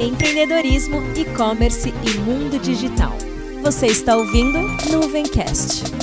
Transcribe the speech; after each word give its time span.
Empreendedorismo, 0.00 1.02
e-commerce 1.14 1.92
e 2.02 2.18
mundo 2.18 2.58
digital. 2.58 3.12
Você 3.62 3.88
está 3.88 4.16
ouvindo 4.16 4.58
Nuvencast. 4.90 5.93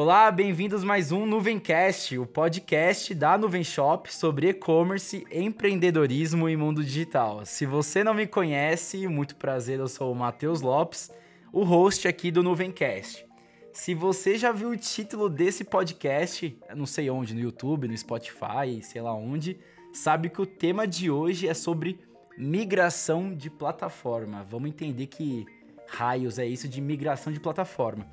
Olá, 0.00 0.30
bem-vindos 0.30 0.84
mais 0.84 1.10
um 1.10 1.26
Nuvencast, 1.26 2.16
o 2.16 2.24
podcast 2.24 3.12
da 3.16 3.36
Nuvem 3.36 3.64
Shop 3.64 4.14
sobre 4.14 4.50
e-commerce, 4.50 5.26
empreendedorismo 5.28 6.48
e 6.48 6.56
mundo 6.56 6.84
digital. 6.84 7.44
Se 7.44 7.66
você 7.66 8.04
não 8.04 8.14
me 8.14 8.24
conhece, 8.24 9.08
muito 9.08 9.34
prazer, 9.34 9.80
eu 9.80 9.88
sou 9.88 10.12
o 10.12 10.14
Matheus 10.14 10.60
Lopes, 10.60 11.10
o 11.52 11.64
host 11.64 12.06
aqui 12.06 12.30
do 12.30 12.44
Nuvencast. 12.44 13.26
Se 13.72 13.92
você 13.92 14.38
já 14.38 14.52
viu 14.52 14.68
o 14.68 14.76
título 14.76 15.28
desse 15.28 15.64
podcast, 15.64 16.56
não 16.76 16.86
sei 16.86 17.10
onde, 17.10 17.34
no 17.34 17.40
YouTube, 17.40 17.88
no 17.88 17.98
Spotify, 17.98 18.80
sei 18.80 19.02
lá 19.02 19.12
onde, 19.12 19.58
sabe 19.92 20.30
que 20.30 20.40
o 20.40 20.46
tema 20.46 20.86
de 20.86 21.10
hoje 21.10 21.48
é 21.48 21.54
sobre 21.54 21.98
migração 22.38 23.34
de 23.34 23.50
plataforma. 23.50 24.46
Vamos 24.48 24.68
entender 24.68 25.08
que 25.08 25.44
raios 25.88 26.38
é 26.38 26.46
isso 26.46 26.68
de 26.68 26.80
migração 26.80 27.32
de 27.32 27.40
plataforma. 27.40 28.06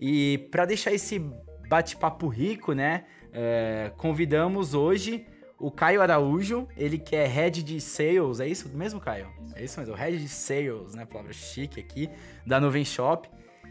E 0.00 0.48
para 0.50 0.64
deixar 0.64 0.92
esse 0.92 1.18
bate-papo 1.68 2.26
rico, 2.26 2.72
né, 2.72 3.04
é, 3.32 3.92
convidamos 3.98 4.74
hoje 4.74 5.26
o 5.58 5.70
Caio 5.70 6.00
Araújo, 6.00 6.66
ele 6.74 6.98
que 6.98 7.14
é 7.14 7.26
Head 7.26 7.62
de 7.62 7.78
Sales, 7.82 8.40
é 8.40 8.48
isso 8.48 8.66
mesmo, 8.70 8.98
Caio? 8.98 9.28
É 9.54 9.62
isso 9.62 9.78
mesmo, 9.78 9.94
Head 9.94 10.18
de 10.18 10.28
Sales, 10.28 10.94
né, 10.94 11.04
palavra 11.04 11.34
chique 11.34 11.78
aqui, 11.78 12.08
da 12.46 12.58
Nuvem 12.58 12.82
Shop. 12.82 13.28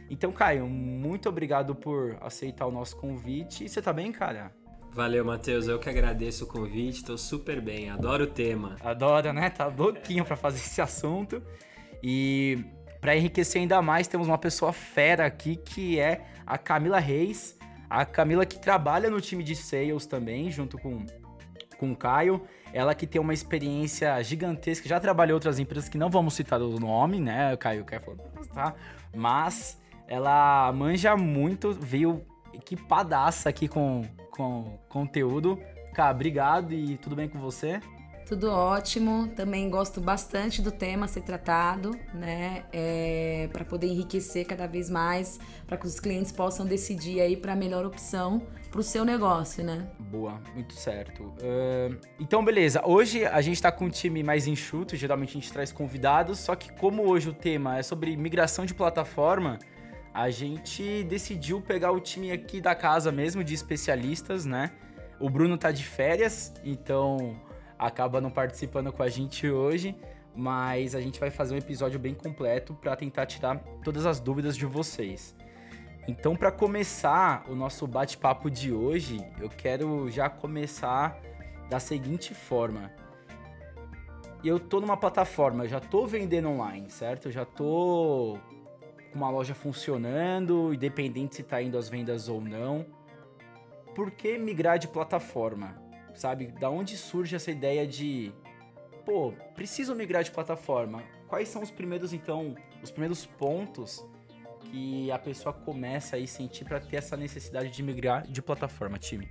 Então, 0.08 0.32
Caio, 0.32 0.68
muito 0.68 1.28
obrigado 1.28 1.74
por 1.74 2.16
aceitar 2.22 2.68
o 2.68 2.72
nosso 2.72 2.96
convite. 2.96 3.66
E 3.66 3.70
você 3.70 3.82
tá 3.82 3.92
bem, 3.92 4.12
cara? 4.12 4.52
Valeu, 4.92 5.24
Matheus. 5.24 5.68
Eu 5.68 5.78
que 5.78 5.90
agradeço 5.90 6.46
o 6.46 6.48
convite. 6.48 7.04
Tô 7.04 7.16
super 7.16 7.62
bem. 7.62 7.92
Adoro 7.92 8.24
o 8.24 8.28
tema. 8.28 8.76
Adora, 8.82 9.32
né? 9.32 9.52
Tá 9.52 9.68
louquinho 9.68 10.26
para 10.26 10.36
fazer 10.36 10.58
esse 10.58 10.82
assunto. 10.82 11.44
E 12.02 12.66
para 13.00 13.16
enriquecer 13.16 13.62
ainda 13.62 13.82
mais, 13.82 14.08
temos 14.08 14.28
uma 14.28 14.38
pessoa 14.38 14.74
fera 14.74 15.26
aqui 15.26 15.56
que 15.56 16.00
é 16.00 16.26
a 16.46 16.58
Camila 16.58 17.00
Reis. 17.00 17.58
A 17.90 18.06
Camila 18.06 18.46
que 18.46 18.60
trabalha 18.60 19.10
no 19.10 19.20
time 19.20 19.44
de 19.44 19.56
sales 19.56 20.06
também, 20.06 20.52
junto 20.52 20.78
com, 20.78 21.06
com 21.78 21.92
o 21.92 21.96
Caio. 21.96 22.42
Ela 22.72 22.94
que 22.94 23.08
tem 23.08 23.20
uma 23.20 23.34
experiência 23.34 24.22
gigantesca, 24.22 24.88
já 24.88 25.00
trabalhou 25.00 25.32
em 25.32 25.36
outras 25.36 25.58
empresas 25.58 25.90
que 25.90 25.98
não 25.98 26.10
vamos 26.10 26.36
citar 26.36 26.62
o 26.62 26.80
nome, 26.80 27.20
né, 27.20 27.56
Caio? 27.58 27.84
Quer 27.84 28.02
falar, 28.02 28.18
tá? 28.54 28.76
Mas 29.16 29.82
ela 30.08 30.72
manja 30.72 31.18
muito, 31.18 31.74
veio 31.74 32.24
equipadaça 32.54 33.50
aqui 33.50 33.68
com, 33.68 34.04
com 34.30 34.78
conteúdo. 34.88 35.60
Cara, 35.94 36.12
obrigado 36.12 36.74
e 36.74 36.98
tudo 36.98 37.16
bem 37.16 37.28
com 37.28 37.40
você? 37.40 37.80
Tudo 38.30 38.52
ótimo. 38.52 39.28
Também 39.30 39.68
gosto 39.72 40.00
bastante 40.00 40.62
do 40.62 40.72
tema 40.72 41.08
ser 41.08 41.22
tratado, 41.22 42.00
né? 42.14 42.64
É, 42.72 43.50
para 43.52 43.66
poder 43.66 43.88
enriquecer 43.88 44.46
cada 44.46 44.68
vez 44.68 44.88
mais, 44.88 45.40
para 45.66 45.78
que 45.78 45.88
os 45.88 46.00
clientes 46.00 46.32
possam 46.32 46.64
decidir 46.64 47.22
aí 47.22 47.36
para 47.36 47.54
a 47.54 47.56
melhor 47.56 47.88
opção 47.88 48.44
para 48.70 48.82
o 48.82 48.84
seu 48.84 49.04
negócio, 49.04 49.64
né? 49.64 49.90
Boa, 49.98 50.40
muito 50.54 50.76
certo. 50.76 51.24
Uh, 51.24 51.98
então, 52.20 52.46
beleza. 52.46 52.84
Hoje 52.86 53.26
a 53.26 53.42
gente 53.42 53.56
está 53.56 53.72
com 53.72 53.86
um 53.86 53.90
time 53.90 54.22
mais 54.22 54.46
enxuto. 54.46 54.96
Geralmente 54.96 55.32
a 55.32 55.42
gente 55.42 55.52
traz 55.52 55.72
convidados. 55.72 56.38
Só 56.38 56.56
que 56.56 56.72
como 56.74 57.10
hoje 57.10 57.30
o 57.30 57.34
tema 57.34 57.80
é 57.80 57.82
sobre 57.82 58.16
migração 58.16 58.64
de 58.64 58.76
plataforma, 58.76 59.58
a 60.14 60.30
gente 60.30 61.04
decidiu 61.06 61.62
pegar 61.62 61.92
o 61.92 62.00
time 62.00 62.32
aqui 62.32 62.62
da 62.62 62.76
casa 62.76 63.12
mesmo 63.12 63.44
de 63.44 63.56
especialistas, 63.56 64.46
né? 64.46 64.70
O 65.20 65.32
Bruno 65.32 65.58
tá 65.58 65.72
de 65.72 65.84
férias, 65.84 66.54
então 66.64 67.49
acaba 67.80 68.20
não 68.20 68.30
participando 68.30 68.92
com 68.92 69.02
a 69.02 69.08
gente 69.08 69.50
hoje, 69.50 69.96
mas 70.36 70.94
a 70.94 71.02
gente 71.02 71.20
vai 71.20 71.32
fazer 71.32 71.56
um 71.56 71.58
episódio 71.58 71.98
bem 71.98 72.14
completo 72.14 72.74
para 72.74 72.96
tentar 72.96 73.26
tirar 73.26 73.58
todas 73.84 74.06
as 74.06 74.20
dúvidas 74.20 74.58
de 74.58 74.66
vocês. 74.66 75.34
Então, 76.08 76.36
para 76.36 76.52
começar 76.52 77.46
o 77.48 77.56
nosso 77.56 77.88
bate-papo 77.88 78.50
de 78.50 78.74
hoje, 78.74 79.18
eu 79.40 79.50
quero 79.50 80.10
já 80.10 80.30
começar 80.30 81.18
da 81.70 81.80
seguinte 81.80 82.34
forma. 82.34 82.92
Eu 84.44 84.60
tô 84.60 84.82
numa 84.82 84.98
plataforma, 84.98 85.68
já 85.68 85.80
tô 85.80 86.08
vendendo 86.08 86.50
online, 86.50 86.90
certo? 86.90 87.28
Eu 87.28 87.32
já 87.32 87.46
tô 87.46 88.38
com 89.12 89.18
uma 89.18 89.30
loja 89.30 89.54
funcionando, 89.54 90.74
independente 90.74 91.36
se 91.36 91.44
tá 91.44 91.62
indo 91.62 91.78
às 91.78 91.90
vendas 91.90 92.28
ou 92.28 92.42
não. 92.42 92.86
Por 93.94 94.12
que 94.12 94.38
migrar 94.38 94.80
de 94.80 94.88
plataforma? 94.88 95.89
Sabe? 96.20 96.48
Da 96.60 96.70
onde 96.70 96.98
surge 96.98 97.36
essa 97.36 97.50
ideia 97.50 97.88
de, 97.88 98.32
pô, 99.06 99.34
preciso 99.56 99.96
migrar 99.96 100.24
de 100.24 100.32
plataforma? 100.32 101.02
Quais 101.28 101.48
são 101.48 101.62
os 101.62 101.72
primeiros, 101.72 102.12
então, 102.12 102.56
os 102.84 102.92
primeiros 102.92 103.26
pontos 103.26 104.06
que 104.66 105.10
a 105.12 105.18
pessoa 105.18 105.54
começa 105.54 106.18
a 106.18 106.28
sentir 106.28 106.66
para 106.66 106.80
ter 106.80 106.98
essa 106.98 107.16
necessidade 107.16 107.70
de 107.70 107.82
migrar 107.82 108.28
de 108.28 108.42
plataforma, 108.42 108.98
time? 108.98 109.30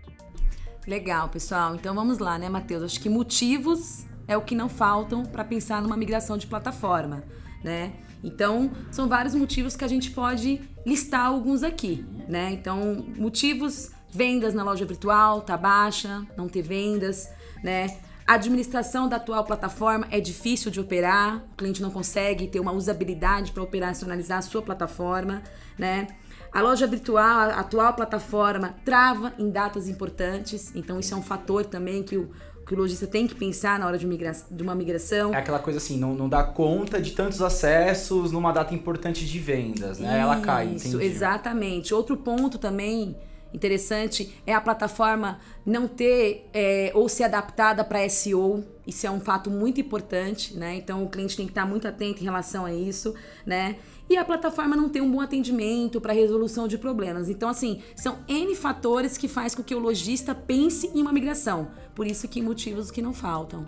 Legal, 0.87 1.29
pessoal. 1.29 1.75
Então 1.75 1.95
vamos 1.95 2.19
lá, 2.19 2.39
né, 2.39 2.49
Matheus? 2.49 2.83
Acho 2.83 3.01
que 3.01 3.11
motivos 3.11 4.07
é 4.27 4.37
o 4.37 4.43
que 4.43 4.55
não 4.55 4.69
faltam 4.69 5.23
para 5.25 5.45
pensar 5.45 5.83
numa 5.83 5.97
migração 5.97 6.39
de 6.39 6.47
plataforma, 6.47 7.25
né? 7.63 7.93
Então, 8.25 8.71
são 8.91 9.09
vários 9.09 9.35
motivos 9.35 9.77
que 9.77 9.85
a 9.85 9.89
gente 9.89 10.11
pode 10.11 10.61
listar 10.85 11.27
alguns 11.27 11.63
aqui, 11.63 12.05
né? 12.27 12.51
Então, 12.51 13.07
motivos 13.17 13.93
Vendas 14.11 14.55
na 14.55 14.63
loja 14.63 14.85
virtual 14.85 15.43
tá 15.43 15.57
baixa, 15.57 16.27
não 16.37 16.49
ter 16.49 16.63
vendas, 16.63 17.29
né? 17.63 17.99
A 18.29 18.35
administração 18.35 19.09
da 19.09 19.17
atual 19.17 19.43
plataforma 19.43 20.07
é 20.11 20.21
difícil 20.21 20.71
de 20.71 20.79
operar, 20.79 21.43
o 21.53 21.57
cliente 21.57 21.81
não 21.81 21.91
consegue 21.91 22.47
ter 22.47 22.61
uma 22.61 22.73
usabilidade 22.73 23.53
para 23.53 23.63
operacionalizar 23.63 24.39
a 24.39 24.43
sua 24.43 24.61
plataforma, 24.61 25.43
né? 25.79 26.07
A 26.53 26.61
loja 26.61 26.87
virtual, 26.87 27.51
a 27.51 27.61
atual 27.61 27.95
plataforma, 27.95 28.75
trava 28.85 29.33
em 29.39 29.51
datas 29.51 29.89
importantes, 29.89 30.75
então 30.75 31.01
isso 31.01 31.15
é 31.15 31.17
um 31.17 31.23
fator 31.23 31.65
também 31.65 32.03
que 32.03 32.19
o, 32.19 32.31
que 32.67 32.75
o 32.75 32.77
lojista 32.77 33.07
tem 33.07 33.27
que 33.27 33.35
pensar 33.35 33.79
na 33.79 33.87
hora 33.87 33.97
de, 33.97 34.07
migra 34.07 34.33
de 34.51 34.63
uma 34.63 34.75
migração. 34.75 35.35
É 35.35 35.39
aquela 35.39 35.59
coisa 35.59 35.79
assim, 35.79 35.99
não, 35.99 36.15
não 36.15 36.29
dá 36.29 36.43
conta 36.43 37.01
de 37.01 37.13
tantos 37.13 37.41
acessos 37.41 38.31
numa 38.31 38.53
data 38.53 38.75
importante 38.75 39.25
de 39.25 39.39
vendas, 39.39 39.99
né? 39.99 40.09
Isso, 40.09 40.17
Ela 40.19 40.41
cai. 40.41 40.67
Isso, 40.75 41.01
exatamente. 41.01 41.95
Outro 41.95 42.15
ponto 42.15 42.59
também 42.59 43.17
interessante 43.53 44.41
é 44.47 44.55
a 44.55 44.61
plataforma 44.61 45.41
não 45.65 45.87
ter 45.89 46.49
é, 46.53 46.93
ou 46.95 47.09
ser 47.09 47.25
adaptada 47.25 47.85
para 47.85 48.09
SEO. 48.09 48.65
Isso 48.87 49.07
é 49.07 49.11
um 49.11 49.21
fato 49.21 49.51
muito 49.51 49.81
importante, 49.81 50.57
né? 50.57 50.77
Então 50.77 51.05
o 51.05 51.09
cliente 51.09 51.37
tem 51.37 51.47
que 51.47 51.53
estar 51.53 51.67
muito 51.67 51.87
atento 51.87 52.21
em 52.21 52.25
relação 52.25 52.65
a 52.65 52.73
isso, 52.73 53.15
né? 53.45 53.77
E 54.11 54.17
a 54.17 54.25
plataforma 54.25 54.75
não 54.75 54.89
tem 54.89 55.03
um 55.03 55.11
bom 55.11 55.21
atendimento 55.21 56.01
para 56.01 56.15
resolução 56.15 56.67
de 56.67 56.79
problemas. 56.79 57.29
Então, 57.29 57.49
assim, 57.49 57.83
são 57.95 58.19
N 58.27 58.55
fatores 58.55 59.19
que 59.19 59.29
faz 59.29 59.55
com 59.55 59.63
que 59.63 59.75
o 59.75 59.79
lojista 59.79 60.35
pense 60.35 60.87
em 60.87 61.03
uma 61.03 61.13
migração. 61.13 61.71
Por 61.95 62.07
isso 62.07 62.27
que 62.27 62.41
motivos 62.41 62.91
que 62.91 63.03
não 63.03 63.13
faltam. 63.13 63.67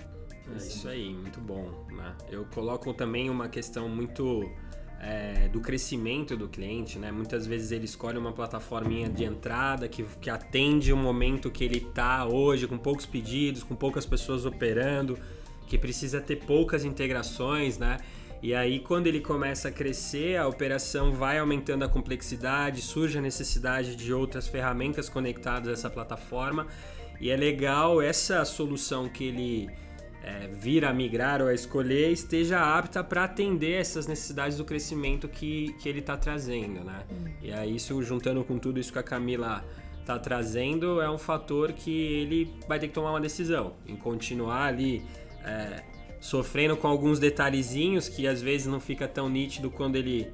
É 0.50 0.56
isso 0.56 0.88
aí, 0.88 1.12
muito 1.12 1.40
bom. 1.40 1.86
Né? 1.92 2.16
Eu 2.30 2.46
coloco 2.46 2.94
também 2.94 3.28
uma 3.28 3.48
questão 3.48 3.86
muito 3.86 4.50
é, 5.00 5.48
do 5.48 5.60
crescimento 5.60 6.36
do 6.36 6.46
cliente, 6.46 6.98
né? 6.98 7.10
Muitas 7.10 7.46
vezes 7.46 7.72
ele 7.72 7.86
escolhe 7.86 8.18
uma 8.18 8.32
plataforminha 8.32 9.08
de 9.08 9.24
entrada 9.24 9.88
que, 9.88 10.04
que 10.20 10.28
atende 10.28 10.92
o 10.92 10.96
momento 10.96 11.50
que 11.50 11.64
ele 11.64 11.78
está 11.78 12.26
hoje, 12.26 12.66
com 12.66 12.76
poucos 12.76 13.06
pedidos, 13.06 13.62
com 13.62 13.74
poucas 13.74 14.04
pessoas 14.04 14.44
operando, 14.44 15.18
que 15.66 15.78
precisa 15.78 16.20
ter 16.20 16.36
poucas 16.36 16.84
integrações, 16.84 17.78
né? 17.78 17.96
E 18.42 18.54
aí, 18.54 18.80
quando 18.80 19.06
ele 19.06 19.20
começa 19.20 19.68
a 19.68 19.70
crescer, 19.70 20.36
a 20.36 20.46
operação 20.46 21.12
vai 21.12 21.38
aumentando 21.38 21.84
a 21.84 21.88
complexidade, 21.88 22.80
surge 22.80 23.18
a 23.18 23.20
necessidade 23.20 23.96
de 23.96 24.12
outras 24.12 24.48
ferramentas 24.48 25.08
conectadas 25.08 25.68
a 25.68 25.72
essa 25.72 25.90
plataforma. 25.90 26.66
E 27.20 27.30
é 27.30 27.36
legal 27.36 28.00
essa 28.00 28.42
solução 28.46 29.10
que 29.10 29.24
ele 29.24 29.70
é, 30.22 30.48
vir 30.48 30.84
a 30.84 30.92
migrar 30.92 31.40
ou 31.40 31.48
a 31.48 31.54
escolher 31.54 32.10
esteja 32.10 32.60
apta 32.60 33.02
para 33.02 33.24
atender 33.24 33.80
essas 33.80 34.06
necessidades 34.06 34.56
do 34.56 34.64
crescimento 34.64 35.28
que, 35.28 35.74
que 35.80 35.88
ele 35.88 36.00
está 36.00 36.16
trazendo, 36.16 36.84
né? 36.84 37.04
Hum. 37.10 37.30
E 37.42 37.52
aí 37.52 37.76
isso 37.76 38.02
juntando 38.02 38.44
com 38.44 38.58
tudo 38.58 38.78
isso 38.78 38.92
que 38.92 38.98
a 38.98 39.02
Camila 39.02 39.64
está 40.00 40.18
trazendo 40.18 41.00
é 41.00 41.10
um 41.10 41.18
fator 41.18 41.72
que 41.72 41.90
ele 41.90 42.52
vai 42.68 42.78
ter 42.78 42.88
que 42.88 42.94
tomar 42.94 43.10
uma 43.10 43.20
decisão 43.20 43.74
em 43.86 43.96
continuar 43.96 44.64
ali 44.64 45.02
é, 45.44 45.82
sofrendo 46.20 46.76
com 46.76 46.86
alguns 46.86 47.18
detalhezinhos 47.18 48.08
que 48.08 48.26
às 48.26 48.42
vezes 48.42 48.66
não 48.66 48.80
fica 48.80 49.08
tão 49.08 49.28
nítido 49.28 49.70
quando 49.70 49.96
ele 49.96 50.30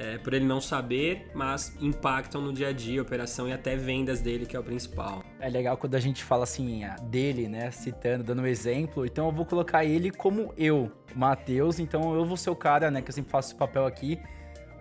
é, 0.00 0.16
por 0.16 0.32
ele 0.32 0.46
não 0.46 0.62
saber, 0.62 1.30
mas 1.34 1.76
impactam 1.78 2.40
no 2.40 2.54
dia 2.54 2.68
a 2.68 2.72
dia, 2.72 3.02
operação 3.02 3.46
e 3.46 3.52
até 3.52 3.76
vendas 3.76 4.22
dele, 4.22 4.46
que 4.46 4.56
é 4.56 4.58
o 4.58 4.62
principal. 4.62 5.22
É 5.38 5.48
legal 5.50 5.76
quando 5.76 5.94
a 5.94 6.00
gente 6.00 6.24
fala 6.24 6.44
assim, 6.44 6.82
dele, 7.02 7.48
né? 7.48 7.70
Citando, 7.70 8.24
dando 8.24 8.40
um 8.40 8.46
exemplo. 8.46 9.04
Então 9.04 9.26
eu 9.26 9.32
vou 9.32 9.44
colocar 9.44 9.84
ele 9.84 10.10
como 10.10 10.54
eu, 10.56 10.90
Matheus. 11.14 11.78
Então 11.78 12.14
eu 12.14 12.24
vou 12.24 12.38
ser 12.38 12.48
o 12.48 12.56
cara, 12.56 12.90
né? 12.90 13.02
Que 13.02 13.10
eu 13.10 13.14
sempre 13.14 13.30
faço 13.30 13.50
esse 13.50 13.54
papel 13.54 13.84
aqui 13.84 14.18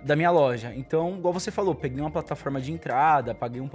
da 0.05 0.15
minha 0.15 0.31
loja. 0.31 0.73
Então, 0.73 1.17
igual 1.17 1.33
você 1.33 1.51
falou, 1.51 1.75
peguei 1.75 1.99
uma 1.99 2.11
plataforma 2.11 2.61
de 2.61 2.71
entrada, 2.71 3.35
paguei 3.35 3.59
um, 3.59 3.67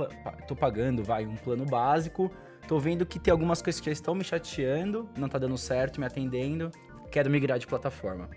tô 0.48 0.56
pagando, 0.56 1.04
vai, 1.04 1.26
um 1.26 1.36
plano 1.36 1.66
básico. 1.66 2.30
Tô 2.66 2.78
vendo 2.78 3.04
que 3.04 3.18
tem 3.18 3.30
algumas 3.30 3.60
coisas 3.60 3.78
que 3.78 3.86
já 3.86 3.92
estão 3.92 4.14
me 4.14 4.24
chateando, 4.24 5.06
não 5.18 5.28
tá 5.28 5.38
dando 5.38 5.58
certo, 5.58 6.00
me 6.00 6.06
atendendo. 6.06 6.70
Quero 7.10 7.28
migrar 7.28 7.58
de 7.58 7.66
plataforma. 7.66 8.30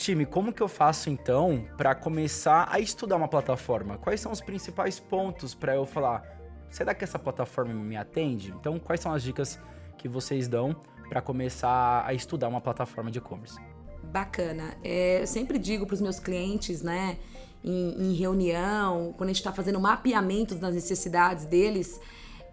Time, 0.00 0.24
como 0.24 0.50
que 0.50 0.62
eu 0.62 0.66
faço 0.66 1.10
então 1.10 1.62
para 1.76 1.94
começar 1.94 2.66
a 2.72 2.80
estudar 2.80 3.16
uma 3.16 3.28
plataforma? 3.28 3.98
Quais 3.98 4.18
são 4.18 4.32
os 4.32 4.40
principais 4.40 4.98
pontos 4.98 5.54
para 5.54 5.74
eu 5.74 5.84
falar, 5.84 6.22
será 6.70 6.94
que 6.94 7.04
essa 7.04 7.18
plataforma 7.18 7.74
me 7.74 7.98
atende? 7.98 8.50
Então, 8.58 8.78
quais 8.78 8.98
são 8.98 9.12
as 9.12 9.22
dicas 9.22 9.60
que 9.98 10.08
vocês 10.08 10.48
dão 10.48 10.74
para 11.06 11.20
começar 11.20 12.02
a 12.06 12.14
estudar 12.14 12.48
uma 12.48 12.62
plataforma 12.62 13.10
de 13.10 13.18
e-commerce? 13.18 13.60
Bacana. 14.04 14.74
É, 14.82 15.20
eu 15.20 15.26
sempre 15.26 15.58
digo 15.58 15.84
para 15.84 15.92
os 15.92 16.00
meus 16.00 16.18
clientes, 16.18 16.80
né, 16.80 17.18
em, 17.62 18.10
em 18.10 18.14
reunião, 18.14 19.12
quando 19.18 19.28
a 19.28 19.32
gente 19.34 19.42
está 19.42 19.52
fazendo 19.52 19.78
mapeamentos 19.78 20.58
das 20.58 20.74
necessidades 20.74 21.44
deles, 21.44 22.00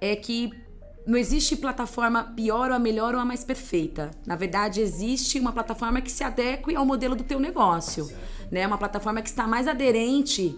é 0.01 0.17
que 0.17 0.51
não 1.07 1.17
existe 1.17 1.55
plataforma 1.55 2.21
pior 2.35 2.69
ou 2.69 2.75
a 2.75 2.79
melhor 2.79 3.15
ou 3.15 3.21
a 3.21 3.25
mais 3.25 3.43
perfeita. 3.43 4.11
Na 4.25 4.35
verdade, 4.35 4.81
existe 4.81 5.39
uma 5.39 5.53
plataforma 5.53 6.01
que 6.01 6.11
se 6.11 6.21
adeque 6.23 6.75
ao 6.75 6.85
modelo 6.85 7.15
do 7.15 7.23
teu 7.23 7.39
negócio, 7.39 8.11
né? 8.51 8.67
Uma 8.67 8.77
plataforma 8.77 9.21
que 9.21 9.29
está 9.29 9.47
mais 9.47 9.69
aderente 9.69 10.53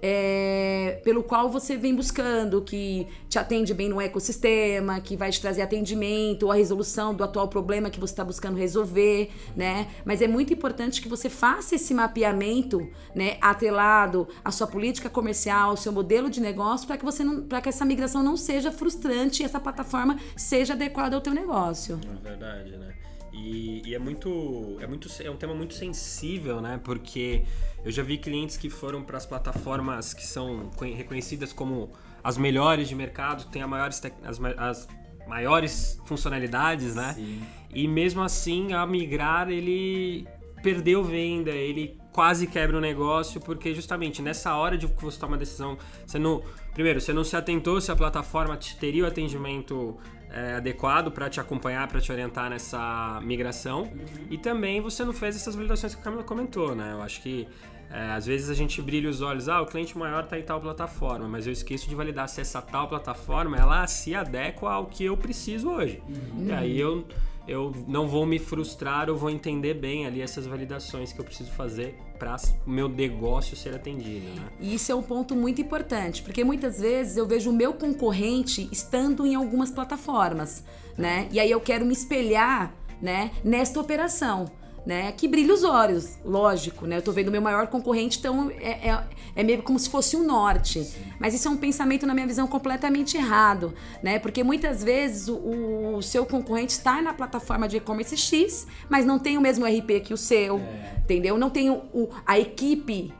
é, 0.00 0.77
pelo 1.02 1.22
qual 1.22 1.50
você 1.50 1.76
vem 1.76 1.94
buscando, 1.94 2.62
que 2.62 3.06
te 3.28 3.38
atende 3.38 3.72
bem 3.74 3.88
no 3.88 4.00
ecossistema, 4.00 5.00
que 5.00 5.16
vai 5.16 5.30
te 5.30 5.40
trazer 5.40 5.62
atendimento 5.62 6.44
ou 6.44 6.52
a 6.52 6.54
resolução 6.54 7.14
do 7.14 7.24
atual 7.24 7.48
problema 7.48 7.90
que 7.90 8.00
você 8.00 8.12
está 8.12 8.24
buscando 8.24 8.56
resolver, 8.56 9.30
né? 9.56 9.88
Mas 10.04 10.22
é 10.22 10.28
muito 10.28 10.52
importante 10.52 11.00
que 11.00 11.08
você 11.08 11.28
faça 11.28 11.74
esse 11.74 11.94
mapeamento, 11.94 12.88
né, 13.14 13.36
atrelado 13.40 14.28
à 14.44 14.50
sua 14.50 14.66
política 14.66 15.08
comercial, 15.08 15.70
ao 15.70 15.76
seu 15.76 15.92
modelo 15.92 16.30
de 16.30 16.40
negócio, 16.40 16.86
para 16.86 16.96
que 16.96 17.04
você 17.04 17.24
não, 17.24 17.42
para 17.42 17.60
que 17.60 17.68
essa 17.68 17.84
migração 17.84 18.22
não 18.22 18.36
seja 18.36 18.70
frustrante 18.70 19.42
e 19.42 19.46
essa 19.46 19.60
plataforma 19.60 20.18
seja 20.36 20.74
adequada 20.74 21.16
ao 21.16 21.22
teu 21.22 21.34
negócio. 21.34 22.00
É 22.02 22.28
verdade, 22.28 22.76
né? 22.76 22.94
E, 23.32 23.82
e, 23.84 23.94
é 23.94 23.98
muito, 23.98 24.76
é 24.80 24.86
muito, 24.86 25.08
é 25.22 25.30
um 25.30 25.36
tema 25.36 25.54
muito 25.54 25.74
sensível, 25.74 26.60
né? 26.60 26.80
Porque 26.82 27.44
eu 27.84 27.90
já 27.90 28.02
vi 28.02 28.18
clientes 28.18 28.56
que 28.56 28.70
foram 28.70 29.02
para 29.02 29.16
as 29.16 29.26
plataformas 29.26 30.14
que 30.14 30.26
são 30.26 30.70
reconhecidas 30.96 31.52
como 31.52 31.90
as 32.22 32.36
melhores 32.36 32.88
de 32.88 32.94
mercado, 32.94 33.44
que 33.44 33.52
têm 33.52 33.62
as 33.62 33.68
maiores, 33.68 34.02
as, 34.24 34.40
as 34.58 34.88
maiores 35.26 36.00
funcionalidades, 36.06 36.94
né? 36.94 37.12
Sim. 37.14 37.42
E 37.72 37.86
mesmo 37.86 38.22
assim, 38.22 38.72
a 38.72 38.86
migrar 38.86 39.50
ele 39.50 40.26
perdeu 40.62 41.04
venda, 41.04 41.50
ele 41.50 41.98
quase 42.12 42.46
quebra 42.46 42.76
o 42.76 42.80
negócio, 42.80 43.40
porque 43.40 43.74
justamente 43.74 44.20
nessa 44.20 44.56
hora 44.56 44.76
de 44.76 44.88
que 44.88 45.02
você 45.02 45.18
toma 45.20 45.36
a 45.36 45.38
decisão, 45.38 45.78
você 46.04 46.18
não, 46.18 46.42
primeiro, 46.74 47.00
você 47.00 47.12
não 47.12 47.22
se 47.22 47.36
atentou 47.36 47.80
se 47.80 47.92
a 47.92 47.96
plataforma 47.96 48.58
teria 48.80 49.04
o 49.04 49.06
atendimento 49.06 49.96
é, 50.30 50.54
adequado 50.54 51.10
para 51.10 51.28
te 51.28 51.40
acompanhar, 51.40 51.86
para 51.88 52.00
te 52.00 52.12
orientar 52.12 52.50
nessa 52.50 53.20
migração. 53.22 53.82
Uhum. 53.82 54.26
E 54.30 54.38
também 54.38 54.80
você 54.80 55.04
não 55.04 55.12
fez 55.12 55.36
essas 55.36 55.54
validações 55.54 55.94
que 55.94 56.00
a 56.00 56.04
Camila 56.04 56.22
comentou, 56.22 56.74
né? 56.74 56.92
Eu 56.92 57.02
acho 57.02 57.22
que 57.22 57.48
é, 57.90 58.10
às 58.10 58.26
vezes 58.26 58.50
a 58.50 58.54
gente 58.54 58.82
brilha 58.82 59.08
os 59.08 59.22
olhos, 59.22 59.48
ah, 59.48 59.62
o 59.62 59.66
cliente 59.66 59.96
maior 59.96 60.24
está 60.24 60.38
em 60.38 60.42
tal 60.42 60.60
plataforma, 60.60 61.26
mas 61.26 61.46
eu 61.46 61.52
esqueço 61.52 61.88
de 61.88 61.94
validar 61.94 62.28
se 62.28 62.40
essa 62.40 62.60
tal 62.60 62.86
plataforma 62.86 63.56
ela 63.56 63.86
se 63.86 64.14
adequa 64.14 64.70
ao 64.70 64.86
que 64.86 65.04
eu 65.04 65.16
preciso 65.16 65.70
hoje. 65.70 66.02
Uhum. 66.08 66.46
E 66.46 66.52
aí 66.52 66.78
eu 66.78 67.06
eu 67.46 67.72
não 67.88 68.06
vou 68.06 68.26
me 68.26 68.38
frustrar, 68.38 69.08
eu 69.08 69.16
vou 69.16 69.30
entender 69.30 69.72
bem 69.72 70.06
ali 70.06 70.20
essas 70.20 70.46
validações 70.46 71.14
que 71.14 71.18
eu 71.18 71.24
preciso 71.24 71.50
fazer 71.52 71.98
para 72.18 72.36
o 72.66 72.70
meu 72.70 72.88
negócio 72.88 73.56
ser 73.56 73.74
atendido. 73.74 74.26
Né? 74.34 74.48
E 74.60 74.74
isso 74.74 74.90
é 74.90 74.94
um 74.94 75.02
ponto 75.02 75.34
muito 75.36 75.60
importante, 75.60 76.22
porque 76.22 76.42
muitas 76.42 76.80
vezes 76.80 77.16
eu 77.16 77.26
vejo 77.26 77.50
o 77.50 77.52
meu 77.52 77.72
concorrente 77.72 78.68
estando 78.72 79.26
em 79.26 79.34
algumas 79.34 79.70
plataformas, 79.70 80.64
né? 80.96 81.28
E 81.30 81.38
aí 81.38 81.50
eu 81.50 81.60
quero 81.60 81.86
me 81.86 81.92
espelhar, 81.92 82.74
né, 83.00 83.30
nesta 83.44 83.80
operação 83.80 84.50
né? 84.86 85.12
Que 85.12 85.28
brilha 85.28 85.52
os 85.52 85.64
olhos, 85.64 86.18
lógico, 86.24 86.86
né? 86.86 86.96
Eu 86.96 87.02
tô 87.02 87.12
vendo 87.12 87.28
o 87.28 87.30
meu 87.30 87.42
maior 87.42 87.66
concorrente, 87.66 88.18
então 88.18 88.50
é, 88.60 88.88
é, 88.88 89.04
é 89.36 89.42
meio 89.42 89.62
como 89.62 89.78
se 89.78 89.88
fosse 89.88 90.16
o 90.16 90.20
um 90.20 90.26
norte. 90.26 90.84
Sim. 90.84 91.00
Mas 91.18 91.34
isso 91.34 91.46
é 91.48 91.50
um 91.50 91.56
pensamento, 91.56 92.06
na 92.06 92.14
minha 92.14 92.26
visão, 92.26 92.46
completamente 92.46 93.16
errado, 93.16 93.74
né? 94.02 94.18
Porque 94.18 94.42
muitas 94.42 94.82
vezes 94.82 95.28
o, 95.28 95.96
o 95.96 96.02
seu 96.02 96.24
concorrente 96.24 96.72
está 96.72 97.02
na 97.02 97.12
plataforma 97.12 97.68
de 97.68 97.76
e-commerce 97.76 98.16
X, 98.16 98.66
mas 98.88 99.04
não 99.04 99.18
tem 99.18 99.36
o 99.36 99.40
mesmo 99.40 99.66
RP 99.66 100.00
que 100.04 100.14
o 100.14 100.16
seu, 100.16 100.58
é. 100.58 101.00
entendeu? 101.04 101.36
Não 101.36 101.50
tem 101.50 101.70
o, 101.70 101.82
o, 101.92 102.08
a 102.26 102.38
equipe 102.38 103.12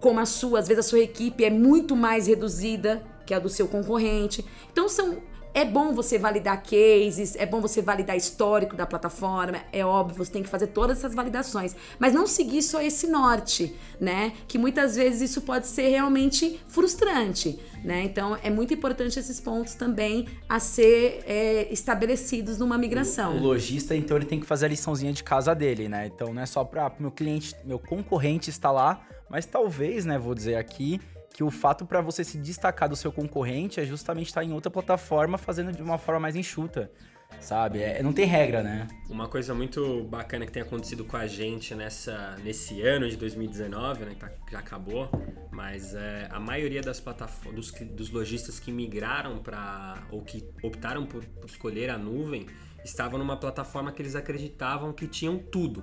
como 0.00 0.20
a 0.20 0.26
sua, 0.26 0.60
às 0.60 0.68
vezes 0.68 0.86
a 0.86 0.88
sua 0.88 1.00
equipe 1.00 1.44
é 1.44 1.50
muito 1.50 1.96
mais 1.96 2.26
reduzida 2.26 3.02
que 3.26 3.34
a 3.34 3.38
do 3.38 3.48
seu 3.48 3.68
concorrente. 3.68 4.44
Então 4.72 4.88
são 4.88 5.18
é 5.52 5.64
bom 5.64 5.92
você 5.92 6.18
validar 6.18 6.62
cases, 6.62 7.36
é 7.36 7.46
bom 7.46 7.60
você 7.60 7.82
validar 7.82 8.16
histórico 8.16 8.76
da 8.76 8.86
plataforma, 8.86 9.58
é 9.72 9.84
óbvio, 9.84 10.16
você 10.16 10.30
tem 10.30 10.42
que 10.42 10.48
fazer 10.48 10.68
todas 10.68 10.98
essas 10.98 11.14
validações, 11.14 11.74
mas 11.98 12.14
não 12.14 12.26
seguir 12.26 12.62
só 12.62 12.80
esse 12.80 13.06
norte, 13.06 13.74
né? 14.00 14.32
Que 14.46 14.58
muitas 14.58 14.96
vezes 14.96 15.30
isso 15.30 15.42
pode 15.42 15.66
ser 15.66 15.88
realmente 15.88 16.60
frustrante, 16.68 17.58
né? 17.84 18.02
Então 18.04 18.36
é 18.42 18.50
muito 18.50 18.72
importante 18.72 19.18
esses 19.18 19.40
pontos 19.40 19.74
também 19.74 20.28
a 20.48 20.60
ser 20.60 21.22
é, 21.26 21.72
estabelecidos 21.72 22.58
numa 22.58 22.78
migração. 22.78 23.34
O, 23.34 23.38
o 23.38 23.42
lojista, 23.42 23.94
então, 23.94 24.16
ele 24.16 24.26
tem 24.26 24.40
que 24.40 24.46
fazer 24.46 24.66
a 24.66 24.68
liçãozinha 24.68 25.12
de 25.12 25.22
casa 25.22 25.54
dele, 25.54 25.88
né? 25.88 26.06
Então 26.06 26.32
não 26.32 26.42
é 26.42 26.46
só 26.46 26.64
para 26.64 26.92
meu 26.98 27.10
cliente, 27.10 27.54
meu 27.64 27.78
concorrente 27.78 28.50
estar 28.50 28.70
lá, 28.70 29.00
mas 29.28 29.46
talvez, 29.46 30.04
né, 30.04 30.18
vou 30.18 30.34
dizer 30.34 30.56
aqui, 30.56 31.00
que 31.40 31.44
o 31.44 31.50
fato 31.50 31.86
para 31.86 32.02
você 32.02 32.22
se 32.22 32.36
destacar 32.36 32.86
do 32.86 32.94
seu 32.94 33.10
concorrente 33.10 33.80
é 33.80 33.86
justamente 33.86 34.26
estar 34.26 34.44
em 34.44 34.52
outra 34.52 34.70
plataforma 34.70 35.38
fazendo 35.38 35.72
de 35.72 35.80
uma 35.80 35.96
forma 35.96 36.20
mais 36.20 36.36
enxuta, 36.36 36.92
sabe? 37.40 37.80
É, 37.80 38.02
não 38.02 38.12
tem 38.12 38.26
regra, 38.26 38.62
né? 38.62 38.86
Uma 39.08 39.26
coisa 39.26 39.54
muito 39.54 40.04
bacana 40.04 40.44
que 40.44 40.52
tem 40.52 40.60
acontecido 40.60 41.02
com 41.02 41.16
a 41.16 41.26
gente 41.26 41.74
nessa, 41.74 42.36
nesse 42.44 42.82
ano 42.82 43.08
de 43.08 43.16
2019, 43.16 44.04
né, 44.04 44.10
que 44.10 44.20
tá, 44.20 44.30
já 44.52 44.58
acabou, 44.58 45.08
mas 45.50 45.94
é, 45.94 46.28
a 46.30 46.38
maioria 46.38 46.82
das 46.82 47.00
plataformas, 47.00 47.70
dos, 47.70 47.88
dos 47.88 48.10
lojistas 48.10 48.60
que 48.60 48.70
migraram 48.70 49.38
para 49.38 49.96
ou 50.10 50.20
que 50.20 50.46
optaram 50.62 51.06
por, 51.06 51.24
por 51.24 51.48
escolher 51.48 51.88
a 51.88 51.96
nuvem 51.96 52.48
estavam 52.84 53.18
numa 53.18 53.38
plataforma 53.38 53.90
que 53.92 54.02
eles 54.02 54.14
acreditavam 54.14 54.92
que 54.92 55.06
tinham 55.06 55.38
tudo. 55.38 55.82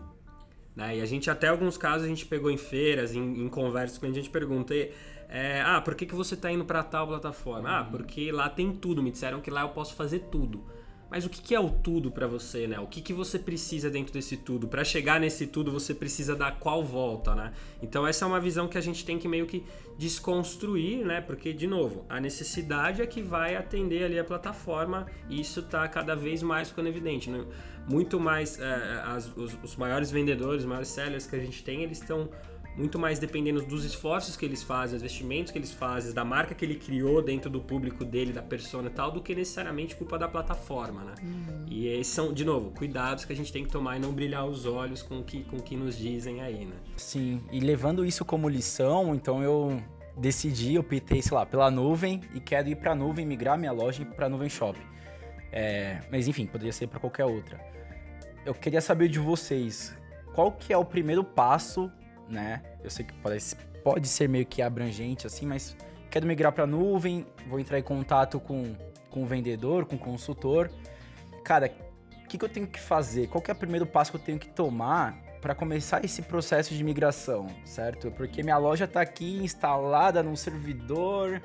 Né? 0.75 0.97
E 0.97 1.01
a 1.01 1.05
gente, 1.07 1.27
até 1.31 1.47
alguns 1.47 1.75
casos, 1.75 2.05
a 2.05 2.07
gente 2.07 2.27
pegou 2.27 2.51
em 2.51 2.57
feiras, 2.57 3.15
em, 3.15 3.41
em 3.41 3.49
conversas 3.49 3.97
com 3.97 4.05
a 4.05 4.11
gente 4.11 4.29
pergunta, 4.29 4.75
é, 5.29 5.61
ah, 5.61 5.81
por 5.81 5.95
que, 5.95 6.05
que 6.05 6.15
você 6.15 6.35
está 6.35 6.51
indo 6.51 6.63
para 6.63 6.83
tal 6.83 7.07
plataforma? 7.07 7.79
Ah, 7.79 7.83
porque 7.83 8.31
lá 8.31 8.49
tem 8.49 8.71
tudo. 8.71 9.03
Me 9.03 9.11
disseram 9.11 9.41
que 9.41 9.51
lá 9.51 9.61
eu 9.61 9.69
posso 9.69 9.93
fazer 9.93 10.19
tudo. 10.31 10.63
Mas 11.09 11.25
o 11.25 11.29
que, 11.29 11.41
que 11.41 11.55
é 11.55 11.59
o 11.59 11.69
tudo 11.69 12.11
para 12.11 12.27
você, 12.27 12.67
né? 12.67 12.79
O 12.79 12.87
que, 12.87 13.01
que 13.01 13.13
você 13.13 13.39
precisa 13.39 13.89
dentro 13.89 14.13
desse 14.13 14.35
tudo? 14.35 14.67
Para 14.67 14.83
chegar 14.83 15.19
nesse 15.21 15.47
tudo, 15.47 15.71
você 15.71 15.93
precisa 15.93 16.35
dar 16.35 16.59
qual 16.59 16.83
volta, 16.83 17.33
né? 17.33 17.53
Então 17.81 18.05
essa 18.05 18.25
é 18.25 18.27
uma 18.27 18.41
visão 18.41 18.67
que 18.67 18.77
a 18.77 18.81
gente 18.81 19.05
tem 19.05 19.17
que 19.17 19.27
meio 19.27 19.45
que 19.45 19.63
desconstruir, 19.97 21.05
né? 21.05 21.21
Porque, 21.21 21.53
de 21.53 21.65
novo, 21.65 22.05
a 22.09 22.19
necessidade 22.19 23.01
é 23.01 23.07
que 23.07 23.21
vai 23.21 23.55
atender 23.55 24.03
ali 24.03 24.19
a 24.19 24.23
plataforma 24.23 25.07
e 25.29 25.39
isso 25.39 25.61
está 25.61 25.87
cada 25.87 26.13
vez 26.13 26.43
mais 26.43 26.69
ficando 26.69 26.89
evidente. 26.89 27.29
Né? 27.29 27.45
Muito 27.87 28.19
mais, 28.19 28.59
é, 28.59 29.01
as, 29.05 29.31
os, 29.37 29.57
os 29.63 29.75
maiores 29.77 30.11
vendedores, 30.11 30.63
os 30.63 30.67
maiores 30.67 30.89
sellers 30.89 31.25
que 31.25 31.37
a 31.37 31.39
gente 31.39 31.63
tem, 31.63 31.83
eles 31.83 32.01
estão 32.01 32.29
muito 32.77 32.99
mais 32.99 33.17
dependendo 33.17 33.61
dos 33.63 33.83
esforços 33.83 34.37
que 34.37 34.45
eles 34.45 34.61
fazem, 34.61 34.95
dos 34.95 35.01
investimentos 35.01 35.51
que 35.51 35.57
eles 35.57 35.71
fazem, 35.71 36.13
da 36.13 36.23
marca 36.23 36.53
que 36.53 36.63
ele 36.63 36.75
criou 36.75 37.21
dentro 37.21 37.49
do 37.49 37.59
público 37.59 38.05
dele, 38.05 38.31
da 38.31 38.41
persona 38.41 38.87
e 38.87 38.91
tal, 38.91 39.11
do 39.11 39.21
que 39.21 39.33
necessariamente 39.33 39.95
culpa 39.95 40.17
da 40.17 40.27
plataforma, 40.27 41.03
né? 41.03 41.15
Uhum. 41.23 41.65
E 41.67 41.87
esses 41.87 42.13
são, 42.13 42.31
de 42.31 42.45
novo, 42.45 42.71
cuidados 42.71 43.25
que 43.25 43.33
a 43.33 43.35
gente 43.35 43.51
tem 43.51 43.63
que 43.63 43.71
tomar 43.71 43.97
e 43.97 43.99
não 43.99 44.13
brilhar 44.13 44.45
os 44.45 44.65
olhos 44.65 45.01
com 45.01 45.19
o 45.19 45.23
que, 45.23 45.43
com 45.43 45.57
o 45.57 45.61
que 45.61 45.75
nos 45.75 45.97
dizem 45.97 46.41
aí, 46.41 46.65
né? 46.65 46.75
Sim, 46.95 47.41
e 47.51 47.59
levando 47.59 48.05
isso 48.05 48.23
como 48.23 48.47
lição, 48.47 49.15
então 49.15 49.41
eu 49.41 49.81
decidi, 50.15 50.75
eu 50.75 50.81
optei, 50.81 51.21
sei 51.21 51.35
lá, 51.35 51.45
pela 51.45 51.71
nuvem 51.71 52.21
e 52.33 52.39
quero 52.39 52.69
ir 52.69 52.75
para 52.75 52.91
a 52.91 52.95
nuvem, 52.95 53.25
migrar 53.25 53.57
minha 53.57 53.71
loja 53.71 54.05
para 54.05 54.27
a 54.27 54.29
nuvem 54.29 54.49
shop. 54.49 54.79
É, 55.51 56.01
mas 56.11 56.27
enfim, 56.27 56.45
poderia 56.45 56.73
ser 56.73 56.87
para 56.87 56.99
qualquer 56.99 57.25
outra. 57.25 57.59
Eu 58.45 58.53
queria 58.53 58.81
saber 58.81 59.07
de 59.07 59.19
vocês, 59.19 59.95
qual 60.33 60.51
que 60.51 60.71
é 60.71 60.77
o 60.77 60.85
primeiro 60.85 61.23
passo 61.23 61.91
né? 62.27 62.61
Eu 62.83 62.89
sei 62.89 63.05
que 63.05 63.13
parece, 63.15 63.55
pode 63.83 64.07
ser 64.07 64.27
meio 64.27 64.45
que 64.45 64.61
abrangente 64.61 65.27
assim, 65.27 65.45
mas 65.45 65.75
quero 66.09 66.25
migrar 66.25 66.51
para 66.51 66.65
nuvem, 66.65 67.25
vou 67.47 67.59
entrar 67.59 67.79
em 67.79 67.83
contato 67.83 68.39
com, 68.39 68.75
com 69.09 69.23
o 69.23 69.25
vendedor, 69.25 69.85
com 69.85 69.95
o 69.95 69.99
consultor. 69.99 70.69
Cara, 71.43 71.71
o 72.23 72.27
que, 72.27 72.37
que 72.37 72.43
eu 72.43 72.49
tenho 72.49 72.67
que 72.67 72.79
fazer? 72.79 73.27
Qual 73.27 73.41
que 73.41 73.49
é 73.49 73.53
o 73.53 73.57
primeiro 73.57 73.85
passo 73.85 74.11
que 74.11 74.17
eu 74.17 74.21
tenho 74.21 74.39
que 74.39 74.49
tomar 74.49 75.17
para 75.41 75.55
começar 75.55 76.03
esse 76.03 76.21
processo 76.21 76.73
de 76.73 76.83
migração, 76.83 77.47
certo? 77.63 78.11
Porque 78.11 78.43
minha 78.43 78.57
loja 78.57 78.85
está 78.85 79.01
aqui 79.01 79.37
instalada 79.37 80.21
num 80.21 80.35
servidor. 80.35 81.41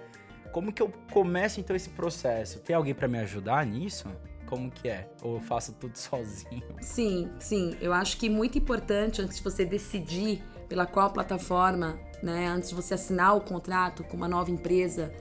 Como 0.50 0.72
que 0.72 0.82
eu 0.82 0.92
começo 1.12 1.60
então 1.60 1.76
esse 1.76 1.90
processo? 1.90 2.58
Tem 2.60 2.74
alguém 2.74 2.94
para 2.94 3.06
me 3.06 3.18
ajudar 3.18 3.64
nisso? 3.64 4.08
Como 4.46 4.70
que 4.70 4.88
é? 4.88 5.08
Ou 5.22 5.36
eu 5.36 5.40
faço 5.40 5.72
tudo 5.72 5.96
sozinho? 5.96 6.62
Sim, 6.80 7.30
sim. 7.38 7.76
Eu 7.80 7.92
acho 7.92 8.16
que 8.16 8.28
muito 8.28 8.58
importante 8.58 9.22
antes 9.22 9.36
de 9.36 9.42
você 9.42 9.64
decidir 9.64 10.42
pela 10.72 10.86
qual 10.86 11.10
plataforma, 11.10 11.98
né, 12.22 12.48
antes 12.48 12.70
de 12.70 12.74
você 12.74 12.94
assinar 12.94 13.36
o 13.36 13.42
contrato 13.42 14.02
com 14.04 14.16
uma 14.16 14.26
nova 14.26 14.50
empresa, 14.50 15.12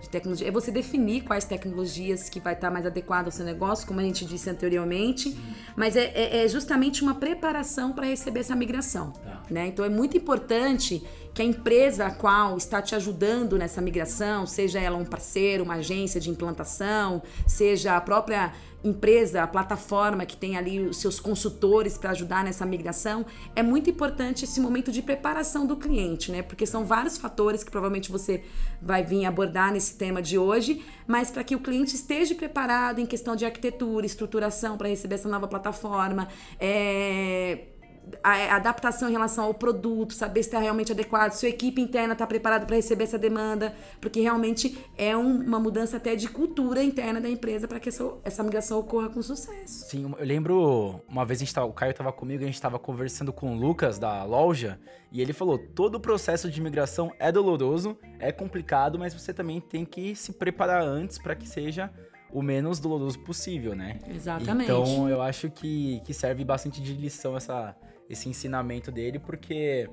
de 0.00 0.08
tecnologia. 0.08 0.46
É 0.46 0.52
você 0.52 0.70
definir 0.70 1.24
quais 1.24 1.44
tecnologias 1.44 2.28
que 2.28 2.38
vai 2.38 2.54
estar 2.54 2.70
mais 2.70 2.86
adequado 2.86 3.26
ao 3.26 3.32
seu 3.32 3.44
negócio, 3.44 3.86
como 3.88 3.98
a 3.98 4.02
gente 4.04 4.24
disse 4.24 4.48
anteriormente. 4.48 5.32
Sim. 5.32 5.54
Mas 5.76 5.96
é, 5.96 6.04
é, 6.14 6.44
é, 6.44 6.48
justamente 6.48 7.02
uma 7.02 7.16
preparação 7.16 7.92
para 7.92 8.06
receber 8.06 8.40
essa 8.40 8.54
migração. 8.54 9.10
Tá. 9.10 9.42
Né? 9.50 9.66
Então 9.66 9.84
é 9.84 9.88
muito 9.88 10.16
importante 10.16 11.02
que 11.40 11.42
a 11.42 11.46
empresa 11.46 12.06
a 12.06 12.10
qual 12.10 12.58
está 12.58 12.82
te 12.82 12.94
ajudando 12.94 13.56
nessa 13.56 13.80
migração, 13.80 14.46
seja 14.46 14.78
ela 14.78 14.98
um 14.98 15.06
parceiro, 15.06 15.64
uma 15.64 15.76
agência 15.76 16.20
de 16.20 16.28
implantação, 16.28 17.22
seja 17.46 17.96
a 17.96 18.00
própria 18.00 18.52
empresa, 18.84 19.42
a 19.42 19.46
plataforma 19.46 20.26
que 20.26 20.36
tem 20.36 20.58
ali 20.58 20.80
os 20.80 20.98
seus 20.98 21.18
consultores 21.18 21.96
para 21.96 22.10
ajudar 22.10 22.44
nessa 22.44 22.66
migração, 22.66 23.24
é 23.56 23.62
muito 23.62 23.88
importante 23.88 24.44
esse 24.44 24.60
momento 24.60 24.92
de 24.92 25.00
preparação 25.00 25.66
do 25.66 25.78
cliente, 25.78 26.30
né? 26.30 26.42
Porque 26.42 26.66
são 26.66 26.84
vários 26.84 27.16
fatores 27.16 27.64
que 27.64 27.70
provavelmente 27.70 28.12
você 28.12 28.42
vai 28.80 29.02
vir 29.02 29.24
abordar 29.24 29.72
nesse 29.72 29.96
tema 29.96 30.20
de 30.20 30.36
hoje, 30.36 30.84
mas 31.06 31.30
para 31.30 31.42
que 31.42 31.56
o 31.56 31.60
cliente 31.60 31.94
esteja 31.94 32.34
preparado 32.34 32.98
em 32.98 33.06
questão 33.06 33.34
de 33.34 33.46
arquitetura, 33.46 34.04
estruturação 34.04 34.76
para 34.76 34.88
receber 34.88 35.14
essa 35.14 35.28
nova 35.28 35.48
plataforma, 35.48 36.28
é 36.58 37.79
a 38.22 38.56
adaptação 38.56 39.08
em 39.08 39.12
relação 39.12 39.44
ao 39.44 39.54
produto, 39.54 40.14
saber 40.14 40.42
se 40.42 40.48
está 40.48 40.58
realmente 40.58 40.92
adequado, 40.92 41.32
se 41.32 41.46
a 41.46 41.48
equipe 41.48 41.80
interna 41.80 42.12
está 42.12 42.26
preparada 42.26 42.66
para 42.66 42.76
receber 42.76 43.04
essa 43.04 43.18
demanda, 43.18 43.74
porque 44.00 44.20
realmente 44.20 44.78
é 44.96 45.16
um, 45.16 45.42
uma 45.42 45.58
mudança 45.58 45.96
até 45.96 46.14
de 46.14 46.28
cultura 46.28 46.82
interna 46.82 47.20
da 47.20 47.28
empresa 47.28 47.66
para 47.66 47.80
que 47.80 47.88
essa, 47.88 48.12
essa 48.24 48.42
migração 48.42 48.78
ocorra 48.78 49.08
com 49.08 49.22
sucesso. 49.22 49.88
Sim, 49.88 50.14
eu 50.18 50.26
lembro 50.26 51.00
uma 51.08 51.24
vez 51.24 51.40
gente 51.40 51.58
o 51.60 51.72
Caio 51.72 51.90
estava 51.90 52.12
comigo, 52.12 52.42
a 52.42 52.46
gente 52.46 52.54
estava 52.54 52.78
conversando 52.78 53.32
com 53.32 53.54
o 53.54 53.58
Lucas 53.58 53.98
da 53.98 54.24
loja 54.24 54.78
e 55.10 55.20
ele 55.20 55.32
falou: 55.32 55.58
todo 55.58 55.96
o 55.96 56.00
processo 56.00 56.50
de 56.50 56.60
migração 56.60 57.12
é 57.18 57.32
doloroso, 57.32 57.98
é 58.18 58.30
complicado, 58.30 58.98
mas 58.98 59.12
você 59.12 59.32
também 59.32 59.60
tem 59.60 59.84
que 59.84 60.14
se 60.14 60.32
preparar 60.32 60.82
antes 60.82 61.18
para 61.18 61.34
que 61.34 61.48
seja 61.48 61.90
o 62.32 62.42
menos 62.42 62.78
doloroso 62.78 63.18
possível, 63.20 63.74
né? 63.74 63.98
Exatamente. 64.08 64.70
Então 64.70 65.08
eu 65.08 65.20
acho 65.20 65.50
que, 65.50 66.00
que 66.04 66.14
serve 66.14 66.44
bastante 66.44 66.80
de 66.80 66.92
lição 66.94 67.36
essa, 67.36 67.74
esse 68.10 68.28
ensinamento 68.28 68.90
dele, 68.90 69.18
porque 69.18 69.88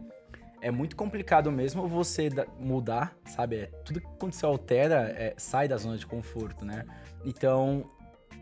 é 0.59 0.71
muito 0.71 0.95
complicado 0.95 1.51
mesmo 1.51 1.87
você 1.87 2.29
mudar, 2.59 3.15
sabe? 3.25 3.57
É, 3.57 3.65
tudo 3.85 4.01
que 4.01 4.07
quando 4.19 4.33
você 4.33 4.45
altera 4.45 5.13
é, 5.15 5.33
sai 5.37 5.67
da 5.67 5.77
zona 5.77 5.97
de 5.97 6.05
conforto, 6.05 6.65
né? 6.65 6.83
Então 7.23 7.89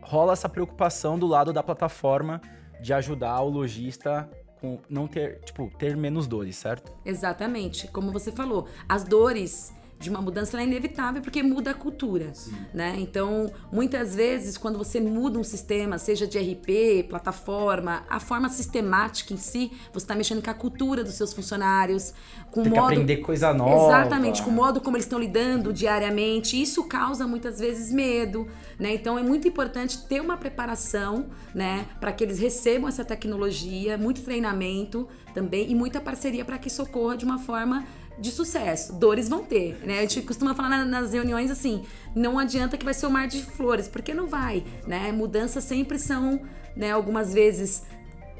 rola 0.00 0.32
essa 0.32 0.48
preocupação 0.48 1.18
do 1.18 1.26
lado 1.26 1.52
da 1.52 1.62
plataforma 1.62 2.40
de 2.80 2.92
ajudar 2.94 3.40
o 3.42 3.48
lojista 3.48 4.28
com 4.60 4.78
não 4.88 5.06
ter, 5.06 5.40
tipo, 5.40 5.70
ter 5.78 5.96
menos 5.96 6.26
dores, 6.26 6.56
certo? 6.56 6.92
Exatamente. 7.04 7.88
Como 7.88 8.10
você 8.10 8.32
falou, 8.32 8.66
as 8.88 9.04
dores 9.04 9.74
de 9.98 10.10
uma 10.10 10.20
mudança 10.20 10.60
é 10.60 10.64
inevitável 10.64 11.22
porque 11.22 11.42
muda 11.42 11.70
a 11.70 11.74
cultura, 11.74 12.34
Sim. 12.34 12.54
né? 12.72 12.96
Então, 12.98 13.50
muitas 13.72 14.14
vezes 14.14 14.58
quando 14.58 14.76
você 14.76 15.00
muda 15.00 15.38
um 15.38 15.44
sistema, 15.44 15.98
seja 15.98 16.26
de 16.26 16.38
RP, 16.38 17.08
plataforma, 17.08 18.04
a 18.08 18.20
forma 18.20 18.48
sistemática 18.48 19.32
em 19.32 19.36
si, 19.38 19.72
você 19.92 20.04
está 20.04 20.14
mexendo 20.14 20.42
com 20.42 20.50
a 20.50 20.54
cultura 20.54 21.02
dos 21.02 21.14
seus 21.14 21.32
funcionários, 21.32 22.12
com 22.50 22.62
Tem 22.62 22.72
o 22.72 22.74
modo 22.74 22.88
que 22.88 22.94
aprender 22.94 23.16
coisa 23.18 23.54
nova. 23.54 23.86
Exatamente, 23.86 24.42
com 24.42 24.50
o 24.50 24.52
modo 24.52 24.80
como 24.80 24.96
eles 24.96 25.06
estão 25.06 25.18
lidando 25.18 25.72
diariamente. 25.72 26.60
Isso 26.60 26.84
causa 26.84 27.26
muitas 27.26 27.58
vezes 27.58 27.90
medo, 27.92 28.46
né? 28.78 28.94
Então, 28.94 29.18
é 29.18 29.22
muito 29.22 29.48
importante 29.48 30.06
ter 30.06 30.20
uma 30.20 30.36
preparação, 30.36 31.26
né, 31.54 31.86
para 32.00 32.12
que 32.12 32.22
eles 32.22 32.38
recebam 32.38 32.88
essa 32.88 33.04
tecnologia, 33.04 33.96
muito 33.96 34.22
treinamento 34.22 35.08
também 35.32 35.70
e 35.70 35.74
muita 35.74 36.00
parceria 36.00 36.44
para 36.44 36.58
que 36.58 36.68
isso 36.68 36.82
ocorra 36.82 37.16
de 37.16 37.24
uma 37.24 37.38
forma 37.38 37.84
de 38.18 38.30
sucesso. 38.30 38.94
Dores 38.94 39.28
vão 39.28 39.44
ter, 39.44 39.78
né? 39.84 39.98
A 39.98 40.02
gente 40.02 40.22
costuma 40.22 40.54
falar 40.54 40.84
nas 40.84 41.12
reuniões 41.12 41.50
assim, 41.50 41.84
não 42.14 42.38
adianta 42.38 42.76
que 42.76 42.84
vai 42.84 42.94
ser 42.94 43.06
o 43.06 43.08
um 43.08 43.12
mar 43.12 43.28
de 43.28 43.42
flores, 43.42 43.88
porque 43.88 44.14
não 44.14 44.26
vai, 44.26 44.64
né? 44.86 45.12
Mudanças 45.12 45.64
sempre 45.64 45.98
são, 45.98 46.40
né, 46.74 46.92
algumas 46.92 47.32
vezes 47.32 47.84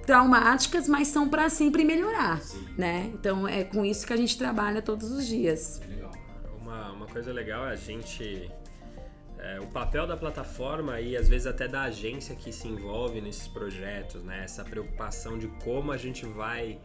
traumáticas, 0.06 0.88
mas 0.88 1.08
são 1.08 1.28
para 1.28 1.50
sempre 1.50 1.84
melhorar, 1.84 2.40
Sim. 2.40 2.66
né? 2.78 3.10
Então 3.12 3.46
é 3.46 3.64
com 3.64 3.84
isso 3.84 4.06
que 4.06 4.12
a 4.12 4.16
gente 4.16 4.38
trabalha 4.38 4.80
todos 4.80 5.10
os 5.10 5.26
dias. 5.26 5.80
Legal. 5.88 6.12
Uma, 6.60 6.92
uma 6.92 7.06
coisa 7.06 7.32
legal 7.32 7.66
é 7.66 7.72
a 7.72 7.76
gente 7.76 8.50
é, 9.38 9.60
o 9.60 9.66
papel 9.66 10.06
da 10.06 10.16
plataforma 10.16 11.00
e 11.00 11.16
às 11.16 11.28
vezes 11.28 11.46
até 11.46 11.68
da 11.68 11.82
agência 11.82 12.34
que 12.34 12.52
se 12.52 12.66
envolve 12.68 13.20
nesses 13.20 13.46
projetos, 13.48 14.22
né? 14.22 14.44
Essa 14.44 14.64
preocupação 14.64 15.38
de 15.38 15.48
como 15.62 15.92
a 15.92 15.96
gente 15.96 16.24
vai 16.24 16.78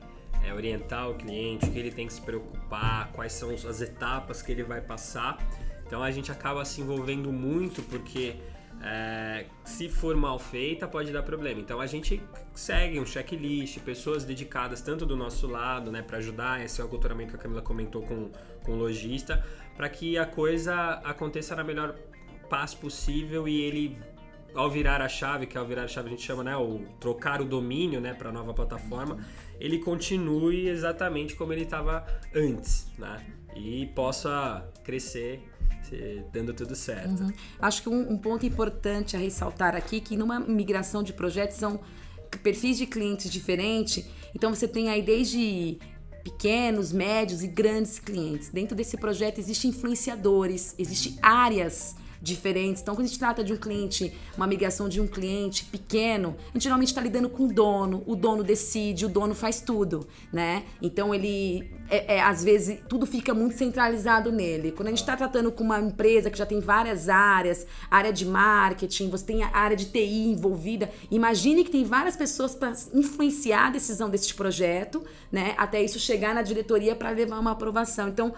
é, 0.43 0.53
orientar 0.53 1.09
o 1.09 1.15
cliente, 1.15 1.65
o 1.65 1.71
que 1.71 1.79
ele 1.79 1.91
tem 1.91 2.07
que 2.07 2.13
se 2.13 2.21
preocupar, 2.21 3.11
quais 3.13 3.33
são 3.33 3.51
as 3.51 3.81
etapas 3.81 4.41
que 4.41 4.51
ele 4.51 4.63
vai 4.63 4.81
passar. 4.81 5.37
Então 5.85 6.01
a 6.01 6.11
gente 6.11 6.31
acaba 6.31 6.63
se 6.63 6.81
envolvendo 6.81 7.31
muito 7.31 7.81
porque 7.83 8.35
é, 8.83 9.45
se 9.63 9.89
for 9.89 10.15
mal 10.15 10.39
feita 10.39 10.87
pode 10.87 11.11
dar 11.11 11.21
problema. 11.21 11.59
Então 11.59 11.79
a 11.79 11.85
gente 11.85 12.21
segue 12.53 12.99
um 12.99 13.05
checklist, 13.05 13.79
pessoas 13.79 14.23
dedicadas 14.23 14.81
tanto 14.81 15.05
do 15.05 15.15
nosso 15.15 15.47
lado, 15.47 15.91
né, 15.91 16.01
para 16.01 16.17
ajudar. 16.17 16.63
Esse 16.63 16.81
é 16.81 16.83
o 16.83 16.87
aculturamento 16.87 17.31
que 17.31 17.35
a 17.35 17.39
Camila 17.39 17.61
comentou 17.61 18.01
com, 18.01 18.31
com 18.63 18.71
o 18.71 18.75
lojista, 18.75 19.45
para 19.75 19.87
que 19.89 20.17
a 20.17 20.25
coisa 20.25 21.01
aconteça 21.03 21.55
na 21.55 21.63
melhor 21.63 21.95
paz 22.49 22.73
possível 22.73 23.47
e 23.47 23.61
ele 23.61 23.97
ao 24.53 24.69
virar 24.69 25.01
a 25.01 25.07
chave, 25.07 25.45
que 25.45 25.57
ao 25.57 25.65
virar 25.65 25.83
a 25.83 25.87
chave 25.87 26.07
a 26.07 26.11
gente 26.11 26.23
chama, 26.23 26.43
né, 26.43 26.55
o 26.57 26.79
trocar 26.99 27.41
o 27.41 27.45
domínio, 27.45 28.01
né, 28.01 28.13
para 28.13 28.31
nova 28.31 28.53
plataforma, 28.53 29.17
ele 29.61 29.77
continue 29.79 30.67
exatamente 30.67 31.35
como 31.35 31.53
ele 31.53 31.63
estava 31.63 32.05
antes, 32.35 32.87
né? 32.97 33.23
E 33.55 33.85
possa 33.87 34.67
crescer 34.83 35.47
dando 36.31 36.53
tudo 36.53 36.73
certo. 36.73 37.21
Uhum. 37.21 37.33
Acho 37.59 37.83
que 37.83 37.89
um, 37.89 38.13
um, 38.13 38.17
ponto 38.17 38.45
importante 38.45 39.17
a 39.17 39.19
ressaltar 39.19 39.75
aqui 39.75 39.99
que 39.99 40.15
numa 40.15 40.39
migração 40.39 41.03
de 41.03 41.11
projetos 41.11 41.57
são 41.57 41.81
perfis 42.41 42.77
de 42.77 42.85
clientes 42.85 43.29
diferentes. 43.29 44.05
Então 44.33 44.53
você 44.53 44.67
tem 44.67 44.89
aí 44.89 45.01
desde 45.01 45.77
pequenos, 46.23 46.93
médios 46.93 47.43
e 47.43 47.47
grandes 47.47 47.99
clientes. 47.99 48.49
Dentro 48.49 48.75
desse 48.75 48.95
projeto 48.95 49.39
existem 49.39 49.71
influenciadores, 49.71 50.75
existem 50.77 51.17
áreas 51.21 51.95
diferentes. 52.21 52.81
Então, 52.81 52.93
quando 52.93 53.05
a 53.05 53.07
gente 53.07 53.19
trata 53.19 53.43
de 53.43 53.51
um 53.51 53.57
cliente, 53.57 54.13
uma 54.37 54.45
migração 54.45 54.87
de 54.87 55.01
um 55.01 55.07
cliente 55.07 55.65
pequeno, 55.65 56.35
a 56.49 56.53
gente 56.53 56.63
geralmente 56.63 56.89
está 56.89 57.01
lidando 57.01 57.29
com 57.29 57.45
o 57.45 57.53
dono, 57.53 58.03
o 58.05 58.15
dono 58.15 58.43
decide, 58.43 59.05
o 59.05 59.09
dono 59.09 59.33
faz 59.33 59.61
tudo, 59.61 60.07
né? 60.31 60.63
Então, 60.81 61.15
ele, 61.15 61.71
é, 61.89 62.17
é, 62.17 62.21
às 62.21 62.43
vezes, 62.43 62.79
tudo 62.87 63.05
fica 63.05 63.33
muito 63.33 63.57
centralizado 63.57 64.31
nele. 64.31 64.71
Quando 64.71 64.87
a 64.87 64.91
gente 64.91 64.99
está 64.99 65.17
tratando 65.17 65.51
com 65.51 65.63
uma 65.63 65.79
empresa 65.79 66.29
que 66.29 66.37
já 66.37 66.45
tem 66.45 66.59
várias 66.59 67.09
áreas, 67.09 67.65
área 67.89 68.13
de 68.13 68.25
marketing, 68.25 69.09
você 69.09 69.25
tem 69.25 69.43
a 69.43 69.49
área 69.51 69.75
de 69.75 69.85
TI 69.85 70.29
envolvida, 70.29 70.91
imagine 71.09 71.63
que 71.63 71.71
tem 71.71 71.83
várias 71.83 72.15
pessoas 72.15 72.53
para 72.53 72.73
influenciar 72.93 73.67
a 73.67 73.69
decisão 73.71 74.09
desse 74.09 74.33
projeto, 74.33 75.03
né? 75.31 75.55
Até 75.57 75.81
isso 75.81 75.97
chegar 75.97 76.35
na 76.35 76.41
diretoria 76.41 76.95
para 76.95 77.09
levar 77.09 77.39
uma 77.39 77.51
aprovação. 77.51 78.07
Então, 78.07 78.33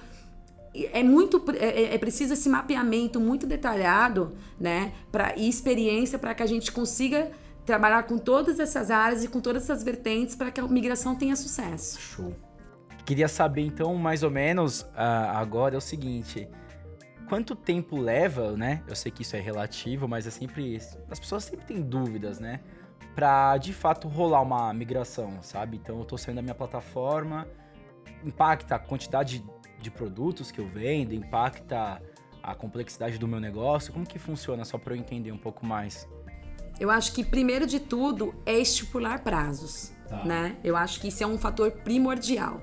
é 0.74 1.04
muito 1.04 1.44
é, 1.54 1.66
é, 1.66 1.96
é, 1.96 1.98
preciso 1.98 2.34
esse 2.34 2.50
mapeamento 2.50 3.20
muito 3.20 3.46
detalhado, 3.46 4.36
né, 4.60 4.94
para 5.12 5.36
e 5.38 5.48
experiência 5.48 6.18
para 6.18 6.34
que 6.34 6.42
a 6.42 6.48
gente 6.48 6.72
consiga 6.72 7.32
trabalhar 7.66 8.04
com 8.04 8.18
todas 8.18 8.60
essas 8.60 8.90
áreas 8.90 9.24
e 9.24 9.28
com 9.28 9.40
todas 9.40 9.64
essas 9.64 9.84
vertentes 9.84 10.36
para 10.36 10.52
que 10.52 10.60
a 10.60 10.68
migração 10.68 11.16
tenha 11.16 11.36
sucesso. 11.36 12.00
Show. 12.00 12.36
Queria 13.06 13.28
saber 13.28 13.62
então 13.62 13.94
mais 13.96 14.24
ou 14.24 14.32
menos 14.32 14.82
uh, 14.82 14.88
agora 15.36 15.76
é 15.76 15.78
o 15.78 15.82
seguinte, 15.82 16.48
quanto 17.28 17.56
tempo 17.56 18.00
leva, 18.00 18.54
né? 18.54 18.82
Eu 18.88 18.96
sei 18.96 19.12
que 19.12 19.22
isso 19.22 19.36
é 19.36 19.40
relativo, 19.40 20.08
mas 20.08 20.26
é 20.26 20.32
sempre 20.32 20.78
as 21.10 21.20
pessoas 21.20 21.44
sempre 21.44 21.66
têm 21.66 21.82
dúvidas, 21.82 22.40
né? 22.40 22.62
Para 23.14 23.58
de 23.58 23.74
fato 23.74 24.08
rolar 24.08 24.42
uma 24.42 24.74
migração, 24.74 25.38
sabe? 25.42 25.78
Então 25.78 26.00
eu 26.00 26.06
tô 26.06 26.18
saindo 26.18 26.38
da 26.38 26.42
minha 26.42 26.56
plataforma, 26.56 27.48
impacta 28.24 28.76
a 28.76 28.80
quantidade 28.80 29.44
de 29.84 29.92
produtos 29.92 30.52
que 30.52 30.60
eu 30.60 30.68
vendo, 30.68 31.14
impacta 31.14 32.02
a 32.42 32.56
complexidade 32.56 33.18
do 33.18 33.28
meu 33.28 33.40
negócio? 33.40 33.94
Como 33.94 34.06
que 34.06 34.18
funciona, 34.18 34.66
só 34.66 34.78
para 34.78 34.96
eu 34.96 34.98
entender 34.98 35.32
um 35.32 35.38
pouco 35.38 35.66
mais? 35.66 36.08
Eu 36.80 36.90
acho 36.90 37.14
que 37.14 37.24
primeiro 37.24 37.68
de 37.68 37.80
tudo 37.80 38.34
é 38.46 38.58
estipular 38.58 39.24
prazos, 39.24 39.92
tá. 40.10 40.24
né? 40.26 40.58
Eu 40.64 40.76
acho 40.76 41.00
que 41.00 41.10
isso 41.10 41.24
é 41.24 41.28
um 41.28 41.38
fator 41.38 41.72
primordial. 41.72 42.62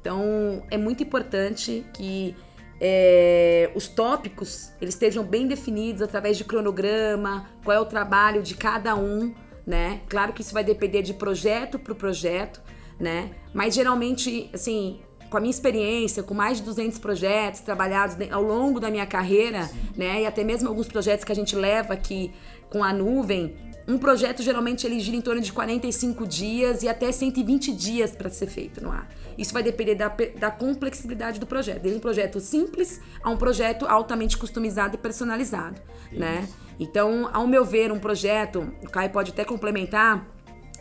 Então 0.00 0.62
é 0.70 0.76
muito 0.76 1.02
importante 1.02 1.84
que 1.94 2.36
é, 2.80 3.70
os 3.74 3.88
tópicos 3.88 4.72
eles 4.80 4.94
estejam 4.94 5.24
bem 5.24 5.46
definidos 5.46 6.02
através 6.02 6.36
de 6.36 6.44
cronograma, 6.44 7.48
qual 7.64 7.76
é 7.76 7.80
o 7.80 7.86
trabalho 7.86 8.42
de 8.42 8.54
cada 8.54 8.94
um, 8.94 9.34
né? 9.66 10.02
Claro 10.08 10.32
que 10.32 10.42
isso 10.42 10.52
vai 10.52 10.62
depender 10.62 11.02
de 11.02 11.14
projeto 11.14 11.78
para 11.78 11.94
projeto, 11.94 12.62
né? 13.00 13.30
Mas 13.54 13.74
geralmente, 13.74 14.50
assim, 14.52 15.00
com 15.30 15.36
a 15.36 15.40
minha 15.40 15.50
experiência, 15.50 16.22
com 16.22 16.34
mais 16.34 16.58
de 16.58 16.64
200 16.64 16.98
projetos 16.98 17.60
trabalhados 17.60 18.16
ao 18.30 18.42
longo 18.42 18.78
da 18.80 18.90
minha 18.90 19.06
carreira, 19.06 19.64
Sim. 19.64 19.76
né? 19.96 20.22
E 20.22 20.26
até 20.26 20.44
mesmo 20.44 20.68
alguns 20.68 20.88
projetos 20.88 21.24
que 21.24 21.32
a 21.32 21.34
gente 21.34 21.54
leva 21.56 21.94
aqui 21.94 22.32
com 22.70 22.82
a 22.82 22.92
nuvem, 22.92 23.54
um 23.88 23.98
projeto 23.98 24.42
geralmente 24.42 24.84
ele 24.86 24.98
gira 24.98 25.16
em 25.16 25.20
torno 25.20 25.40
de 25.40 25.52
45 25.52 26.26
dias 26.26 26.82
e 26.82 26.88
até 26.88 27.12
120 27.12 27.72
dias 27.72 28.12
para 28.12 28.28
ser 28.28 28.48
feito 28.48 28.82
no 28.82 28.90
ar. 28.90 29.08
Isso 29.38 29.52
vai 29.52 29.62
depender 29.62 29.94
da, 29.94 30.08
da 30.38 30.50
complexidade 30.50 31.38
do 31.38 31.46
projeto, 31.46 31.82
desde 31.82 31.98
um 31.98 32.00
projeto 32.00 32.40
simples 32.40 33.00
a 33.22 33.30
um 33.30 33.36
projeto 33.36 33.86
altamente 33.86 34.36
customizado 34.36 34.96
e 34.96 34.98
personalizado, 34.98 35.80
Isso. 36.10 36.18
né? 36.18 36.48
Então, 36.80 37.30
ao 37.32 37.46
meu 37.46 37.64
ver, 37.64 37.92
um 37.92 37.98
projeto, 37.98 38.70
o 38.82 38.90
Caio 38.90 39.10
pode 39.10 39.30
até 39.30 39.44
complementar, 39.44 40.26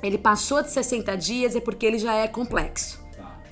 ele 0.04 0.18
passou 0.18 0.62
de 0.62 0.72
60 0.72 1.16
dias 1.16 1.56
é 1.56 1.60
porque 1.60 1.86
ele 1.86 1.98
já 1.98 2.14
é 2.14 2.28
complexo, 2.28 3.05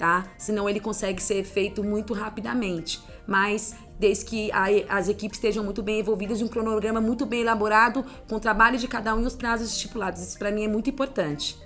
tá? 0.04 0.28
Senão 0.38 0.70
ele 0.70 0.82
consegue 0.82 1.24
ser 1.24 1.46
feito 1.46 1.82
muito 1.82 2.14
rapidamente. 2.14 3.02
Mas 3.26 3.74
desde 3.98 4.26
que 4.26 4.52
a, 4.52 4.66
as 4.90 5.08
equipes 5.08 5.38
estejam 5.38 5.64
muito 5.64 5.82
bem 5.82 6.02
envolvidas 6.02 6.42
e 6.42 6.44
um 6.44 6.50
cronograma 6.50 7.00
muito 7.00 7.26
bem 7.26 7.40
elaborado, 7.40 8.06
com 8.28 8.36
o 8.36 8.40
trabalho 8.40 8.78
de 8.78 8.86
cada 8.86 9.16
um 9.16 9.22
e 9.22 9.26
os 9.26 9.34
prazos 9.34 9.72
estipulados. 9.72 10.22
Isso 10.22 10.38
para 10.38 10.52
mim 10.52 10.66
é 10.66 10.68
muito 10.68 10.90
importante. 10.90 11.58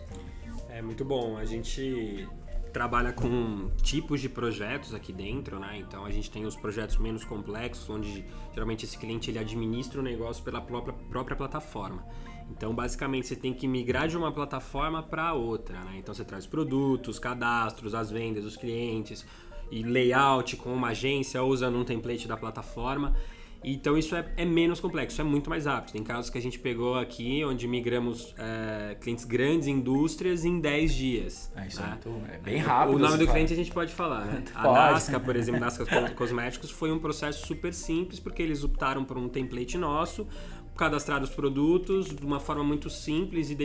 É 0.69 0.83
muito 0.83 1.03
bom. 1.03 1.35
A 1.35 1.45
gente 1.45 2.29
trabalha 2.71 3.11
com 3.11 3.71
tipos 3.81 4.21
de 4.21 4.29
projetos 4.29 4.93
aqui 4.93 5.11
dentro, 5.11 5.57
né? 5.57 5.79
Então 5.79 6.05
a 6.05 6.11
gente 6.11 6.29
tem 6.29 6.45
os 6.45 6.55
projetos 6.55 6.97
menos 6.97 7.23
complexos, 7.23 7.89
onde 7.89 8.23
geralmente 8.53 8.85
esse 8.85 8.99
cliente 8.99 9.31
ele 9.31 9.39
administra 9.39 9.99
o 9.99 10.03
negócio 10.03 10.43
pela 10.43 10.61
própria, 10.61 10.93
própria 11.09 11.35
plataforma. 11.35 12.05
Então, 12.51 12.73
basicamente, 12.73 13.27
você 13.27 13.35
tem 13.35 13.53
que 13.53 13.67
migrar 13.67 14.07
de 14.07 14.17
uma 14.17 14.31
plataforma 14.31 15.03
para 15.03 15.33
outra, 15.33 15.79
né? 15.81 15.95
Então, 15.97 16.13
você 16.13 16.23
traz 16.23 16.45
produtos, 16.45 17.19
cadastros, 17.19 17.93
as 17.93 18.09
vendas, 18.09 18.45
os 18.45 18.55
clientes, 18.55 19.25
e 19.71 19.83
layout 19.83 20.55
com 20.57 20.73
uma 20.73 20.89
agência 20.89 21.43
usando 21.43 21.77
um 21.77 21.83
template 21.83 22.27
da 22.27 22.37
plataforma. 22.37 23.13
Então 23.63 23.97
isso 23.97 24.15
é, 24.15 24.25
é, 24.37 24.45
menos 24.45 24.79
complexo, 24.79 25.19
é 25.19 25.23
muito 25.23 25.49
mais 25.49 25.65
rápido. 25.65 25.93
Tem 25.93 26.03
casos 26.03 26.29
que 26.29 26.37
a 26.37 26.41
gente 26.41 26.59
pegou 26.59 26.95
aqui 26.95 27.43
onde 27.43 27.67
migramos 27.67 28.33
é, 28.37 28.95
clientes 28.95 29.25
grandes, 29.25 29.67
indústrias, 29.67 30.45
em 30.45 30.59
10 30.59 30.93
dias. 30.93 31.51
É, 31.55 31.67
isso 31.67 31.81
né? 31.81 31.97
é, 32.05 32.09
muito, 32.09 32.31
é 32.31 32.37
bem 32.37 32.57
rápido. 32.57 32.95
O 32.95 32.99
nome 32.99 33.17
do 33.17 33.27
cliente 33.27 33.53
a 33.53 33.55
gente 33.55 33.71
pode 33.71 33.93
falar, 33.93 34.25
né? 34.25 34.43
Pode. 34.53 34.67
A 34.67 34.91
Nasca, 34.91 35.19
por 35.19 35.35
exemplo, 35.35 35.59
Nasca 35.59 35.85
Cosméticos, 36.15 36.71
foi 36.71 36.91
um 36.91 36.99
processo 36.99 37.45
super 37.45 37.73
simples, 37.73 38.19
porque 38.19 38.41
eles 38.41 38.63
optaram 38.63 39.03
por 39.03 39.17
um 39.17 39.27
template 39.27 39.77
nosso, 39.77 40.27
cadastrar 40.77 41.21
os 41.21 41.29
produtos 41.29 42.07
de 42.07 42.25
uma 42.25 42.39
forma 42.39 42.63
muito 42.63 42.89
simples 42.89 43.49
e 43.49 43.57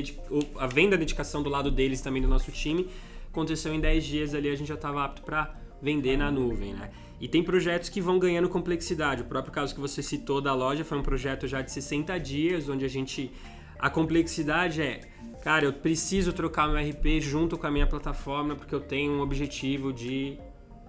a 0.57 0.67
venda, 0.67 0.97
a 0.97 0.99
dedicação 0.99 1.43
do 1.43 1.51
lado 1.51 1.71
deles 1.71 2.01
também 2.01 2.21
do 2.21 2.29
nosso 2.29 2.51
time 2.51 2.89
aconteceu 3.33 3.75
em 3.75 3.81
10 3.81 4.05
dias 4.05 4.35
ali, 4.35 4.49
a 4.49 4.55
gente 4.55 4.69
já 4.69 4.75
estava 4.75 5.05
apto 5.05 5.23
para 5.23 5.55
vender 5.81 6.17
na 6.17 6.31
nuvem, 6.31 6.75
né? 6.75 6.91
E 7.21 7.29
tem 7.29 7.43
projetos 7.43 7.89
que 7.89 8.01
vão 8.01 8.19
ganhando 8.19 8.49
complexidade. 8.49 9.23
O 9.23 9.25
próprio 9.25 9.53
caso 9.53 9.75
que 9.75 9.81
você 9.81 10.03
citou 10.03 10.41
da 10.41 10.53
loja 10.53 10.85
foi 10.85 10.99
um 10.99 11.03
projeto 11.03 11.47
já 11.47 11.63
de 11.63 11.71
60 11.71 12.19
dias, 12.19 12.69
onde 12.69 12.85
a 12.85 12.89
gente. 12.89 13.31
A 13.79 13.89
complexidade 13.89 14.83
é, 14.83 15.01
cara, 15.43 15.65
eu 15.65 15.73
preciso 15.73 16.33
trocar 16.33 16.69
meu 16.69 16.81
RP 16.81 17.21
junto 17.21 17.59
com 17.59 17.67
a 17.67 17.71
minha 17.71 17.87
plataforma 17.87 18.55
porque 18.55 18.75
eu 18.75 18.81
tenho 18.81 19.13
um 19.13 19.21
objetivo 19.21 19.93
de 19.93 20.39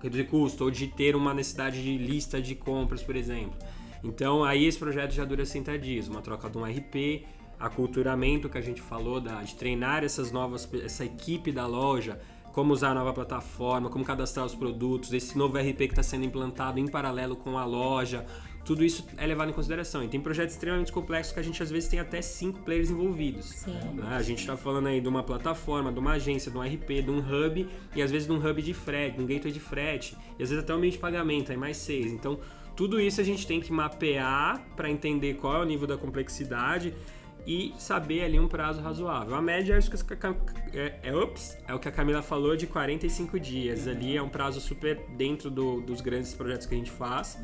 reduzir 0.01 0.25
custo 0.25 0.65
ou 0.65 0.71
de 0.71 0.87
ter 0.87 1.15
uma 1.15 1.33
necessidade 1.33 1.81
de 1.81 1.97
lista 1.97 2.41
de 2.41 2.53
compras, 2.55 3.01
por 3.01 3.15
exemplo. 3.15 3.57
Então 4.03 4.43
aí 4.43 4.65
esse 4.65 4.77
projeto 4.77 5.11
já 5.11 5.23
dura 5.23 5.45
60 5.45 5.77
dias, 5.79 6.07
uma 6.07 6.21
troca 6.21 6.49
de 6.49 6.57
um 6.57 6.63
RP, 6.63 7.25
aculturamento 7.59 8.49
que 8.49 8.57
a 8.57 8.61
gente 8.61 8.81
falou 8.81 9.21
da, 9.21 9.41
de 9.41 9.55
treinar 9.55 10.03
essas 10.03 10.31
novas 10.31 10.67
essa 10.83 11.05
equipe 11.05 11.51
da 11.51 11.65
loja 11.65 12.19
como 12.51 12.71
usar 12.71 12.91
a 12.91 12.93
nova 12.93 13.11
plataforma, 13.11 13.89
como 13.89 14.05
cadastrar 14.05 14.45
os 14.45 14.53
produtos, 14.53 15.11
esse 15.11 15.35
novo 15.35 15.57
RP 15.57 15.77
que 15.77 15.83
está 15.85 16.03
sendo 16.03 16.23
implantado 16.23 16.79
em 16.79 16.87
paralelo 16.87 17.35
com 17.35 17.57
a 17.57 17.65
loja, 17.65 18.27
tudo 18.63 18.83
isso 18.85 19.05
é 19.17 19.25
levado 19.25 19.49
em 19.49 19.53
consideração. 19.53 20.03
E 20.03 20.07
tem 20.07 20.21
projetos 20.21 20.53
extremamente 20.53 20.91
complexos 20.91 21.33
que 21.33 21.39
a 21.39 21.43
gente 21.43 21.61
às 21.61 21.71
vezes 21.71 21.89
tem 21.89 21.99
até 21.99 22.21
cinco 22.21 22.59
players 22.59 22.91
envolvidos. 22.91 23.65
Né? 23.65 24.07
A 24.07 24.21
gente 24.21 24.39
está 24.39 24.55
falando 24.55 24.87
aí 24.87 25.01
de 25.01 25.07
uma 25.07 25.23
plataforma, 25.23 25.91
de 25.91 25.99
uma 25.99 26.11
agência, 26.11 26.51
de 26.51 26.57
um 26.57 26.61
RP, 26.61 27.01
de 27.03 27.09
um 27.09 27.17
hub 27.17 27.67
e 27.95 28.01
às 28.01 28.11
vezes 28.11 28.27
de 28.27 28.33
um 28.33 28.37
hub 28.37 28.61
de 28.61 28.73
frete, 28.73 29.17
de 29.17 29.23
um 29.23 29.25
gateway 29.25 29.51
de 29.51 29.59
frete 29.59 30.15
e 30.37 30.43
às 30.43 30.49
vezes 30.49 30.63
até 30.63 30.75
um 30.75 30.79
meio 30.79 30.91
de 30.91 30.99
pagamento, 30.99 31.51
aí 31.51 31.57
mais 31.57 31.77
seis. 31.77 32.11
Então 32.11 32.39
tudo 32.75 32.99
isso 32.99 33.21
a 33.21 33.23
gente 33.23 33.45
tem 33.45 33.59
que 33.59 33.71
mapear 33.71 34.65
para 34.75 34.89
entender 34.89 35.35
qual 35.35 35.57
é 35.57 35.59
o 35.59 35.65
nível 35.65 35.87
da 35.87 35.97
complexidade 35.97 36.93
e 37.45 37.73
saber 37.77 38.23
ali 38.23 38.39
um 38.39 38.47
prazo 38.47 38.81
razoável. 38.81 39.35
A 39.35 39.41
média 39.41 39.77
é, 39.77 40.77
é, 40.77 40.99
é, 41.03 41.15
ups, 41.15 41.57
é 41.67 41.73
o 41.73 41.79
que 41.79 41.87
a 41.87 41.91
Camila 41.91 42.21
falou 42.21 42.55
de 42.55 42.65
45 42.67 43.39
dias. 43.39 43.87
Ali 43.87 44.15
é 44.15 44.21
um 44.21 44.29
prazo 44.29 44.61
super 44.61 44.99
dentro 45.17 45.51
do, 45.51 45.81
dos 45.81 45.99
grandes 46.01 46.33
projetos 46.33 46.65
que 46.65 46.73
a 46.73 46.77
gente 46.77 46.91
faz. 46.91 47.37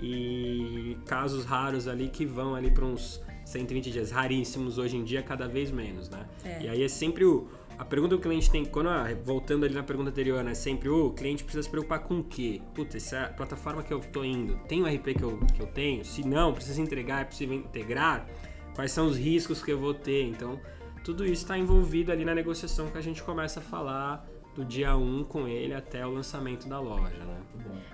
E 0.00 0.96
casos 1.06 1.44
raros 1.44 1.86
ali 1.86 2.08
que 2.08 2.24
vão 2.24 2.54
ali 2.54 2.70
para 2.70 2.84
uns 2.84 3.20
120 3.44 3.90
dias, 3.90 4.10
raríssimos 4.10 4.78
hoje 4.78 4.96
em 4.96 5.04
dia, 5.04 5.22
cada 5.22 5.46
vez 5.46 5.70
menos, 5.70 6.08
né? 6.08 6.26
É. 6.44 6.62
E 6.62 6.68
aí 6.68 6.82
é 6.82 6.88
sempre 6.88 7.24
o. 7.24 7.48
A 7.82 7.84
pergunta 7.84 8.14
que 8.14 8.20
o 8.20 8.22
cliente 8.22 8.48
tem, 8.48 8.64
quando 8.64 8.88
voltando 9.24 9.66
ali 9.66 9.74
na 9.74 9.82
pergunta 9.82 10.10
anterior, 10.10 10.44
né? 10.44 10.54
Sempre 10.54 10.88
o 10.88 11.10
cliente 11.10 11.42
precisa 11.42 11.64
se 11.64 11.68
preocupar 11.68 11.98
com 11.98 12.20
o 12.20 12.24
quê? 12.24 12.62
Putz, 12.72 12.94
essa 12.94 13.34
plataforma 13.36 13.82
que 13.82 13.92
eu 13.92 13.98
tô 13.98 14.22
indo, 14.22 14.54
tem 14.68 14.82
o 14.82 14.86
RP 14.86 15.18
que 15.18 15.22
eu, 15.22 15.38
que 15.52 15.60
eu 15.60 15.66
tenho? 15.66 16.04
Se 16.04 16.26
não, 16.26 16.54
precisa 16.54 16.80
entregar, 16.80 17.22
é 17.22 17.24
possível 17.24 17.56
integrar? 17.56 18.26
quais 18.74 18.92
são 18.92 19.06
os 19.06 19.16
riscos 19.16 19.62
que 19.62 19.70
eu 19.70 19.78
vou 19.78 19.94
ter. 19.94 20.24
Então, 20.24 20.60
tudo 21.04 21.24
isso 21.24 21.42
está 21.42 21.58
envolvido 21.58 22.12
ali 22.12 22.24
na 22.24 22.34
negociação 22.34 22.88
que 22.88 22.98
a 22.98 23.00
gente 23.00 23.22
começa 23.22 23.60
a 23.60 23.62
falar 23.62 24.26
do 24.54 24.64
dia 24.64 24.94
1 24.96 25.24
com 25.24 25.48
ele 25.48 25.74
até 25.74 26.06
o 26.06 26.10
lançamento 26.10 26.68
da 26.68 26.78
loja, 26.78 27.18
né? 27.24 27.40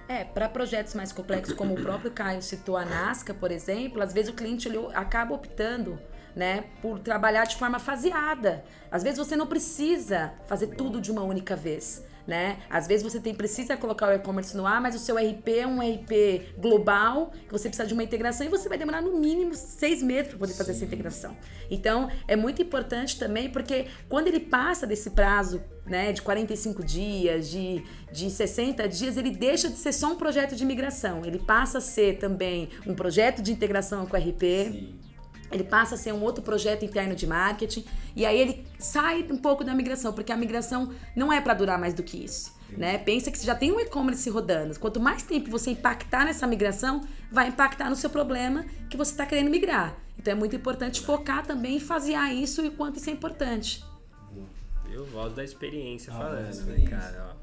É, 0.09 0.25
para 0.25 0.49
projetos 0.49 0.95
mais 0.95 1.13
complexos, 1.13 1.55
como 1.55 1.75
o 1.75 1.83
próprio 1.83 2.11
Caio 2.11 2.43
citou 2.43 2.77
a 2.77 2.85
Nasca, 2.85 3.33
por 3.33 3.51
exemplo, 3.51 4.03
às 4.03 4.13
vezes 4.13 4.31
o 4.31 4.35
cliente 4.35 4.69
ele 4.69 4.79
acaba 4.95 5.35
optando 5.35 5.99
né, 6.39 6.67
por 6.81 7.01
trabalhar 7.01 7.45
de 7.45 7.57
forma 7.57 7.81
faseada. 7.81 8.65
Às 8.91 9.03
vezes 9.03 9.19
você 9.19 9.35
não 9.35 9.47
precisa 9.47 10.33
fazer 10.47 10.69
tudo 10.69 11.01
de 11.01 11.11
uma 11.11 11.23
única 11.23 11.57
vez 11.57 12.07
né? 12.29 12.59
Às 12.69 12.87
vezes 12.87 13.03
você 13.03 13.19
tem, 13.19 13.35
precisa 13.35 13.75
colocar 13.75 14.11
o 14.11 14.13
e-commerce 14.13 14.55
no 14.55 14.67
ar, 14.67 14.83
mas 14.83 14.95
o 14.95 14.99
seu 14.99 15.17
RP 15.17 15.49
é 15.61 15.67
um 15.67 15.81
RP 15.81 16.59
global, 16.59 17.33
que 17.47 17.51
você 17.51 17.71
precisa 17.71 17.89
de 17.89 17.95
uma 17.95 18.03
integração 18.03 18.47
e 18.47 18.51
você 18.51 18.69
vai 18.69 18.77
demorar 18.77 19.01
no 19.01 19.19
mínimo 19.19 19.55
seis 19.55 20.03
meses 20.03 20.29
para 20.29 20.39
poder 20.39 20.53
Sim. 20.53 20.59
fazer 20.59 20.73
essa 20.73 20.85
integração. 20.85 21.35
Então, 21.71 22.11
é 22.29 22.37
muito 22.37 22.61
importante 22.61 23.19
também, 23.19 23.49
porque 23.49 23.87
quando 24.11 24.29
ele 24.29 24.41
passa 24.41 24.87
desse 24.87 25.09
prazo 25.13 25.63
né, 25.87 26.13
de 26.13 26.21
45 26.21 26.85
dias, 26.85 27.49
de, 27.49 27.83
de 28.13 28.31
60 28.31 28.87
dias, 28.91 29.17
ele 29.17 29.31
deixa 29.31 29.71
de 29.71 29.77
ser 29.77 29.93
só 29.93 30.13
um 30.13 30.17
projeto 30.17 30.55
de 30.55 30.67
migração. 30.67 31.25
Ele 31.25 31.39
passa 31.39 31.79
a 31.79 31.81
ser 31.81 32.19
também 32.19 32.69
um 32.87 32.95
projeto 32.95 33.41
de 33.41 33.51
integração 33.51 34.05
com 34.05 34.15
o 34.15 34.21
RP. 34.21 34.43
Sim 34.43 35.08
ele 35.51 35.65
passa 35.65 35.95
a 35.95 35.99
ser 35.99 36.13
um 36.13 36.23
outro 36.23 36.43
projeto 36.43 36.85
interno 36.85 37.15
de 37.15 37.27
marketing 37.27 37.85
e 38.15 38.27
aí 38.27 38.39
ele 38.39 38.67
sai 38.79 39.27
um 39.31 39.37
pouco 39.37 39.65
da 39.65 39.75
migração, 39.75 40.13
porque 40.13 40.33
a 40.33 40.37
migração 40.37 40.93
não 41.15 41.33
é 41.33 41.41
para 41.41 41.55
durar 41.55 41.79
mais 41.79 41.95
do 41.95 42.03
que 42.03 42.25
isso. 42.25 42.57
Né? 42.71 42.99
Pensa 42.99 43.31
que 43.31 43.39
você 43.39 43.47
já 43.47 43.55
tem 43.55 43.73
um 43.73 43.81
e-commerce 43.81 44.29
rodando. 44.29 44.79
Quanto 44.79 45.01
mais 45.01 45.23
tempo 45.23 45.51
você 45.51 45.71
impactar 45.71 46.25
nessa 46.25 46.47
migração, 46.47 47.01
vai 47.33 47.49
impactar 47.49 47.89
no 47.89 47.97
seu 47.97 48.11
problema 48.11 48.65
que 48.91 48.97
você 48.97 49.13
está 49.13 49.25
querendo 49.25 49.51
migrar. 49.51 49.97
Então 50.19 50.33
é 50.33 50.37
muito 50.37 50.55
importante 50.55 51.01
focar 51.01 51.47
também 51.47 51.77
em 51.77 51.81
fasear 51.81 52.35
isso 52.35 52.63
e 52.63 52.69
o 52.69 52.73
quanto 52.73 52.99
isso 52.99 53.09
é 53.09 53.13
importante. 53.13 53.83
Eu 54.91 55.05
voz 55.05 55.33
da 55.35 55.45
experiência 55.45 56.13
ah, 56.13 56.17
falando, 56.17 56.65
né, 56.65 56.89
cara? 56.89 57.37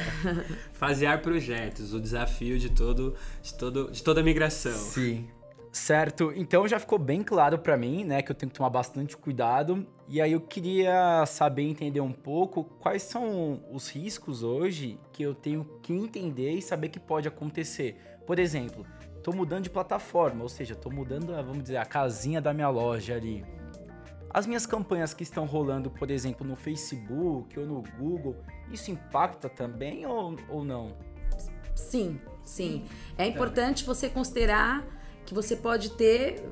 Fasear 0.72 1.20
projetos, 1.20 1.92
o 1.92 2.00
desafio 2.00 2.58
de 2.58 2.70
todo, 2.70 3.14
de 3.42 3.54
todo, 3.54 3.90
de 3.90 4.02
toda 4.02 4.20
a 4.20 4.24
migração. 4.24 4.72
Sim. 4.72 5.28
Certo, 5.76 6.32
então 6.34 6.66
já 6.66 6.80
ficou 6.80 6.98
bem 6.98 7.22
claro 7.22 7.58
para 7.58 7.76
mim, 7.76 8.02
né, 8.02 8.22
que 8.22 8.32
eu 8.32 8.34
tenho 8.34 8.50
que 8.50 8.56
tomar 8.56 8.70
bastante 8.70 9.14
cuidado. 9.14 9.86
E 10.08 10.22
aí 10.22 10.32
eu 10.32 10.40
queria 10.40 11.24
saber 11.26 11.64
entender 11.64 12.00
um 12.00 12.12
pouco 12.12 12.64
quais 12.64 13.02
são 13.02 13.62
os 13.70 13.90
riscos 13.90 14.42
hoje 14.42 14.98
que 15.12 15.22
eu 15.22 15.34
tenho 15.34 15.64
que 15.82 15.92
entender 15.92 16.52
e 16.52 16.62
saber 16.62 16.88
que 16.88 16.98
pode 16.98 17.28
acontecer. 17.28 18.00
Por 18.26 18.38
exemplo, 18.38 18.86
tô 19.22 19.32
mudando 19.32 19.64
de 19.64 19.70
plataforma, 19.70 20.42
ou 20.42 20.48
seja, 20.48 20.74
tô 20.74 20.88
mudando, 20.88 21.26
vamos 21.26 21.64
dizer, 21.64 21.76
a 21.76 21.84
casinha 21.84 22.40
da 22.40 22.54
minha 22.54 22.70
loja 22.70 23.14
ali. 23.14 23.44
As 24.30 24.46
minhas 24.46 24.64
campanhas 24.64 25.12
que 25.12 25.22
estão 25.22 25.44
rolando, 25.44 25.90
por 25.90 26.10
exemplo, 26.10 26.44
no 26.44 26.56
Facebook 26.56 27.56
ou 27.60 27.66
no 27.66 27.82
Google, 27.98 28.34
isso 28.72 28.90
impacta 28.90 29.46
também 29.46 30.06
ou, 30.06 30.36
ou 30.48 30.64
não? 30.64 30.96
Sim, 31.74 32.18
sim. 32.42 32.86
É 33.18 33.26
importante 33.26 33.84
você 33.84 34.08
considerar 34.08 34.95
que 35.26 35.34
você 35.34 35.56
pode 35.56 35.90
ter 35.90 36.48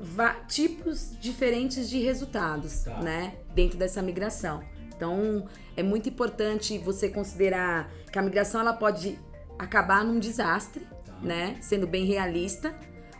tipos 0.47 1.17
diferentes 1.19 1.89
de 1.89 1.99
resultados, 1.99 2.83
tá. 2.83 3.01
né, 3.01 3.35
dentro 3.55 3.77
dessa 3.77 4.01
migração. 4.01 4.61
Então, 4.95 5.47
é 5.75 5.81
muito 5.81 6.07
importante 6.09 6.77
você 6.77 7.09
considerar 7.09 7.89
que 8.11 8.19
a 8.19 8.21
migração 8.21 8.61
ela 8.61 8.73
pode 8.73 9.17
acabar 9.57 10.03
num 10.03 10.19
desastre, 10.19 10.85
tá. 11.05 11.13
né, 11.21 11.57
sendo 11.61 11.87
bem 11.87 12.05
realista, 12.05 12.75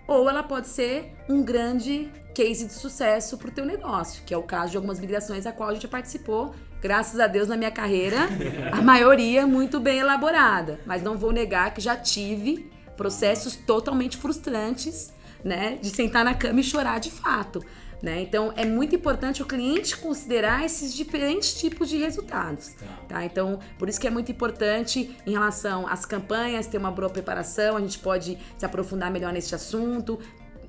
ou 0.07 0.29
ela 0.29 0.43
pode 0.43 0.67
ser 0.67 1.15
um 1.29 1.41
grande 1.41 2.11
case 2.33 2.65
de 2.65 2.73
sucesso 2.73 3.37
para 3.37 3.47
o 3.47 3.51
teu 3.51 3.65
negócio, 3.65 4.23
que 4.25 4.33
é 4.33 4.37
o 4.37 4.43
caso 4.43 4.71
de 4.71 4.77
algumas 4.77 4.99
migrações 4.99 5.45
a 5.45 5.53
qual 5.53 5.69
a 5.69 5.73
gente 5.73 5.87
participou. 5.87 6.53
Graças 6.81 7.19
a 7.19 7.27
Deus 7.27 7.47
na 7.47 7.55
minha 7.55 7.71
carreira, 7.71 8.27
a 8.71 8.81
maioria 8.83 9.47
muito 9.47 9.79
bem 9.79 9.99
elaborada, 9.99 10.79
mas 10.85 11.01
não 11.01 11.17
vou 11.17 11.31
negar 11.31 11.73
que 11.73 11.81
já 11.81 11.95
tive 11.95 12.69
processos 12.95 13.55
totalmente 13.55 14.17
frustrantes, 14.17 15.13
né, 15.45 15.77
de 15.79 15.91
sentar 15.91 16.25
na 16.25 16.33
cama 16.33 16.59
e 16.59 16.63
chorar 16.63 16.99
de 16.99 17.11
fato. 17.11 17.63
Né? 18.01 18.21
Então 18.21 18.51
é 18.57 18.65
muito 18.65 18.95
importante 18.95 19.41
o 19.41 19.45
cliente 19.45 19.95
considerar 19.97 20.65
esses 20.65 20.93
diferentes 20.93 21.53
tipos 21.53 21.87
de 21.87 21.97
resultados. 21.97 22.73
Tá. 22.73 22.85
tá. 23.07 23.25
Então, 23.25 23.59
por 23.79 23.87
isso 23.87 23.99
que 23.99 24.07
é 24.07 24.09
muito 24.09 24.31
importante 24.31 25.15
em 25.25 25.31
relação 25.31 25.87
às 25.87 26.05
campanhas 26.05 26.67
ter 26.67 26.77
uma 26.77 26.91
boa 26.91 27.09
preparação, 27.09 27.77
a 27.77 27.79
gente 27.79 27.99
pode 27.99 28.37
se 28.57 28.65
aprofundar 28.65 29.09
melhor 29.09 29.31
nesse 29.31 29.55
assunto, 29.55 30.19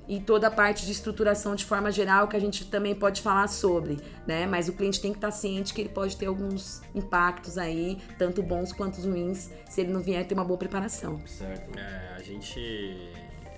e 0.07 0.21
toda 0.21 0.47
a 0.47 0.51
parte 0.51 0.85
de 0.85 0.91
estruturação 0.91 1.53
de 1.53 1.65
forma 1.65 1.91
geral 1.91 2.27
que 2.27 2.35
a 2.37 2.39
gente 2.39 2.65
também 2.65 2.95
pode 2.95 3.21
falar 3.21 3.47
sobre, 3.47 3.97
né? 4.25 4.47
Mas 4.47 4.69
o 4.69 4.73
cliente 4.73 5.01
tem 5.01 5.11
que 5.11 5.17
estar 5.17 5.31
ciente 5.31 5.73
que 5.73 5.81
ele 5.81 5.89
pode 5.89 6.15
ter 6.15 6.27
alguns 6.27 6.81
impactos 6.95 7.57
aí, 7.57 7.97
tanto 8.17 8.41
bons 8.41 8.71
quanto 8.71 9.01
ruins, 9.01 9.51
se 9.69 9.81
ele 9.81 9.91
não 9.91 10.01
vier 10.01 10.25
ter 10.25 10.33
uma 10.33 10.45
boa 10.45 10.57
preparação. 10.57 11.19
Certo. 11.25 11.77
É, 11.77 12.15
a 12.15 12.21
gente 12.21 13.11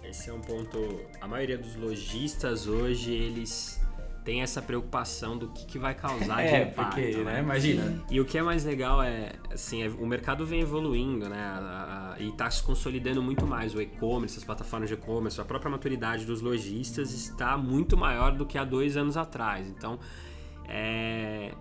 esse 0.09 0.29
é 0.29 0.33
um 0.33 0.41
ponto. 0.41 1.01
A 1.21 1.27
maioria 1.27 1.57
dos 1.57 1.75
lojistas 1.75 2.67
hoje, 2.67 3.13
eles 3.13 3.79
têm 4.23 4.41
essa 4.41 4.61
preocupação 4.61 5.37
do 5.37 5.47
que, 5.49 5.65
que 5.65 5.79
vai 5.79 5.95
causar 5.95 6.43
é, 6.43 6.65
de 6.65 6.71
impacto. 6.71 6.95
Porque, 6.95 7.17
né? 7.17 7.39
Imagina. 7.39 8.05
E 8.09 8.19
o 8.19 8.25
que 8.25 8.37
é 8.37 8.41
mais 8.41 8.65
legal 8.65 9.01
é, 9.01 9.31
assim, 9.51 9.83
é, 9.83 9.87
o 9.87 10.05
mercado 10.05 10.45
vem 10.45 10.61
evoluindo, 10.61 11.29
né? 11.29 11.41
A, 11.41 12.15
a, 12.15 12.19
e 12.21 12.29
está 12.29 12.49
se 12.49 12.61
consolidando 12.61 13.21
muito 13.21 13.45
mais. 13.45 13.73
O 13.73 13.81
e-commerce, 13.81 14.37
as 14.37 14.43
plataformas 14.43 14.89
de 14.89 14.95
e-commerce, 14.95 15.39
a 15.39 15.45
própria 15.45 15.71
maturidade 15.71 16.25
dos 16.25 16.41
lojistas 16.41 17.11
está 17.11 17.57
muito 17.57 17.95
maior 17.95 18.31
do 18.31 18.45
que 18.45 18.57
há 18.57 18.63
dois 18.63 18.97
anos 18.97 19.15
atrás. 19.15 19.67
Então, 19.67 19.99
é, 20.67 21.53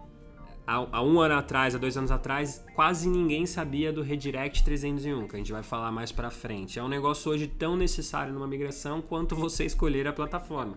há, 0.69 1.03
um 1.03 1.19
ano 1.19 1.35
atrás, 1.35 1.75
há 1.75 1.79
dois 1.79 1.97
anos 1.97 2.11
atrás, 2.11 2.63
quase 2.75 3.09
ninguém 3.09 3.47
sabia 3.47 3.91
do 3.91 4.03
Redirect 4.03 4.63
301, 4.63 5.27
que 5.27 5.35
a 5.35 5.39
gente 5.39 5.51
vai 5.51 5.63
falar 5.63 5.91
mais 5.91 6.13
para 6.13 6.31
frente. 6.31 6.79
É 6.79 6.83
um 6.83 6.89
negócio 6.89 7.33
hoje 7.33 7.47
tão 7.47 7.75
necessário 7.75 8.35
numa 8.35 8.47
migração 8.47 9.01
quanto 9.01 9.35
você 9.35 9.65
escolher 9.65 10.07
a 10.07 10.13
plataforma. 10.13 10.77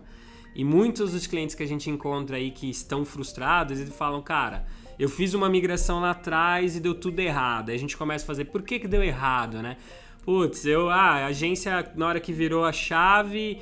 E 0.54 0.64
muitos 0.64 1.12
dos 1.12 1.26
clientes 1.26 1.54
que 1.54 1.62
a 1.62 1.68
gente 1.68 1.90
encontra 1.90 2.36
aí 2.36 2.50
que 2.50 2.70
estão 2.70 3.04
frustrados, 3.04 3.78
eles 3.78 3.94
falam, 3.94 4.22
cara, 4.22 4.64
eu 4.98 5.08
fiz 5.08 5.34
uma 5.34 5.48
migração 5.48 6.00
lá 6.00 6.12
atrás 6.12 6.74
e 6.74 6.80
deu 6.80 6.94
tudo 6.94 7.20
errado. 7.20 7.68
Aí 7.68 7.74
a 7.74 7.78
gente 7.78 7.96
começa 7.96 8.24
a 8.24 8.26
fazer, 8.26 8.46
por 8.46 8.62
que, 8.62 8.78
que 8.78 8.88
deu 8.88 9.02
errado, 9.02 9.60
né? 9.60 9.76
Putz, 10.24 10.64
eu, 10.64 10.88
ah, 10.88 11.16
a 11.16 11.26
agência, 11.26 11.92
na 11.96 12.06
hora 12.06 12.20
que 12.20 12.32
virou 12.32 12.64
a 12.64 12.72
chave, 12.72 13.60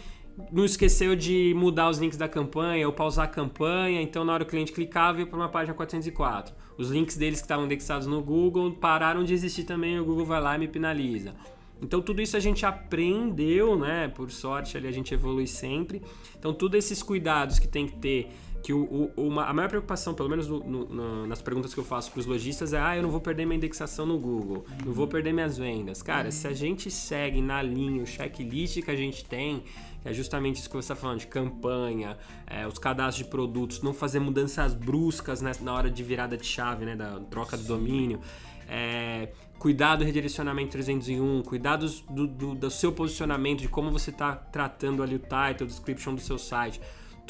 não 0.51 0.65
esqueceu 0.65 1.15
de 1.17 1.55
mudar 1.57 1.89
os 1.89 1.99
links 1.99 2.17
da 2.17 2.29
campanha 2.29 2.87
ou 2.87 2.93
pausar 2.93 3.25
a 3.25 3.29
campanha, 3.29 4.01
então 4.01 4.25
na 4.25 4.33
hora 4.33 4.45
que 4.45 4.49
o 4.49 4.51
cliente 4.51 4.73
clicava 4.73 5.21
ia 5.21 5.27
para 5.27 5.37
uma 5.37 5.49
página 5.49 5.75
404. 5.75 6.55
Os 6.79 6.91
links 6.91 7.17
deles 7.17 7.41
que 7.41 7.45
estavam 7.45 7.65
indexados 7.65 8.07
no 8.07 8.23
Google 8.23 8.73
pararam 8.73 9.25
de 9.25 9.35
existir 9.35 9.65
também, 9.65 9.99
o 9.99 10.05
Google 10.05 10.25
vai 10.25 10.41
lá 10.41 10.57
e 10.57 10.59
me 10.59 10.69
penaliza. 10.69 11.35
Então 11.83 12.01
tudo 12.01 12.21
isso 12.21 12.37
a 12.37 12.41
gente 12.41 12.67
aprendeu, 12.67 13.79
né? 13.79 14.09
Por 14.09 14.31
sorte 14.31 14.77
ali 14.77 14.87
a 14.87 14.93
gente 14.93 15.15
evolui 15.15 15.47
sempre. 15.47 16.03
Então 16.39 16.53
todos 16.53 16.79
esses 16.79 17.03
cuidados 17.03 17.59
que 17.59 17.67
tem 17.67 17.87
que 17.87 17.97
ter 17.97 18.31
que 18.63 18.73
o, 18.73 19.11
o, 19.17 19.27
uma, 19.29 19.45
a 19.45 19.53
maior 19.53 19.69
preocupação, 19.69 20.15
pelo 20.15 20.29
menos 20.29 20.47
no, 20.47 20.61
no, 20.61 21.27
nas 21.27 21.41
perguntas 21.41 21.73
que 21.73 21.81
eu 21.81 21.85
faço 21.85 22.11
para 22.11 22.21
os 22.21 22.27
lojistas, 22.27 22.73
é: 22.73 22.81
ah, 22.81 22.97
eu 22.97 23.03
não 23.03 23.11
vou 23.11 23.21
perder 23.21 23.47
minha 23.47 23.57
indexação 23.57 24.05
no 24.05 24.19
Google, 24.19 24.65
não 24.85 24.93
vou 24.93 25.07
perder 25.07 25.33
minhas 25.33 25.57
vendas. 25.57 26.03
Cara, 26.03 26.31
se 26.31 26.47
a 26.47 26.53
gente 26.53 26.91
segue 26.91 27.41
na 27.41 27.63
linha 27.63 28.03
o 28.03 28.07
checklist 28.07 28.83
que 28.83 28.91
a 28.91 28.97
gente 28.97 29.25
tem, 29.25 29.63
que 30.03 30.09
é 30.09 30.13
justamente 30.13 30.57
isso 30.57 30.69
que 30.69 30.77
você 30.77 30.93
está 30.93 30.97
falando, 30.97 31.19
de 31.21 31.27
campanha, 31.27 32.17
é, 32.47 32.67
os 32.67 32.79
cadastros 32.79 33.25
de 33.25 33.31
produtos, 33.31 33.83
não 33.83 33.93
fazer 33.93 34.21
mudanças 34.21 34.75
bruscas 34.75 35.41
né, 35.41 35.53
na 35.61 35.75
hora 35.75 35.91
de 35.91 36.03
virada 36.03 36.37
de 36.37 36.47
chave, 36.47 36.85
né, 36.85 36.97
da 36.97 37.21
troca 37.31 37.57
do 37.57 37.65
domínio. 37.65 38.21
É, 38.69 39.29
cuidar 39.59 39.97
do 39.97 40.05
redirecionamento 40.05 40.73
301, 40.73 41.43
cuidar 41.43 41.77
do, 41.77 41.89
do, 42.27 42.55
do 42.55 42.71
seu 42.71 42.93
posicionamento, 42.93 43.61
de 43.61 43.69
como 43.69 43.91
você 43.91 44.11
está 44.11 44.35
tratando 44.35 45.03
ali 45.03 45.17
o 45.17 45.19
title, 45.19 45.67
description 45.67 46.15
do 46.15 46.21
seu 46.21 46.39
site 46.39 46.81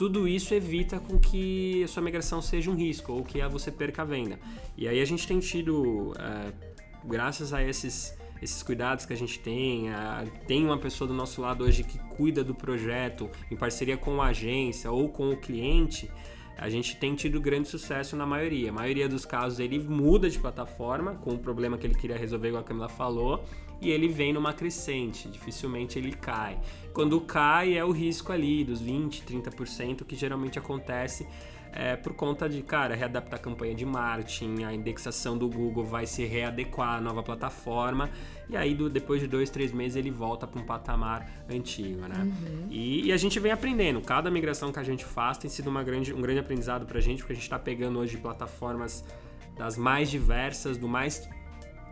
tudo 0.01 0.27
isso 0.27 0.55
evita 0.55 0.99
com 0.99 1.19
que 1.19 1.85
a 1.85 1.87
sua 1.87 2.03
migração 2.03 2.41
seja 2.41 2.71
um 2.71 2.75
risco 2.75 3.13
ou 3.13 3.23
que 3.23 3.47
você 3.49 3.71
perca 3.71 4.01
a 4.01 4.05
venda. 4.07 4.41
E 4.75 4.89
aí 4.89 4.99
a 4.99 5.05
gente 5.05 5.29
tem 5.29 5.39
tido, 5.41 6.15
é, 6.19 6.53
graças 7.05 7.53
a 7.53 7.63
esses, 7.63 8.17
esses 8.43 8.63
cuidados 8.63 9.05
que 9.05 9.13
a 9.13 9.17
gente 9.17 9.39
tem, 9.39 9.91
a, 9.91 10.25
tem 10.47 10.65
uma 10.65 10.79
pessoa 10.79 11.07
do 11.07 11.15
nosso 11.15 11.41
lado 11.41 11.65
hoje 11.65 11.85
que 11.85 11.99
cuida 11.99 12.43
do 12.43 12.55
projeto 12.55 13.31
em 13.51 13.57
parceria 13.57 13.97
com 13.97 14.21
a 14.21 14.27
agência 14.27 14.91
ou 14.91 15.09
com 15.09 15.31
o 15.31 15.37
cliente, 15.37 16.11
a 16.57 16.69
gente 16.69 16.97
tem 16.97 17.15
tido 17.15 17.41
grande 17.41 17.69
sucesso 17.69 18.15
na 18.17 18.27
maioria. 18.27 18.69
A 18.69 18.73
maioria 18.73 19.09
dos 19.09 19.25
casos 19.25 19.59
ele 19.61 19.79
muda 19.79 20.29
de 20.29 20.39
plataforma 20.39 21.15
com 21.15 21.33
o 21.33 21.39
problema 21.39 21.79
que 21.79 21.87
ele 21.87 21.95
queria 21.95 22.19
resolver, 22.19 22.49
igual 22.49 22.63
a 22.63 22.67
Camila 22.67 22.89
falou, 22.89 23.43
e 23.81 23.91
ele 23.91 24.09
vem 24.09 24.33
numa 24.33 24.53
crescente, 24.53 25.27
dificilmente 25.29 25.99
ele 25.99 26.13
cai. 26.13 26.61
Quando 26.93 27.19
cai 27.23 27.79
é 27.79 27.85
o 27.85 27.91
risco 27.91 28.31
ali 28.31 28.63
dos 28.63 28.81
20, 28.81 29.23
30% 29.23 30.05
que 30.05 30.15
geralmente 30.15 30.59
acontece 30.59 31.27
é, 31.73 31.97
por 31.97 32.15
conta 32.15 32.49
de, 32.49 32.63
cara, 32.63 32.95
readaptar 32.95 33.39
a 33.39 33.43
campanha 33.43 33.75
de 33.75 33.87
marketing, 33.87 34.65
a 34.65 34.75
indexação 34.75 35.39
do 35.39 35.49
Google 35.49 35.85
vai 35.85 36.07
se 36.07 36.25
readequar 36.25 36.97
à 36.97 37.01
nova 37.01 37.23
plataforma 37.23 38.11
e 38.49 38.57
aí 38.57 38.75
do, 38.75 38.91
depois 38.91 39.21
de 39.21 39.27
dois, 39.27 39.51
três 39.51 39.73
meses 39.73 39.97
ele 39.97 40.11
volta 40.11 40.47
para 40.47 40.61
um 40.61 40.65
patamar 40.65 41.45
antigo, 41.49 42.01
né? 42.03 42.23
Uhum. 42.23 42.67
E, 42.71 43.07
e, 43.07 43.13
a 43.13 43.17
gente 43.17 43.39
vem 43.39 43.53
aprendendo. 43.53 44.01
Cada 44.01 44.31
migração 44.31 44.73
que 44.73 44.79
a 44.79 44.85
gente 44.85 45.05
faz 45.05 45.39
tem 45.39 45.49
sido 45.49 45.69
uma 45.69 45.83
grande, 45.83 46.13
um 46.13 46.21
grande 46.21 46.41
aprendizado 46.41 46.87
para 46.87 46.99
a 46.99 47.01
gente, 47.01 47.19
porque 47.19 47.33
a 47.33 47.37
gente 47.37 47.45
está 47.45 47.59
pegando 47.59 47.99
hoje 47.99 48.17
plataformas 48.17 49.05
das 49.57 49.77
mais 49.77 50.11
diversas, 50.11 50.77
do 50.77 50.89
mais 50.89 51.29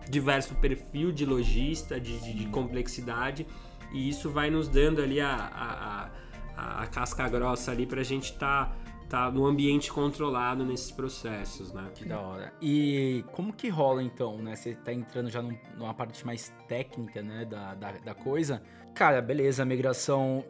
diverso 0.08 0.54
perfil 0.54 1.12
de 1.12 1.24
lojista, 1.24 2.00
de, 2.00 2.18
de, 2.18 2.32
de 2.32 2.46
complexidade 2.46 3.46
e 3.92 4.08
isso 4.08 4.30
vai 4.30 4.50
nos 4.50 4.68
dando 4.68 5.00
ali 5.00 5.20
a, 5.20 5.30
a, 5.34 6.10
a, 6.56 6.82
a 6.82 6.86
casca 6.86 7.28
grossa 7.28 7.70
ali 7.70 7.86
pra 7.86 8.02
gente 8.02 8.32
tá, 8.34 8.72
tá 9.08 9.30
no 9.30 9.46
ambiente 9.46 9.90
controlado 9.92 10.64
nesses 10.64 10.90
processos, 10.90 11.72
né? 11.72 11.90
Que 11.94 12.04
da 12.04 12.20
hora. 12.20 12.52
E 12.60 13.24
como 13.32 13.52
que 13.52 13.68
rola 13.68 14.02
então, 14.02 14.38
né? 14.38 14.54
Você 14.54 14.74
tá 14.74 14.92
entrando 14.92 15.30
já 15.30 15.40
num, 15.40 15.56
numa 15.76 15.94
parte 15.94 16.24
mais 16.26 16.52
técnica, 16.68 17.22
né, 17.22 17.44
da, 17.44 17.74
da, 17.74 17.92
da 17.92 18.14
coisa. 18.14 18.62
Cara, 18.94 19.22
beleza, 19.22 19.62
a 19.62 19.66
migração 19.66 20.44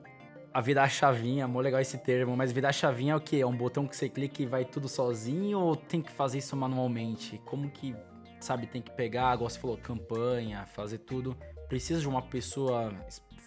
a 0.52 0.60
virar 0.60 0.84
a 0.84 0.88
chavinha, 0.88 1.46
mó 1.46 1.60
legal 1.60 1.80
esse 1.80 1.98
termo, 1.98 2.36
mas 2.36 2.50
virar 2.50 2.70
a 2.70 2.72
chavinha 2.72 3.12
é 3.12 3.16
o 3.16 3.20
quê? 3.20 3.36
É 3.36 3.46
um 3.46 3.56
botão 3.56 3.86
que 3.86 3.94
você 3.94 4.08
clica 4.08 4.42
e 4.42 4.46
vai 4.46 4.64
tudo 4.64 4.88
sozinho 4.88 5.60
ou 5.60 5.76
tem 5.76 6.00
que 6.00 6.10
fazer 6.10 6.38
isso 6.38 6.56
manualmente? 6.56 7.40
Como 7.44 7.70
que, 7.70 7.94
sabe, 8.40 8.66
tem 8.66 8.82
que 8.82 8.90
pegar, 8.90 9.34
igual 9.34 9.48
você 9.48 9.58
falou, 9.58 9.76
campanha, 9.76 10.66
fazer 10.66 10.98
tudo? 10.98 11.36
Precisa 11.68 12.00
de 12.00 12.08
uma 12.08 12.22
pessoa 12.22 12.92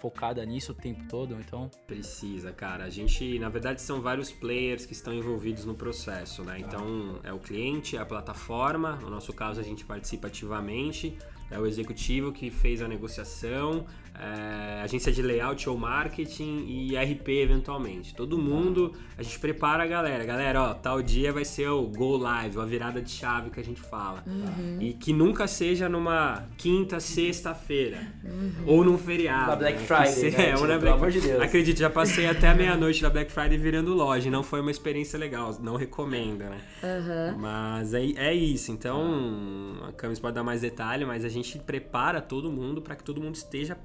focada 0.02 0.44
nisso 0.44 0.72
o 0.72 0.76
tempo 0.76 1.04
todo, 1.08 1.36
então? 1.40 1.70
Precisa, 1.86 2.52
cara. 2.52 2.86
A 2.86 2.90
gente, 2.90 3.38
na 3.38 3.50
verdade, 3.50 3.82
são 3.82 4.02
vários 4.02 4.32
players 4.32 4.86
que 4.86 4.94
estão 4.94 5.14
envolvidos 5.14 5.64
no 5.64 5.76
processo, 5.76 6.44
né? 6.44 6.60
Então, 6.60 7.20
é 7.24 7.32
o 7.32 7.38
cliente, 7.38 7.96
é 7.96 8.00
a 8.00 8.06
plataforma, 8.06 8.96
no 8.96 9.10
nosso 9.10 9.32
caso 9.32 9.60
a 9.60 9.64
gente 9.64 9.86
participa 9.86 10.28
ativamente, 10.28 11.16
é 11.52 11.60
o 11.60 11.68
executivo 11.68 12.32
que 12.32 12.50
fez 12.50 12.82
a 12.82 12.88
negociação, 12.88 13.86
é, 14.19 14.82
agência 14.84 15.12
de 15.12 15.21
layout 15.21 15.67
ou 15.69 15.78
marketing 15.78 16.65
e 16.67 16.95
RP 16.95 17.30
eventualmente. 17.30 18.13
Todo 18.13 18.38
mundo, 18.38 18.93
a 19.17 19.24
gente 19.24 19.39
prepara 19.39 19.84
a 19.84 19.88
galera. 19.88 20.24
Galera, 20.24 20.62
ó, 20.62 20.74
tal 20.74 21.02
dia 21.02 21.32
vai 21.32 21.45
ser 21.45 21.69
o 21.69 21.84
go 21.88 22.17
live, 22.17 22.60
a 22.60 22.65
virada 22.65 23.02
de 23.02 23.10
chave 23.10 23.50
que 23.50 23.60
a 23.60 23.63
gente 23.63 23.82
fala. 23.82 24.24
Uhum. 24.28 24.78
E 24.80 24.93
que 24.93 25.13
nunca 25.13 25.47
seja 25.47 25.88
numa 25.88 26.45
quinta, 26.58 27.00
sexta-feira. 27.00 28.00
Uhum. 28.24 28.63
Ou 28.67 28.84
num 28.84 28.97
feriado. 28.97 29.52
Uma 29.52 29.56
Black 29.56 29.80
né? 29.80 29.86
Friday. 29.86 30.32
Né? 30.32 30.41
É, 30.52 30.58
Black... 30.58 30.88
amor 30.88 31.12
de 31.12 31.21
Deus. 31.21 31.41
Acredite, 31.41 31.80
já 31.80 31.89
passei 31.89 32.28
até 32.28 32.50
a 32.50 32.56
meia-noite 32.56 33.02
da 33.02 33.10
Black 33.10 33.32
Friday 33.32 33.58
virando 33.58 33.93
loja. 33.93 34.30
Não 34.30 34.43
foi 34.43 34.60
uma 34.60 34.71
experiência 34.71 35.17
legal, 35.17 35.56
não 35.62 35.76
recomendo, 35.76 36.43
né? 36.43 36.62
Uhum. 36.84 37.39
Mas 37.39 37.93
é, 37.93 38.02
é 38.15 38.34
isso. 38.34 38.71
Então, 38.71 39.74
a 39.88 39.91
Camis 39.93 40.19
pode 40.19 40.36
dar 40.36 40.43
mais 40.43 40.62
detalhe, 40.62 41.06
mas 41.06 41.24
a 41.24 41.30
gente 41.30 41.58
prepara 41.60 42.21
todo 42.21 42.52
mundo 42.52 42.82
para 42.82 42.95
que 42.95 43.04
todo 43.04 43.21
mundo 43.21 43.36
esteja 43.36 43.78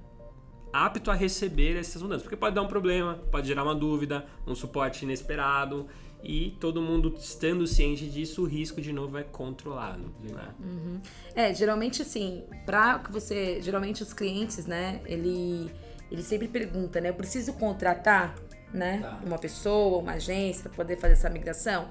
apto 0.85 1.11
a 1.11 1.15
receber 1.15 1.77
essas 1.77 2.03
mudanças. 2.03 2.23
Porque 2.23 2.37
pode 2.37 2.55
dar 2.55 2.63
um 2.63 2.69
problema, 2.69 3.19
pode 3.31 3.47
gerar 3.47 3.65
uma 3.65 3.75
dúvida, 3.75 4.27
um 4.47 4.55
suporte 4.55 5.05
inesperado 5.05 5.87
e 6.23 6.57
todo 6.61 6.83
mundo 6.83 7.15
estando 7.17 7.67
ciente 7.67 8.09
disso, 8.09 8.43
o 8.43 8.47
risco 8.47 8.81
de 8.81 8.93
novo 8.93 9.17
é 9.17 9.23
controlado. 9.23 10.13
Né? 10.23 10.49
Uhum. 10.61 11.01
É, 11.35 11.55
geralmente 11.55 12.03
assim, 12.03 12.45
para 12.65 12.99
que 12.99 13.13
você, 13.13 13.61
geralmente 13.63 14.03
os 14.03 14.13
clientes, 14.13 14.67
né, 14.67 15.01
ele, 15.07 15.71
ele 16.11 16.23
sempre 16.23 16.49
pergunta, 16.49 17.01
né, 17.01 17.11
eu 17.11 17.15
preciso 17.15 17.53
contratar, 17.53 18.35
né, 18.73 18.99
tá. 19.01 19.21
uma 19.25 19.39
pessoa, 19.39 19.99
uma 19.99 20.13
agência 20.13 20.65
para 20.65 20.73
poder 20.73 20.99
fazer 20.99 21.13
essa 21.13 21.31
migração. 21.31 21.89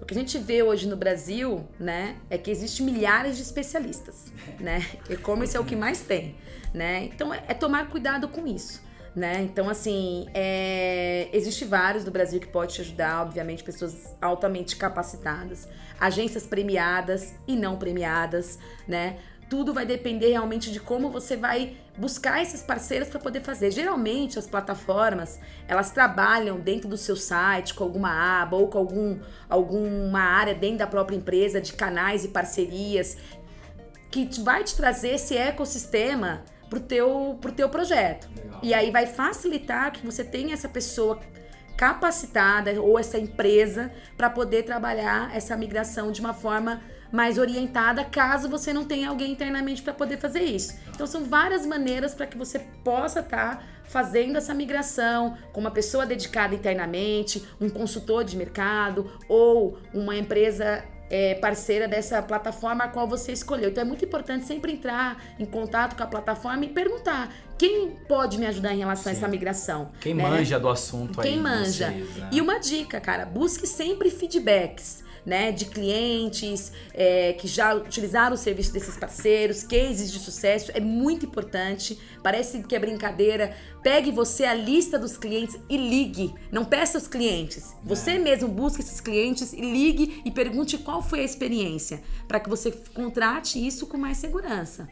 O 0.00 0.04
que 0.06 0.14
a 0.14 0.16
gente 0.16 0.38
vê 0.38 0.62
hoje 0.62 0.88
no 0.88 0.96
Brasil, 0.96 1.68
né, 1.78 2.16
é 2.30 2.38
que 2.38 2.50
existe 2.50 2.82
milhares 2.82 3.36
de 3.36 3.42
especialistas, 3.42 4.32
né? 4.58 4.84
E-commerce 5.08 5.56
é 5.56 5.60
o 5.60 5.64
que 5.64 5.76
mais 5.76 6.00
tem, 6.00 6.34
né? 6.74 7.04
Então 7.04 7.32
é, 7.32 7.42
é 7.48 7.54
tomar 7.54 7.88
cuidado 7.90 8.28
com 8.28 8.46
isso. 8.46 8.82
né? 9.14 9.40
Então, 9.42 9.68
assim, 9.68 10.28
é... 10.32 11.28
existe 11.32 11.64
vários 11.64 12.04
do 12.04 12.10
Brasil 12.12 12.38
que 12.40 12.46
pode 12.46 12.74
te 12.74 12.80
ajudar, 12.80 13.22
obviamente, 13.22 13.62
pessoas 13.64 14.14
altamente 14.22 14.76
capacitadas, 14.76 15.68
agências 15.98 16.46
premiadas 16.46 17.34
e 17.46 17.56
não 17.56 17.76
premiadas, 17.76 18.58
né? 18.86 19.18
Tudo 19.50 19.74
vai 19.74 19.84
depender 19.84 20.30
realmente 20.30 20.72
de 20.72 20.80
como 20.80 21.10
você 21.10 21.36
vai 21.36 21.76
buscar 21.98 22.40
esses 22.40 22.62
parceiros 22.62 23.08
para 23.08 23.20
poder 23.20 23.42
fazer. 23.42 23.70
Geralmente 23.70 24.38
as 24.38 24.46
plataformas, 24.46 25.38
elas 25.68 25.90
trabalham 25.90 26.58
dentro 26.58 26.88
do 26.88 26.96
seu 26.96 27.16
site 27.16 27.74
com 27.74 27.84
alguma 27.84 28.42
aba 28.42 28.56
ou 28.56 28.68
com 28.68 28.78
algum, 28.78 29.18
alguma 29.48 30.20
área 30.20 30.54
dentro 30.54 30.78
da 30.78 30.86
própria 30.86 31.16
empresa 31.16 31.60
de 31.60 31.74
canais 31.74 32.24
e 32.24 32.28
parcerias 32.28 33.18
que 34.10 34.28
vai 34.40 34.64
te 34.64 34.76
trazer 34.76 35.16
esse 35.16 35.36
ecossistema 35.36 36.44
pro 36.68 36.80
teu, 36.80 37.36
pro 37.40 37.52
teu 37.52 37.68
projeto. 37.68 38.28
Legal. 38.36 38.60
E 38.62 38.72
aí 38.72 38.90
vai 38.92 39.06
facilitar 39.06 39.92
que 39.92 40.06
você 40.06 40.24
tenha 40.24 40.54
essa 40.54 40.68
pessoa 40.68 41.20
capacitada 41.76 42.80
ou 42.80 42.98
essa 42.98 43.18
empresa 43.18 43.90
para 44.16 44.30
poder 44.30 44.64
trabalhar 44.64 45.34
essa 45.34 45.56
migração 45.56 46.12
de 46.12 46.20
uma 46.20 46.34
forma 46.34 46.82
mais 47.12 47.38
orientada, 47.38 48.04
caso 48.04 48.48
você 48.48 48.72
não 48.72 48.84
tenha 48.84 49.08
alguém 49.08 49.32
internamente 49.32 49.82
para 49.82 49.92
poder 49.92 50.18
fazer 50.18 50.42
isso. 50.42 50.74
Então 50.88 51.06
são 51.06 51.24
várias 51.24 51.66
maneiras 51.66 52.14
para 52.14 52.26
que 52.26 52.36
você 52.36 52.60
possa 52.84 53.20
estar 53.20 53.56
tá 53.56 53.62
fazendo 53.84 54.36
essa 54.36 54.54
migração 54.54 55.36
com 55.52 55.60
uma 55.60 55.70
pessoa 55.70 56.06
dedicada 56.06 56.54
internamente, 56.54 57.44
um 57.60 57.68
consultor 57.68 58.22
de 58.24 58.36
mercado 58.36 59.10
ou 59.28 59.78
uma 59.92 60.16
empresa 60.16 60.84
é, 61.10 61.34
parceira 61.34 61.88
dessa 61.88 62.22
plataforma 62.22 62.84
a 62.84 62.88
qual 62.88 63.06
você 63.08 63.32
escolheu. 63.32 63.70
Então 63.70 63.82
é 63.82 63.84
muito 63.84 64.04
importante 64.04 64.46
sempre 64.46 64.72
entrar 64.72 65.20
em 65.38 65.44
contato 65.44 65.96
com 65.96 66.04
a 66.04 66.06
plataforma 66.06 66.64
e 66.64 66.68
perguntar 66.68 67.34
quem 67.58 67.90
pode 68.08 68.38
me 68.38 68.46
ajudar 68.46 68.72
em 68.72 68.78
relação 68.78 69.04
Sim. 69.04 69.10
a 69.10 69.12
essa 69.12 69.28
migração. 69.28 69.90
Quem 70.00 70.14
né? 70.14 70.22
manja 70.22 70.58
do 70.58 70.68
assunto 70.68 71.20
quem 71.20 71.32
aí. 71.32 71.36
Quem 71.36 71.42
manja. 71.42 71.90
Vocês, 71.90 72.16
né? 72.16 72.28
E 72.32 72.40
uma 72.40 72.58
dica, 72.58 73.00
cara, 73.00 73.26
busque 73.26 73.66
sempre 73.66 74.08
feedbacks 74.08 75.02
né, 75.24 75.52
de 75.52 75.66
clientes 75.66 76.72
é, 76.92 77.32
que 77.34 77.46
já 77.46 77.74
utilizaram 77.74 78.34
o 78.34 78.38
serviço 78.38 78.72
desses 78.72 78.96
parceiros, 78.96 79.62
cases 79.62 80.10
de 80.12 80.18
sucesso, 80.18 80.70
é 80.74 80.80
muito 80.80 81.26
importante. 81.26 81.98
Parece 82.22 82.62
que 82.62 82.74
é 82.74 82.78
brincadeira. 82.78 83.54
Pegue 83.82 84.10
você 84.10 84.44
a 84.44 84.54
lista 84.54 84.98
dos 84.98 85.16
clientes 85.16 85.58
e 85.68 85.76
ligue. 85.76 86.34
Não 86.50 86.64
peça 86.64 86.98
os 86.98 87.06
clientes. 87.06 87.74
Você 87.84 88.12
é. 88.12 88.18
mesmo 88.18 88.48
busque 88.48 88.80
esses 88.80 89.00
clientes 89.00 89.52
e 89.52 89.60
ligue 89.60 90.22
e 90.24 90.30
pergunte 90.30 90.78
qual 90.78 91.02
foi 91.02 91.20
a 91.20 91.24
experiência, 91.24 92.02
para 92.28 92.40
que 92.40 92.48
você 92.48 92.70
contrate 92.94 93.64
isso 93.64 93.86
com 93.86 93.96
mais 93.96 94.18
segurança. 94.18 94.88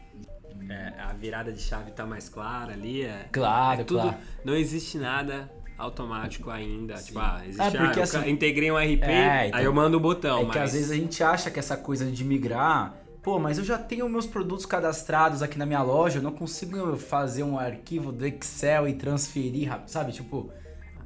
É, 0.69 0.93
a 0.99 1.13
virada 1.13 1.51
de 1.51 1.61
chave 1.61 1.91
tá 1.91 2.05
mais 2.05 2.29
clara 2.29 2.73
ali. 2.73 3.01
É, 3.01 3.27
claro, 3.31 3.81
é 3.81 3.83
tudo, 3.83 4.01
claro. 4.01 4.17
Não 4.45 4.55
existe 4.55 4.99
nada 4.99 5.49
automático 5.79 6.49
ainda. 6.49 6.97
Sim. 6.97 7.05
Tipo, 7.07 7.19
ah, 7.19 7.41
existe, 7.43 7.61
é 7.61 7.71
porque, 7.71 7.99
ah, 7.99 8.03
assim, 8.03 8.29
integrei 8.29 8.71
um 8.71 8.77
RP, 8.77 9.03
é, 9.03 9.47
então, 9.47 9.59
aí 9.59 9.65
eu 9.65 9.73
mando 9.73 9.97
o 9.97 9.99
um 9.99 10.03
botão. 10.03 10.41
É 10.41 10.43
mas... 10.43 10.51
que 10.51 10.59
às 10.59 10.73
vezes 10.73 10.91
a 10.91 10.95
gente 10.95 11.23
acha 11.23 11.49
que 11.49 11.57
essa 11.57 11.77
coisa 11.77 12.05
de 12.05 12.23
migrar, 12.23 12.95
pô, 13.23 13.39
mas 13.39 13.57
eu 13.57 13.63
já 13.63 13.77
tenho 13.77 14.07
meus 14.09 14.27
produtos 14.27 14.65
cadastrados 14.65 15.41
aqui 15.41 15.57
na 15.57 15.65
minha 15.65 15.81
loja, 15.81 16.19
eu 16.19 16.23
não 16.23 16.31
consigo 16.31 16.97
fazer 16.97 17.43
um 17.43 17.57
arquivo 17.57 18.11
do 18.11 18.25
Excel 18.25 18.87
e 18.87 18.93
transferir, 18.93 19.71
sabe? 19.87 20.11
Tipo, 20.11 20.51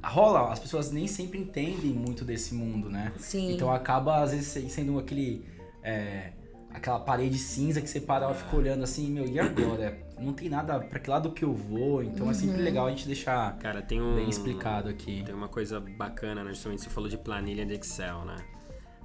rola, 0.04 0.52
as 0.52 0.60
pessoas 0.60 0.92
nem 0.92 1.08
sempre 1.08 1.40
entendem 1.40 1.94
muito 1.94 2.26
desse 2.26 2.54
mundo, 2.54 2.90
né? 2.90 3.14
Sim. 3.18 3.54
Então 3.54 3.72
acaba, 3.72 4.22
às 4.22 4.32
vezes, 4.32 4.72
sendo 4.72 5.00
aquele. 5.00 5.46
É, 5.82 6.32
aquela 6.74 7.00
parede 7.00 7.38
cinza 7.38 7.82
que 7.82 7.90
você 7.90 8.02
para 8.02 8.30
e 8.32 8.34
fica 8.34 8.56
olhando 8.56 8.84
assim, 8.84 9.10
meu, 9.12 9.28
e 9.28 9.40
agora? 9.40 10.03
Não 10.20 10.34
tem 10.34 10.50
nada 10.50 10.80
para 10.80 11.00
que 11.00 11.10
lado 11.10 11.32
que 11.32 11.44
eu 11.44 11.54
vou, 11.54 12.04
então 12.04 12.26
uhum. 12.26 12.32
é 12.32 12.34
sempre 12.34 12.62
legal 12.62 12.88
a 12.88 12.90
gente 12.90 13.08
deixar 13.08 13.58
Cara, 13.58 13.82
tem 13.82 14.02
um, 14.02 14.16
bem 14.16 14.30
explicado 14.30 14.90
aqui. 14.90 15.24
Tem 15.26 15.34
uma 15.34 15.48
coisa 15.48 15.80
bacana, 15.80 16.44
né? 16.44 16.52
Justamente 16.52 16.84
você 16.84 16.90
falou 16.90 17.10
de 17.10 17.18
planilha 17.18 17.66
de 17.66 17.74
Excel, 17.74 18.26
né? 18.26 18.38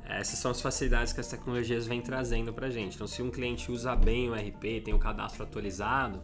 Essas 0.09 0.39
são 0.39 0.51
as 0.51 0.61
facilidades 0.61 1.13
que 1.13 1.21
as 1.21 1.29
tecnologias 1.29 1.87
vêm 1.87 2.01
trazendo 2.01 2.53
pra 2.53 2.71
gente. 2.71 2.95
Então, 2.95 3.07
se 3.07 3.23
um 3.23 3.31
cliente 3.31 3.71
usa 3.71 3.95
bem 3.95 4.31
o 4.31 4.35
RP, 4.35 4.83
tem 4.83 4.95
o 4.95 4.99
cadastro 4.99 5.43
atualizado, 5.43 6.23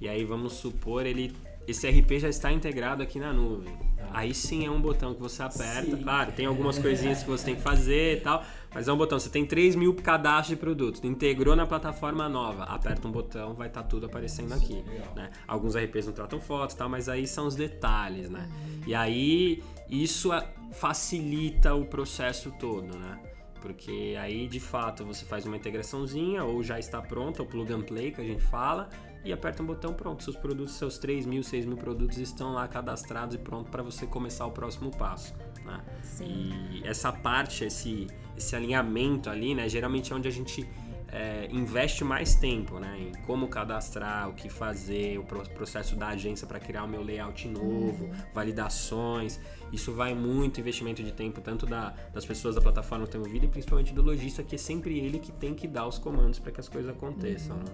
e 0.00 0.08
aí 0.08 0.24
vamos 0.24 0.54
supor 0.54 1.04
ele 1.04 1.34
esse 1.66 1.88
RP 1.88 2.20
já 2.20 2.28
está 2.28 2.52
integrado 2.52 3.02
aqui 3.02 3.18
na 3.18 3.32
nuvem. 3.32 3.74
Aí 4.12 4.32
sim 4.32 4.64
é 4.64 4.70
um 4.70 4.80
botão 4.80 5.12
que 5.12 5.20
você 5.20 5.42
aperta. 5.42 5.96
Sim. 5.96 6.02
Claro, 6.02 6.32
tem 6.32 6.46
algumas 6.46 6.78
coisinhas 6.80 7.22
que 7.22 7.28
você 7.28 7.46
tem 7.46 7.56
que 7.56 7.60
fazer 7.60 8.18
e 8.18 8.20
tal, 8.20 8.44
mas 8.76 8.88
é 8.88 8.92
um 8.92 8.96
botão. 8.98 9.18
Você 9.18 9.30
tem 9.30 9.46
3 9.46 9.74
mil 9.74 9.94
cadastros 9.94 10.48
de 10.48 10.56
produtos, 10.56 11.02
integrou 11.02 11.56
na 11.56 11.66
plataforma 11.66 12.28
nova, 12.28 12.64
aperta 12.64 13.08
um 13.08 13.10
botão, 13.10 13.54
vai 13.54 13.68
estar 13.68 13.82
tá 13.82 13.88
tudo 13.88 14.04
aparecendo 14.04 14.52
aqui. 14.52 14.84
Né? 15.14 15.30
Alguns 15.48 15.74
RPs 15.74 16.04
não 16.04 16.12
tratam 16.12 16.38
fotos 16.38 16.74
e 16.74 16.78
tal, 16.78 16.86
mas 16.86 17.08
aí 17.08 17.26
são 17.26 17.46
os 17.46 17.56
detalhes, 17.56 18.28
né? 18.28 18.46
E 18.86 18.94
aí 18.94 19.62
isso 19.88 20.28
facilita 20.72 21.74
o 21.74 21.86
processo 21.86 22.52
todo, 22.60 22.98
né? 22.98 23.18
Porque 23.62 24.14
aí 24.20 24.46
de 24.46 24.60
fato 24.60 25.06
você 25.06 25.24
faz 25.24 25.46
uma 25.46 25.56
integraçãozinha 25.56 26.44
ou 26.44 26.62
já 26.62 26.78
está 26.78 27.00
pronta, 27.00 27.42
o 27.42 27.46
plug 27.46 27.72
and 27.72 27.80
play 27.80 28.10
que 28.10 28.20
a 28.20 28.24
gente 28.24 28.42
fala, 28.42 28.90
e 29.24 29.32
aperta 29.32 29.62
um 29.62 29.66
botão, 29.66 29.94
pronto, 29.94 30.22
seus 30.22 30.36
produtos, 30.36 30.74
seus 30.74 30.98
3 30.98 31.24
mil, 31.24 31.42
6 31.42 31.64
mil 31.64 31.78
produtos 31.78 32.18
estão 32.18 32.52
lá 32.52 32.68
cadastrados 32.68 33.36
e 33.36 33.38
pronto 33.38 33.70
para 33.70 33.82
você 33.82 34.06
começar 34.06 34.44
o 34.44 34.50
próximo 34.50 34.90
passo. 34.90 35.34
Né? 35.66 35.80
E 36.20 36.82
essa 36.84 37.12
parte, 37.12 37.64
esse, 37.64 38.06
esse 38.36 38.54
alinhamento 38.54 39.28
ali, 39.28 39.54
né, 39.54 39.68
geralmente 39.68 40.12
é 40.12 40.16
onde 40.16 40.28
a 40.28 40.30
gente 40.30 40.66
é, 41.08 41.48
investe 41.50 42.04
mais 42.04 42.34
tempo 42.34 42.78
né, 42.78 42.98
em 42.98 43.12
como 43.26 43.48
cadastrar, 43.48 44.28
o 44.28 44.34
que 44.34 44.48
fazer, 44.48 45.18
o 45.18 45.24
processo 45.24 45.96
da 45.96 46.08
agência 46.08 46.46
para 46.46 46.58
criar 46.58 46.84
o 46.84 46.88
meu 46.88 47.02
layout 47.02 47.46
novo, 47.48 48.04
uhum. 48.04 48.12
validações. 48.34 49.40
Isso 49.72 49.92
vai 49.92 50.14
muito 50.14 50.60
investimento 50.60 51.02
de 51.02 51.12
tempo, 51.12 51.40
tanto 51.40 51.66
da, 51.66 51.94
das 52.12 52.24
pessoas 52.24 52.54
da 52.54 52.60
plataforma 52.60 53.06
que 53.06 53.12
tem 53.12 53.20
ouvido 53.20 53.44
e 53.44 53.48
principalmente 53.48 53.94
do 53.94 54.02
lojista, 54.02 54.42
que 54.42 54.56
é 54.56 54.58
sempre 54.58 54.98
ele 54.98 55.18
que 55.18 55.32
tem 55.32 55.54
que 55.54 55.66
dar 55.66 55.86
os 55.86 55.98
comandos 55.98 56.38
para 56.38 56.52
que 56.52 56.60
as 56.60 56.68
coisas 56.68 56.90
aconteçam. 56.90 57.56
Uhum. 57.56 57.62
Né? 57.62 57.72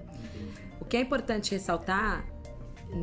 O 0.81 0.85
que 0.85 0.97
é 0.97 1.01
importante 1.01 1.53
ressaltar 1.53 2.25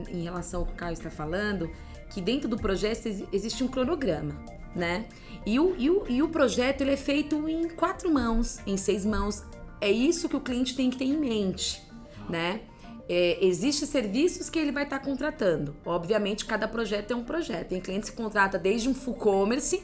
em 0.10 0.24
relação 0.24 0.62
ao 0.62 0.66
que 0.66 0.74
o 0.74 0.76
Caio 0.76 0.94
está 0.94 1.10
falando, 1.10 1.70
que 2.10 2.22
dentro 2.22 2.48
do 2.48 2.58
projeto 2.58 3.08
existe 3.32 3.64
um 3.64 3.68
cronograma, 3.68 4.36
né? 4.76 5.06
E 5.46 5.60
o, 5.60 5.76
e 5.78 5.90
o, 5.90 6.06
e 6.08 6.22
o 6.22 6.30
projeto 6.30 6.82
ele 6.82 6.92
é 6.92 6.98
feito 6.98 7.48
em 7.50 7.70
quatro 7.70 8.12
mãos, 8.12 8.60
em 8.66 8.78
seis 8.78 9.06
mãos. 9.06 9.44
É 9.82 9.90
isso 9.90 10.28
que 10.28 10.36
o 10.36 10.42
cliente 10.42 10.76
tem 10.76 10.90
que 10.90 10.98
ter 10.98 11.06
em 11.06 11.18
mente, 11.18 11.82
né? 12.30 12.62
É, 13.08 13.44
Existem 13.44 13.88
serviços 13.88 14.50
que 14.50 14.60
ele 14.60 14.72
vai 14.72 14.84
estar 14.84 15.00
tá 15.00 15.06
contratando. 15.06 15.76
Obviamente, 15.86 16.46
cada 16.46 16.68
projeto 16.68 17.12
é 17.12 17.16
um 17.16 17.24
projeto. 17.24 17.70
Tem 17.70 17.82
clientes 17.82 18.10
que 18.10 18.16
contrata 18.16 18.60
desde 18.60 18.88
um 18.88 18.94
full 18.94 19.16
commerce, 19.16 19.84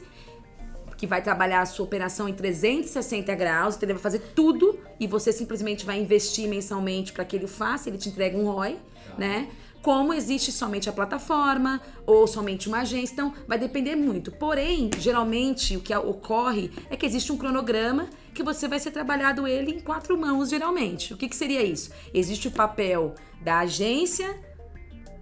que 0.96 1.06
vai 1.06 1.20
trabalhar 1.22 1.60
a 1.60 1.66
sua 1.66 1.84
operação 1.84 2.28
em 2.28 2.32
360 2.32 3.34
graus, 3.34 3.76
então 3.76 3.86
ele 3.86 3.94
vai 3.94 4.02
fazer 4.02 4.20
tudo 4.34 4.78
e 4.98 5.06
você 5.06 5.32
simplesmente 5.32 5.84
vai 5.84 6.00
investir 6.00 6.48
mensalmente 6.48 7.12
para 7.12 7.24
que 7.24 7.36
ele 7.36 7.46
faça, 7.46 7.88
ele 7.88 7.98
te 7.98 8.08
entrega 8.08 8.36
um 8.36 8.50
ROI, 8.50 8.78
né? 9.18 9.48
Como 9.86 10.12
existe 10.12 10.50
somente 10.50 10.88
a 10.88 10.92
plataforma 10.92 11.80
ou 12.04 12.26
somente 12.26 12.66
uma 12.66 12.80
agência, 12.80 13.12
então 13.12 13.32
vai 13.46 13.56
depender 13.56 13.94
muito. 13.94 14.32
Porém, 14.32 14.90
geralmente 14.98 15.76
o 15.76 15.80
que 15.80 15.94
ocorre 15.94 16.72
é 16.90 16.96
que 16.96 17.06
existe 17.06 17.30
um 17.30 17.36
cronograma 17.36 18.10
que 18.34 18.42
você 18.42 18.66
vai 18.66 18.80
ser 18.80 18.90
trabalhado 18.90 19.46
ele 19.46 19.70
em 19.70 19.78
quatro 19.78 20.18
mãos, 20.18 20.50
geralmente. 20.50 21.14
O 21.14 21.16
que, 21.16 21.28
que 21.28 21.36
seria 21.36 21.62
isso? 21.62 21.92
Existe 22.12 22.48
o 22.48 22.50
papel 22.50 23.14
da 23.40 23.60
agência 23.60 24.36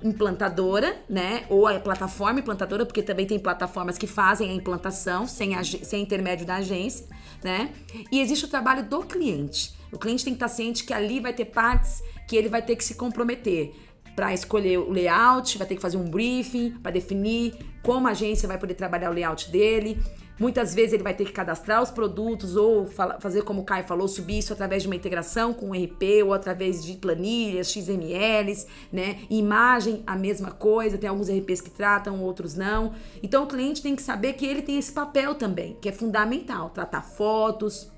implantadora, 0.03 0.97
né? 1.11 1.45
Ou 1.51 1.67
a 1.67 1.79
plataforma 1.79 2.41
implantadora, 2.41 2.87
porque 2.87 3.03
também 3.03 3.27
tem 3.27 3.39
plataformas 3.39 3.99
que 3.99 4.07
fazem 4.07 4.49
a 4.49 4.55
implantação 4.55 5.27
sem, 5.27 5.63
sem 5.63 6.01
intermédio 6.01 6.47
da 6.47 6.55
agência, 6.55 7.07
né? 7.43 7.71
E 8.11 8.19
existe 8.19 8.47
o 8.47 8.49
trabalho 8.49 8.83
do 8.89 9.03
cliente. 9.03 9.75
O 9.93 9.99
cliente 9.99 10.25
tem 10.25 10.33
que 10.33 10.39
estar 10.39 10.49
ciente 10.49 10.85
que 10.85 10.95
ali 10.95 11.21
vai 11.21 11.35
ter 11.35 11.45
partes 11.45 12.03
que 12.27 12.35
ele 12.35 12.49
vai 12.49 12.63
ter 12.63 12.77
que 12.77 12.83
se 12.83 12.95
comprometer 12.95 13.75
para 14.15 14.33
escolher 14.33 14.79
o 14.79 14.91
layout, 14.91 15.59
vai 15.59 15.67
ter 15.67 15.77
que 15.77 15.83
fazer 15.83 15.97
um 15.97 16.05
briefing 16.05 16.71
para 16.83 16.93
definir 16.93 17.55
como 17.83 18.09
a 18.09 18.13
agência 18.13 18.49
vai 18.49 18.59
poder 18.59 18.75
trabalhar 18.75 19.11
o 19.11 19.13
layout 19.13 19.51
dele. 19.51 19.99
Muitas 20.39 20.75
vezes 20.75 20.95
ele 20.95 21.03
vai 21.03 21.15
ter 21.15 21.25
que 21.27 21.33
cadastrar 21.33 21.81
os 21.81 21.93
produtos 21.93 22.57
ou 22.57 22.87
fazer 23.21 23.43
como 23.43 23.63
o 23.63 23.65
Caio 23.65 23.85
falou, 23.85 24.09
subir 24.09 24.39
isso 24.39 24.53
através 24.53 24.83
de 24.83 24.89
uma 24.89 24.97
integração 24.97 25.55
com 25.55 25.71
o 25.71 25.73
RP 25.73 26.25
ou 26.25 26.33
através 26.33 26.85
de 26.85 26.95
planilhas, 26.95 27.71
XMLs, 27.71 28.67
né? 28.93 29.21
Imagem, 29.31 30.03
a 30.05 30.17
mesma 30.17 30.51
coisa, 30.51 30.99
tem 30.99 31.09
alguns 31.09 31.31
RPs 31.31 31.61
que 31.61 31.71
tratam, 31.71 32.21
outros 32.21 32.57
não. 32.57 32.95
Então 33.23 33.45
o 33.45 33.47
cliente 33.47 33.81
tem 33.81 33.95
que 33.95 34.03
saber 34.03 34.33
que 34.33 34.45
ele 34.45 34.63
tem 34.63 34.77
esse 34.77 34.91
papel 34.91 35.37
também, 35.37 35.77
que 35.81 35.89
é 35.89 35.93
fundamental, 35.93 36.71
tratar 36.71 37.03
fotos, 37.03 37.94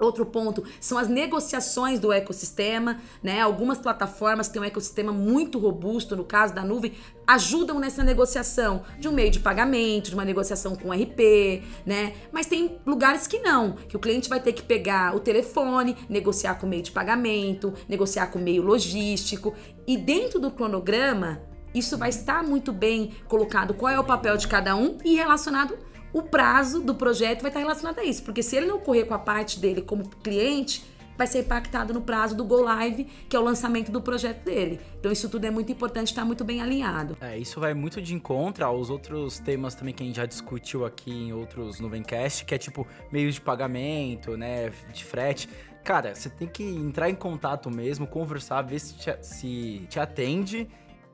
Outro 0.00 0.24
ponto 0.24 0.64
são 0.80 0.96
as 0.96 1.08
negociações 1.08 2.00
do 2.00 2.10
ecossistema, 2.10 2.98
né? 3.22 3.40
Algumas 3.42 3.78
plataformas 3.78 4.48
têm 4.48 4.62
um 4.62 4.64
ecossistema 4.64 5.12
muito 5.12 5.58
robusto, 5.58 6.16
no 6.16 6.24
caso 6.24 6.54
da 6.54 6.64
nuvem, 6.64 6.94
ajudam 7.26 7.78
nessa 7.78 8.02
negociação 8.02 8.82
de 8.98 9.06
um 9.06 9.12
meio 9.12 9.30
de 9.30 9.38
pagamento, 9.38 10.08
de 10.08 10.14
uma 10.14 10.24
negociação 10.24 10.74
com 10.74 10.90
RP, 10.90 11.62
né? 11.84 12.14
Mas 12.32 12.46
tem 12.46 12.78
lugares 12.86 13.26
que 13.26 13.40
não, 13.40 13.72
que 13.72 13.94
o 13.94 14.00
cliente 14.00 14.28
vai 14.28 14.40
ter 14.40 14.54
que 14.54 14.62
pegar 14.62 15.14
o 15.14 15.20
telefone, 15.20 15.94
negociar 16.08 16.54
com 16.54 16.66
o 16.66 16.70
meio 16.70 16.82
de 16.82 16.90
pagamento, 16.90 17.74
negociar 17.86 18.28
com 18.28 18.38
o 18.38 18.42
meio 18.42 18.62
logístico. 18.62 19.54
E 19.86 19.98
dentro 19.98 20.40
do 20.40 20.50
cronograma, 20.50 21.42
isso 21.74 21.98
vai 21.98 22.08
estar 22.08 22.42
muito 22.42 22.72
bem 22.72 23.12
colocado 23.28 23.74
qual 23.74 23.92
é 23.92 24.00
o 24.00 24.04
papel 24.04 24.36
de 24.36 24.48
cada 24.48 24.74
um 24.74 24.96
e 25.04 25.14
relacionado 25.14 25.76
o 26.12 26.22
prazo 26.22 26.80
do 26.80 26.94
projeto 26.94 27.42
vai 27.42 27.50
estar 27.50 27.60
relacionado 27.60 27.98
a 27.98 28.04
isso, 28.04 28.22
porque 28.22 28.42
se 28.42 28.56
ele 28.56 28.66
não 28.66 28.80
correr 28.80 29.04
com 29.04 29.14
a 29.14 29.18
parte 29.18 29.58
dele 29.58 29.82
como 29.82 30.08
cliente, 30.08 30.84
vai 31.20 31.26
ser 31.26 31.40
impactado 31.40 31.92
no 31.92 32.00
prazo 32.00 32.34
do 32.34 32.42
Go 32.42 32.62
Live, 32.62 33.04
que 33.28 33.36
é 33.36 33.38
o 33.38 33.42
lançamento 33.42 33.92
do 33.92 34.00
projeto 34.00 34.42
dele. 34.42 34.80
Então 34.98 35.12
isso 35.12 35.28
tudo 35.28 35.44
é 35.44 35.50
muito 35.50 35.70
importante, 35.70 36.08
estar 36.08 36.24
muito 36.24 36.44
bem 36.44 36.62
alinhado. 36.62 37.14
É, 37.20 37.36
isso 37.36 37.60
vai 37.60 37.74
muito 37.74 38.00
de 38.00 38.14
encontro 38.14 38.64
aos 38.64 38.88
outros 38.88 39.38
temas 39.38 39.74
também 39.74 39.92
que 39.92 40.02
a 40.02 40.06
gente 40.06 40.16
já 40.16 40.24
discutiu 40.24 40.86
aqui 40.86 41.10
em 41.10 41.32
outros 41.34 41.78
Nuvencast, 41.78 42.46
que 42.46 42.54
é 42.54 42.58
tipo 42.58 42.86
meios 43.12 43.34
de 43.34 43.40
pagamento, 43.42 44.34
né, 44.34 44.72
de 44.94 45.04
frete. 45.04 45.46
Cara, 45.84 46.14
você 46.14 46.30
tem 46.30 46.48
que 46.48 46.62
entrar 46.62 47.10
em 47.10 47.14
contato 47.14 47.70
mesmo, 47.70 48.06
conversar, 48.06 48.62
ver 48.62 48.78
se 48.78 48.94
te, 48.94 49.16
se 49.20 49.86
te 49.90 50.00
atende 50.00 50.66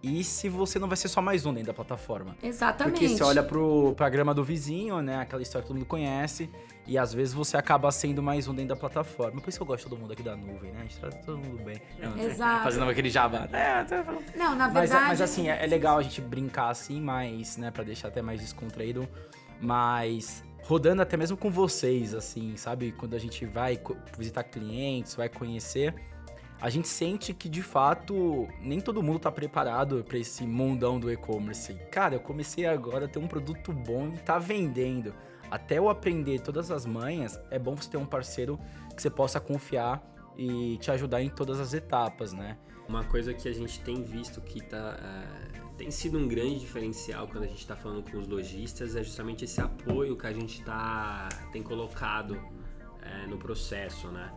e 0.02 0.22
se 0.22 0.48
você 0.48 0.78
não 0.78 0.88
vai 0.88 0.96
ser 0.96 1.09
só 1.09 1.20
mais 1.20 1.46
um 1.46 1.52
dentro 1.52 1.68
da 1.68 1.74
plataforma. 1.74 2.37
Exatamente. 2.42 3.00
Porque 3.00 3.09
você 3.09 3.24
olha 3.24 3.42
pro 3.42 3.94
programa 3.96 4.32
do 4.35 4.44
vizinho, 4.44 5.00
né? 5.00 5.18
Aquela 5.18 5.42
história 5.42 5.62
que 5.62 5.68
todo 5.68 5.76
mundo 5.76 5.87
conhece. 5.87 6.50
E 6.87 6.96
às 6.96 7.12
vezes 7.12 7.35
você 7.35 7.56
acaba 7.56 7.90
sendo 7.90 8.22
mais 8.22 8.46
um 8.46 8.54
dentro 8.54 8.74
da 8.74 8.76
plataforma. 8.76 9.40
Por 9.40 9.48
isso 9.48 9.59
que 9.59 9.62
eu 9.62 9.66
gosto 9.66 9.85
de 9.85 9.90
todo 9.90 9.98
mundo 9.98 10.12
aqui 10.12 10.22
da 10.22 10.37
nuvem, 10.37 10.70
né? 10.70 10.78
A 10.78 10.82
gente 10.82 10.98
trata 10.98 11.16
todo 11.24 11.38
mundo 11.38 11.62
bem. 11.64 11.82
Exato. 12.24 12.62
Fazendo 12.62 12.88
aquele 12.88 13.11
jabá. 13.11 13.48
É, 13.52 13.85
não, 14.38 14.54
na 14.54 14.68
mas, 14.68 14.90
verdade. 14.90 15.09
Mas, 15.09 15.20
assim, 15.20 15.48
é, 15.48 15.64
é 15.64 15.66
legal 15.66 15.98
a 15.98 16.02
gente 16.02 16.20
brincar 16.20 16.68
assim, 16.68 17.00
mas, 17.00 17.56
né, 17.56 17.72
pra 17.72 17.82
deixar 17.82 18.09
até 18.09 18.22
mais 18.22 18.40
descontraído. 18.40 19.09
Mas 19.61 20.44
rodando 20.62 21.02
até 21.02 21.16
mesmo 21.16 21.37
com 21.37 21.50
vocês, 21.50 22.14
assim, 22.14 22.56
sabe? 22.56 22.92
Quando 22.92 23.14
a 23.14 23.18
gente 23.18 23.46
vai 23.46 23.80
visitar 24.16 24.44
clientes, 24.44 25.14
vai 25.14 25.28
conhecer, 25.28 25.94
a 26.61 26.71
gente 26.71 26.88
sente 26.88 27.35
que 27.35 27.49
de 27.49 27.62
fato 27.62 28.49
nem 28.61 28.81
todo 28.81 29.03
mundo 29.03 29.19
tá 29.19 29.31
preparado 29.31 30.03
para 30.05 30.19
esse 30.19 30.47
mundão 30.47 30.99
do 30.99 31.11
e-commerce. 31.12 31.75
Cara, 31.90 32.14
eu 32.14 32.21
comecei 32.21 32.64
agora 32.66 33.05
a 33.05 33.09
ter 33.09 33.19
um 33.19 33.27
produto 33.27 33.73
bom 33.73 34.09
e 34.14 34.19
tá 34.19 34.38
vendendo. 34.38 35.14
Até 35.51 35.79
eu 35.79 35.88
aprender 35.88 36.40
todas 36.40 36.71
as 36.71 36.87
manhas, 36.87 37.38
é 37.51 37.59
bom 37.59 37.77
você 37.77 37.90
ter 37.90 37.99
um 37.99 38.07
parceiro 38.07 38.59
que 38.95 39.03
você 39.03 39.11
possa 39.11 39.38
confiar 39.38 40.03
e 40.37 40.77
te 40.79 40.90
ajudar 40.90 41.23
em 41.23 41.29
todas 41.29 41.61
as 41.61 41.73
etapas, 41.73 42.33
né? 42.33 42.59
Uma 42.88 43.05
coisa 43.05 43.35
que 43.35 43.49
a 43.49 43.53
gente 43.53 43.81
tem 43.81 44.03
visto 44.03 44.40
que 44.40 44.61
tá, 44.62 44.97
uh, 44.99 45.77
tem 45.77 45.90
sido 45.90 46.19
um 46.19 46.27
grande 46.27 46.61
diferencial 46.61 47.27
quando 47.27 47.45
a 47.45 47.47
gente 47.47 47.59
está 47.59 47.77
falando 47.77 48.09
com 48.09 48.16
os 48.16 48.27
lojistas 48.27 48.97
é 48.97 49.03
justamente 49.03 49.45
esse 49.45 49.61
apoio 49.61 50.16
que 50.16 50.27
a 50.27 50.33
gente 50.33 50.62
tá, 50.64 51.29
tem 51.53 51.62
colocado 51.62 52.33
uh, 52.33 53.29
no 53.29 53.38
processo, 53.38 54.09
né? 54.09 54.33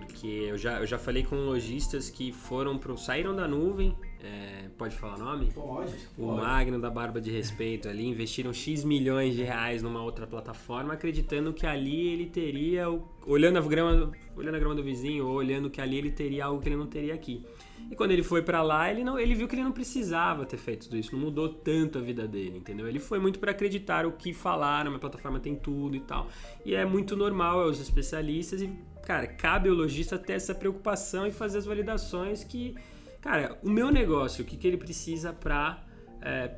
Porque 0.00 0.26
eu 0.26 0.56
já, 0.56 0.80
eu 0.80 0.86
já 0.86 0.98
falei 0.98 1.22
com 1.22 1.36
lojistas 1.36 2.08
que 2.08 2.32
foram 2.32 2.78
pro, 2.78 2.96
saíram 2.96 3.34
da 3.34 3.46
nuvem, 3.46 3.96
é, 4.22 4.68
pode 4.78 4.96
falar 4.96 5.18
nome? 5.18 5.52
Pode. 5.52 5.94
O 6.16 6.26
pode. 6.26 6.40
Magno 6.40 6.80
da 6.80 6.88
Barba 6.88 7.20
de 7.20 7.30
Respeito 7.30 7.88
ali, 7.88 8.06
investiram 8.06 8.52
X 8.52 8.84
milhões 8.84 9.34
de 9.34 9.42
reais 9.42 9.82
numa 9.82 10.02
outra 10.02 10.26
plataforma, 10.26 10.94
acreditando 10.94 11.52
que 11.52 11.66
ali 11.66 12.08
ele 12.08 12.26
teria, 12.26 12.86
olhando 13.26 13.58
a 13.58 13.62
grama, 13.62 14.12
olhando 14.36 14.54
a 14.54 14.58
grama 14.58 14.74
do 14.74 14.82
vizinho, 14.82 15.26
ou 15.26 15.34
olhando 15.34 15.68
que 15.68 15.80
ali 15.80 15.98
ele 15.98 16.10
teria 16.10 16.46
algo 16.46 16.60
que 16.60 16.68
ele 16.68 16.76
não 16.76 16.86
teria 16.86 17.14
aqui. 17.14 17.44
E 17.90 17.96
quando 17.96 18.12
ele 18.12 18.22
foi 18.22 18.42
para 18.42 18.62
lá, 18.62 18.90
ele 18.90 19.04
não, 19.04 19.18
ele 19.18 19.34
viu 19.34 19.48
que 19.48 19.54
ele 19.54 19.64
não 19.64 19.72
precisava 19.72 20.46
ter 20.46 20.56
feito 20.56 20.84
tudo 20.84 20.96
isso, 20.96 21.12
não 21.14 21.20
mudou 21.20 21.48
tanto 21.48 21.98
a 21.98 22.00
vida 22.00 22.26
dele, 22.26 22.58
entendeu? 22.58 22.88
Ele 22.88 22.98
foi 22.98 23.18
muito 23.18 23.38
para 23.38 23.50
acreditar 23.50 24.06
o 24.06 24.12
que 24.12 24.32
falaram, 24.32 24.90
minha 24.90 25.00
plataforma 25.00 25.38
tem 25.40 25.54
tudo 25.54 25.96
e 25.96 26.00
tal. 26.00 26.28
E 26.64 26.74
é 26.74 26.84
muito 26.84 27.16
normal, 27.16 27.60
é 27.62 27.66
os 27.66 27.80
especialistas 27.80 28.62
e 28.62 28.70
cara, 29.04 29.26
cabe 29.26 29.68
ao 29.68 29.74
lojista 29.74 30.18
ter 30.18 30.34
essa 30.34 30.54
preocupação 30.54 31.26
e 31.26 31.30
fazer 31.30 31.58
as 31.58 31.66
validações 31.66 32.44
que, 32.44 32.76
cara, 33.20 33.58
o 33.62 33.70
meu 33.70 33.90
negócio, 33.90 34.44
o 34.44 34.46
que, 34.46 34.56
que 34.56 34.66
ele 34.66 34.76
precisa 34.76 35.32
para 35.32 35.82
é, 36.20 36.50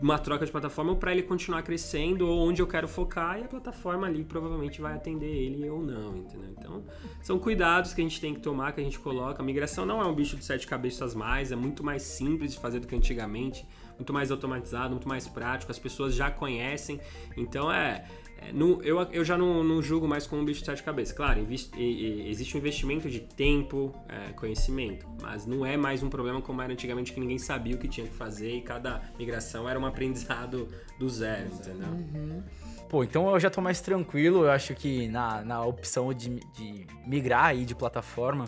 uma 0.00 0.18
troca 0.18 0.46
de 0.46 0.52
plataforma 0.52 0.92
ou 0.92 0.96
para 0.96 1.12
ele 1.12 1.22
continuar 1.22 1.62
crescendo 1.62 2.28
ou 2.28 2.48
onde 2.48 2.62
eu 2.62 2.66
quero 2.66 2.86
focar 2.86 3.38
e 3.38 3.44
a 3.44 3.48
plataforma 3.48 4.06
ali 4.06 4.24
provavelmente 4.24 4.80
vai 4.80 4.94
atender 4.94 5.26
ele 5.26 5.68
ou 5.68 5.82
não, 5.82 6.16
entendeu? 6.16 6.50
Então, 6.56 6.84
são 7.20 7.38
cuidados 7.38 7.92
que 7.92 8.00
a 8.00 8.04
gente 8.04 8.20
tem 8.20 8.32
que 8.32 8.40
tomar, 8.40 8.72
que 8.72 8.80
a 8.80 8.84
gente 8.84 8.98
coloca. 8.98 9.42
A 9.42 9.44
migração 9.44 9.84
não 9.84 10.00
é 10.00 10.04
um 10.04 10.14
bicho 10.14 10.36
de 10.36 10.44
sete 10.44 10.66
cabeças 10.66 11.14
mais, 11.14 11.50
é 11.50 11.56
muito 11.56 11.84
mais 11.84 12.02
simples 12.02 12.52
de 12.52 12.60
fazer 12.60 12.78
do 12.78 12.86
que 12.86 12.94
antigamente, 12.94 13.66
muito 13.96 14.12
mais 14.12 14.30
automatizado, 14.30 14.90
muito 14.90 15.08
mais 15.08 15.26
prático, 15.26 15.72
as 15.72 15.78
pessoas 15.78 16.14
já 16.14 16.30
conhecem. 16.30 17.00
Então, 17.36 17.70
é, 17.70 18.04
eu, 18.82 19.00
eu 19.12 19.24
já 19.24 19.36
não, 19.36 19.62
não 19.62 19.82
julgo 19.82 20.06
mais 20.06 20.26
como 20.26 20.42
um 20.42 20.44
bicho 20.44 20.60
de 20.60 20.66
sete 20.66 20.82
cabeças. 20.82 21.14
Claro, 21.14 21.40
existe 21.50 22.56
um 22.56 22.58
investimento 22.58 23.08
de 23.10 23.20
tempo, 23.20 23.94
é, 24.08 24.32
conhecimento, 24.32 25.06
mas 25.20 25.46
não 25.46 25.64
é 25.64 25.76
mais 25.76 26.02
um 26.02 26.08
problema 26.08 26.40
como 26.40 26.62
era 26.62 26.72
antigamente 26.72 27.12
que 27.12 27.20
ninguém 27.20 27.38
sabia 27.38 27.74
o 27.74 27.78
que 27.78 27.88
tinha 27.88 28.06
que 28.06 28.14
fazer 28.14 28.56
e 28.56 28.60
cada 28.60 29.02
migração 29.18 29.68
era 29.68 29.78
um 29.78 29.86
aprendizado 29.86 30.68
do 30.98 31.08
zero, 31.08 31.48
entendeu? 31.52 31.88
Uhum. 31.88 32.42
Pô, 32.88 33.04
então 33.04 33.30
eu 33.30 33.38
já 33.38 33.50
tô 33.50 33.60
mais 33.60 33.80
tranquilo, 33.80 34.44
eu 34.44 34.50
acho 34.50 34.74
que 34.74 35.08
na, 35.08 35.42
na 35.42 35.64
opção 35.64 36.12
de, 36.14 36.40
de 36.54 36.86
migrar 37.06 37.46
aí 37.46 37.66
de 37.66 37.74
plataforma, 37.74 38.46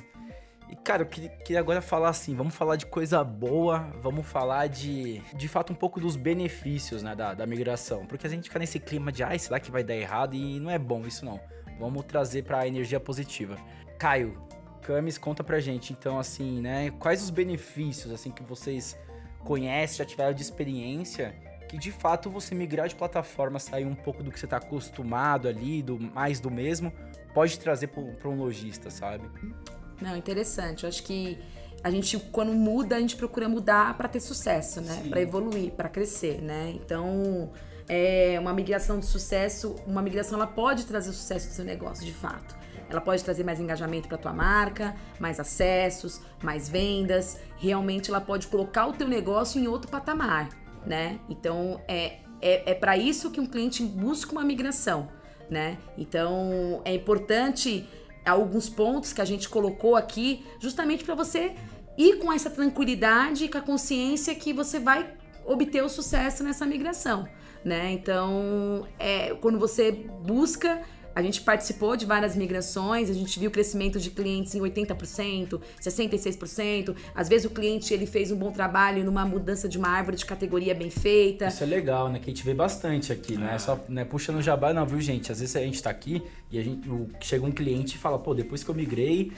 e, 0.71 0.77
cara, 0.77 1.03
eu 1.03 1.07
queria, 1.07 1.59
agora 1.59 1.83
falar 1.83 2.11
assim, 2.11 2.35
vamos 2.37 2.55
falar 2.55 2.77
de 2.77 2.87
coisa 2.87 3.25
boa, 3.25 3.89
vamos 4.01 4.25
falar 4.25 4.69
de, 4.69 5.21
de 5.35 5.49
fato, 5.49 5.73
um 5.73 5.77
pouco 5.77 5.99
dos 5.99 6.15
benefícios, 6.15 7.03
né, 7.03 7.15
da, 7.17 7.35
da 7.35 7.45
migração. 7.45 8.07
Porque 8.07 8.25
a 8.27 8.31
gente 8.31 8.45
fica 8.45 8.59
nesse 8.59 8.79
clima 8.79 9.11
de, 9.11 9.25
ai, 9.25 9.37
será 9.39 9.59
que 9.59 9.71
vai 9.71 9.83
dar 9.83 9.97
errado? 9.97 10.35
E 10.35 10.61
não 10.61 10.71
é 10.71 10.79
bom 10.79 11.05
isso 11.07 11.25
não. 11.25 11.41
Vamos 11.79 12.05
trazer 12.05 12.45
pra 12.45 12.69
energia 12.69 13.01
positiva. 13.01 13.57
Caio, 13.99 14.41
Camis, 14.83 15.19
conta 15.19 15.43
pra 15.43 15.59
gente, 15.59 15.93
então, 15.93 16.21
assim, 16.21 16.61
né, 16.61 16.93
quais 17.01 17.21
os 17.21 17.31
benefícios, 17.31 18.13
assim, 18.13 18.31
que 18.31 18.43
vocês 18.45 18.97
conhecem, 19.41 19.99
já 19.99 20.05
tiveram 20.05 20.33
de 20.33 20.43
experiência, 20.43 21.35
que 21.69 21.79
de 21.79 21.91
fato 21.91 22.31
você 22.31 22.55
migrar 22.55 22.87
de 22.87 22.95
plataforma, 22.95 23.59
sair 23.59 23.87
um 23.87 23.95
pouco 23.95 24.23
do 24.23 24.31
que 24.31 24.39
você 24.39 24.47
tá 24.47 24.59
acostumado 24.59 25.49
ali, 25.49 25.83
do 25.83 25.99
mais 25.99 26.39
do 26.39 26.51
mesmo, 26.51 26.93
pode 27.35 27.59
trazer 27.59 27.89
para 27.89 28.29
um 28.29 28.37
lojista, 28.37 28.89
sabe? 28.89 29.29
Não, 30.01 30.17
interessante. 30.17 30.85
Eu 30.85 30.89
acho 30.89 31.03
que 31.03 31.39
a 31.83 31.91
gente, 31.91 32.19
quando 32.31 32.53
muda, 32.53 32.97
a 32.97 33.01
gente 33.01 33.17
procura 33.17 33.49
mudar 33.49 33.97
para 33.97 34.09
ter 34.09 34.21
sucesso, 34.21 34.81
né? 34.81 35.05
Para 35.09 35.21
evoluir, 35.21 35.73
para 35.73 35.89
crescer, 35.89 36.41
né? 36.43 36.73
Então, 36.75 37.51
é 37.89 38.39
uma 38.39 38.53
migração 38.53 38.99
de 38.99 39.07
sucesso, 39.07 39.75
uma 39.87 40.03
migração 40.03 40.39
ela 40.39 40.47
pode 40.47 40.85
trazer 40.85 41.13
sucesso 41.13 41.49
do 41.49 41.55
seu 41.55 41.65
negócio, 41.65 42.05
de 42.05 42.13
fato. 42.13 42.57
Ela 42.89 43.01
pode 43.01 43.23
trazer 43.23 43.45
mais 43.45 43.61
engajamento 43.61 44.09
para 44.09 44.19
tua 44.19 44.33
marca, 44.33 44.95
mais 45.19 45.39
acessos, 45.39 46.21
mais 46.43 46.69
vendas. 46.69 47.39
Realmente, 47.57 48.11
ela 48.11 48.21
pode 48.21 48.49
colocar 48.49 48.87
o 48.87 48.93
teu 48.93 49.07
negócio 49.09 49.61
em 49.61 49.67
outro 49.69 49.91
patamar, 49.91 50.49
né? 50.85 51.21
Então, 51.29 51.81
é, 51.87 52.19
é, 52.43 52.73
é 52.73 52.75
para 52.75 52.97
isso 52.97 53.31
que 53.31 53.41
um 53.41 53.47
cliente 53.47 53.83
busca 53.85 54.33
uma 54.33 54.45
migração, 54.45 55.09
né? 55.49 55.79
Então, 55.97 56.83
é 56.85 56.93
importante 56.95 57.89
alguns 58.25 58.69
pontos 58.69 59.13
que 59.13 59.21
a 59.21 59.25
gente 59.25 59.49
colocou 59.49 59.97
aqui, 59.97 60.45
justamente 60.61 61.05
para 61.05 61.15
você 61.15 61.55
ir 61.97 62.19
com 62.19 62.33
essa 62.33 62.51
tranquilidade 62.51 63.45
e 63.45 63.49
com 63.49 63.59
a 63.59 63.61
consciência 63.61 64.35
que 64.35 64.53
você 64.53 64.79
vai 64.79 65.15
obter 65.45 65.83
o 65.83 65.89
sucesso 65.89 66.45
nessa 66.45 66.67
migração, 66.67 67.29
né? 67.65 67.91
Então, 67.93 68.87
é, 68.99 69.35
quando 69.41 69.59
você 69.59 69.91
busca 69.93 70.83
a 71.15 71.23
gente 71.23 71.41
participou 71.41 71.97
de 71.97 72.07
várias 72.07 72.37
migrações, 72.37 73.11
a 73.11 73.13
gente 73.13 73.39
viu 73.39 73.51
crescimento 73.51 73.99
de 73.99 74.11
clientes 74.11 74.55
em 74.55 74.61
80%, 74.61 75.61
66%. 75.81 76.95
Às 77.15 77.29
vezes 77.29 77.47
o 77.47 77.51
cliente 77.51 77.93
ele 77.93 78.07
fez 78.07 78.31
um 78.31 78.37
bom 78.37 78.51
trabalho 78.51 79.05
numa 79.05 79.25
mudança 79.25 79.69
de 79.69 79.79
uma 79.79 79.89
árvore 79.89 80.17
de 80.17 80.25
categoria 80.25 80.75
bem 80.75 80.91
feita. 80.91 81.47
Isso 81.47 81.63
é 81.63 81.67
legal, 81.67 82.09
né? 82.09 82.19
Que 82.19 82.31
a 82.31 82.33
gente 82.33 82.45
vê 82.45 82.55
bastante 82.55 83.13
aqui, 83.13 83.37
né? 83.37 83.53
ah. 83.55 83.59
Só 83.59 83.79
né, 83.89 84.05
puxando 84.05 84.41
jabá, 84.41 84.73
não, 84.73 84.87
viu, 84.87 85.01
gente? 85.01 85.33
Às 85.33 85.41
vezes 85.41 85.57
a 85.57 85.61
gente 85.61 85.83
tá 85.83 85.91
aqui 85.91 86.23
e 86.51 86.59
a 86.59 86.63
gente, 86.63 86.89
chega 87.21 87.45
um 87.45 87.53
cliente 87.53 87.97
e 87.97 87.99
fala, 87.99 88.19
pô, 88.19 88.35
depois 88.35 88.63
que 88.63 88.71
eu 88.71 88.75
migrei, 88.75 89.33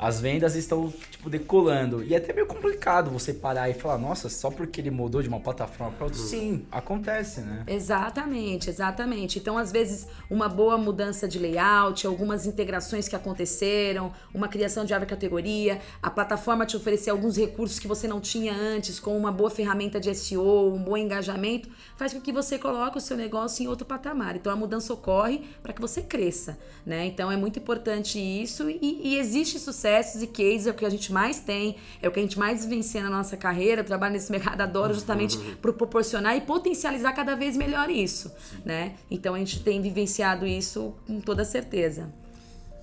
as 0.00 0.18
vendas 0.18 0.56
estão, 0.56 0.90
tipo, 1.10 1.28
decolando. 1.28 2.02
E 2.02 2.14
é 2.14 2.16
até 2.16 2.32
meio 2.32 2.46
complicado 2.46 3.10
você 3.10 3.34
parar 3.34 3.68
e 3.68 3.74
falar, 3.74 3.98
nossa, 3.98 4.30
só 4.30 4.50
porque 4.50 4.80
ele 4.80 4.90
mudou 4.90 5.20
de 5.20 5.28
uma 5.28 5.38
plataforma 5.38 5.92
para 5.92 6.06
outra. 6.06 6.18
Sim, 6.18 6.64
acontece, 6.72 7.42
né? 7.42 7.64
Exatamente, 7.66 8.70
exatamente. 8.70 9.38
Então, 9.38 9.58
às 9.58 9.70
vezes, 9.70 10.06
uma 10.30 10.48
boa 10.48 10.78
mudança 10.78 11.28
de 11.28 11.38
layout, 11.38 12.06
algumas 12.06 12.46
integrações 12.46 13.08
que 13.08 13.14
aconteceram, 13.14 14.10
uma 14.32 14.48
criação 14.48 14.86
de 14.86 14.94
árvore 14.94 15.10
categoria, 15.10 15.82
a 16.02 16.08
plataforma 16.08 16.64
te 16.64 16.78
oferecer 16.78 17.10
alguns 17.10 17.36
recursos 17.36 17.78
que 17.78 17.86
você 17.86 18.08
não 18.08 18.22
tinha 18.22 18.54
antes, 18.54 18.98
com 18.98 19.14
uma 19.18 19.30
boa 19.30 19.50
ferramenta 19.50 20.00
de 20.00 20.14
SEO, 20.14 20.72
um 20.72 20.82
bom 20.82 20.96
engajamento, 20.96 21.68
faz 21.94 22.14
com 22.14 22.22
que 22.22 22.32
você 22.32 22.58
coloque 22.58 22.96
o 22.96 23.02
seu 23.02 23.18
negócio 23.18 23.62
em 23.62 23.66
outro 23.66 23.84
patamar. 23.84 24.34
Então, 24.34 24.50
a 24.50 24.56
mudança 24.56 24.94
ocorre 24.94 25.42
para 25.62 25.74
que 25.74 25.80
você 25.80 26.00
cresça, 26.00 26.58
né? 26.86 27.04
Então, 27.04 27.30
é 27.30 27.36
muito 27.36 27.58
importante 27.58 28.18
isso 28.18 28.70
e, 28.70 29.02
e 29.04 29.18
existe 29.18 29.58
sucesso 29.58 29.89
sucessos 29.90 30.22
e 30.22 30.26
cases 30.26 30.66
é 30.66 30.70
o 30.70 30.74
que 30.74 30.84
a 30.84 30.90
gente 30.90 31.12
mais 31.12 31.40
tem, 31.40 31.76
é 32.00 32.08
o 32.08 32.12
que 32.12 32.20
a 32.20 32.22
gente 32.22 32.38
mais 32.38 32.64
vivencia 32.64 33.02
na 33.02 33.10
nossa 33.10 33.36
carreira. 33.36 33.82
Trabalho 33.82 34.12
nesse 34.12 34.30
mercado, 34.30 34.60
adoro 34.60 34.94
justamente 34.94 35.36
uhum. 35.36 35.56
para 35.56 35.72
proporcionar 35.72 36.36
e 36.36 36.40
potencializar 36.40 37.12
cada 37.12 37.34
vez 37.34 37.56
melhor 37.56 37.90
isso, 37.90 38.32
né? 38.64 38.94
Então 39.10 39.34
a 39.34 39.38
gente 39.38 39.62
tem 39.62 39.80
vivenciado 39.80 40.46
isso 40.46 40.94
com 41.06 41.20
toda 41.20 41.44
certeza. 41.44 42.12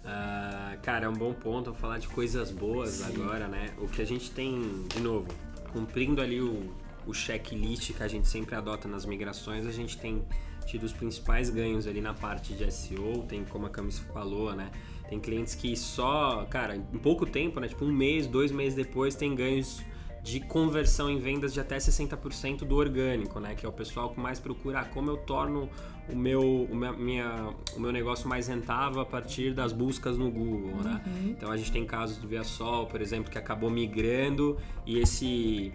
Uh, 0.03 0.79
cara, 0.81 1.05
é 1.05 1.09
um 1.09 1.13
bom 1.13 1.33
ponto 1.33 1.73
falar 1.73 1.97
de 1.97 2.07
coisas 2.07 2.51
boas 2.51 2.91
Sim. 2.91 3.15
agora, 3.15 3.47
né? 3.47 3.71
O 3.77 3.87
que 3.87 4.01
a 4.01 4.05
gente 4.05 4.31
tem, 4.31 4.85
de 4.87 5.01
novo, 5.01 5.27
cumprindo 5.73 6.21
ali 6.21 6.41
o, 6.41 6.73
o 7.05 7.13
checklist 7.13 7.93
que 7.93 8.03
a 8.03 8.07
gente 8.07 8.27
sempre 8.27 8.55
adota 8.55 8.87
nas 8.87 9.05
migrações, 9.05 9.65
a 9.65 9.71
gente 9.71 9.97
tem 9.97 10.23
tido 10.65 10.83
os 10.83 10.93
principais 10.93 11.49
ganhos 11.49 11.87
ali 11.87 12.01
na 12.01 12.13
parte 12.13 12.53
de 12.53 12.69
SEO, 12.71 13.23
tem 13.23 13.43
como 13.45 13.65
a 13.65 13.69
Camis 13.69 13.99
falou, 13.99 14.53
né? 14.53 14.69
Tem 15.09 15.19
clientes 15.19 15.55
que 15.55 15.75
só, 15.75 16.45
cara, 16.49 16.75
em 16.75 16.99
pouco 16.99 17.25
tempo, 17.25 17.59
né? 17.59 17.67
Tipo 17.67 17.85
um 17.85 17.91
mês, 17.91 18.27
dois 18.27 18.51
meses 18.51 18.75
depois, 18.75 19.15
tem 19.15 19.33
ganhos 19.33 19.81
de 20.23 20.41
conversão 20.41 21.09
em 21.09 21.17
vendas 21.17 21.53
de 21.53 21.59
até 21.61 21.77
60% 21.77 22.65
do 22.65 22.75
orgânico, 22.75 23.39
né? 23.39 23.55
Que 23.55 23.65
é 23.65 23.69
o 23.69 23.71
pessoal 23.71 24.09
que 24.09 24.19
mais 24.19 24.39
procura 24.39 24.81
ah, 24.81 24.85
como 24.85 25.09
eu 25.09 25.17
torno 25.17 25.69
o 26.09 26.15
meu, 26.15 26.41
o, 26.41 26.75
minha, 26.75 27.53
o 27.75 27.79
meu 27.79 27.91
negócio 27.91 28.27
mais 28.27 28.47
rentável 28.47 29.01
a 29.01 29.05
partir 29.05 29.53
das 29.53 29.71
buscas 29.71 30.17
no 30.17 30.29
Google, 30.29 30.83
né? 30.83 31.01
Uhum. 31.05 31.29
Então 31.29 31.49
a 31.49 31.55
gente 31.55 31.71
tem 31.71 31.85
casos 31.85 32.17
do 32.17 32.27
Viasol, 32.27 32.87
por 32.87 33.01
exemplo, 33.01 33.31
que 33.31 33.37
acabou 33.37 33.69
migrando 33.69 34.57
e 34.85 34.99
esse 34.99 35.73